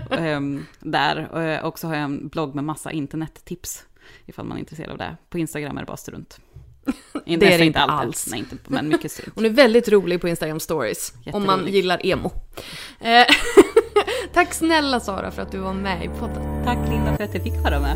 ehm, 0.09 0.65
där. 0.79 1.41
Eh, 1.47 1.65
Och 1.65 1.79
så 1.79 1.87
har 1.87 1.95
jag 1.95 2.03
en 2.03 2.27
blogg 2.27 2.55
med 2.55 2.63
massa 2.63 2.91
internettips. 2.91 3.83
Ifall 4.25 4.45
man 4.45 4.57
är 4.57 4.59
intresserad 4.59 4.91
av 4.91 4.97
det. 4.97 5.17
På 5.29 5.37
Instagram 5.39 5.77
är 5.77 5.81
det 5.81 5.85
bara 5.85 5.97
strunt. 5.97 6.39
Det 7.25 7.33
är 7.33 7.57
det 7.57 7.65
inte 7.65 7.79
alltid. 7.79 8.07
alls. 8.07 8.27
Nej, 8.31 8.39
inte, 8.39 8.55
men 8.67 8.87
mycket 8.87 9.11
strunt. 9.11 9.35
Hon 9.35 9.45
är 9.45 9.49
väldigt 9.49 9.87
rolig 9.89 10.21
på 10.21 10.27
Instagram 10.27 10.59
stories. 10.59 11.13
Om 11.33 11.45
man 11.45 11.67
gillar 11.67 12.05
emo. 12.05 12.31
Eh, 12.99 13.25
Tack 14.33 14.53
snälla 14.53 14.99
Sara 14.99 15.31
för 15.31 15.41
att 15.41 15.51
du 15.51 15.57
var 15.57 15.73
med 15.73 16.05
i 16.05 16.07
podden. 16.19 16.63
Tack 16.65 16.89
Linda 16.89 17.17
för 17.17 17.23
att 17.23 17.33
jag 17.33 17.43
fick 17.43 17.53
vara 17.63 17.79
med. 17.79 17.95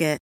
It. 0.00 0.27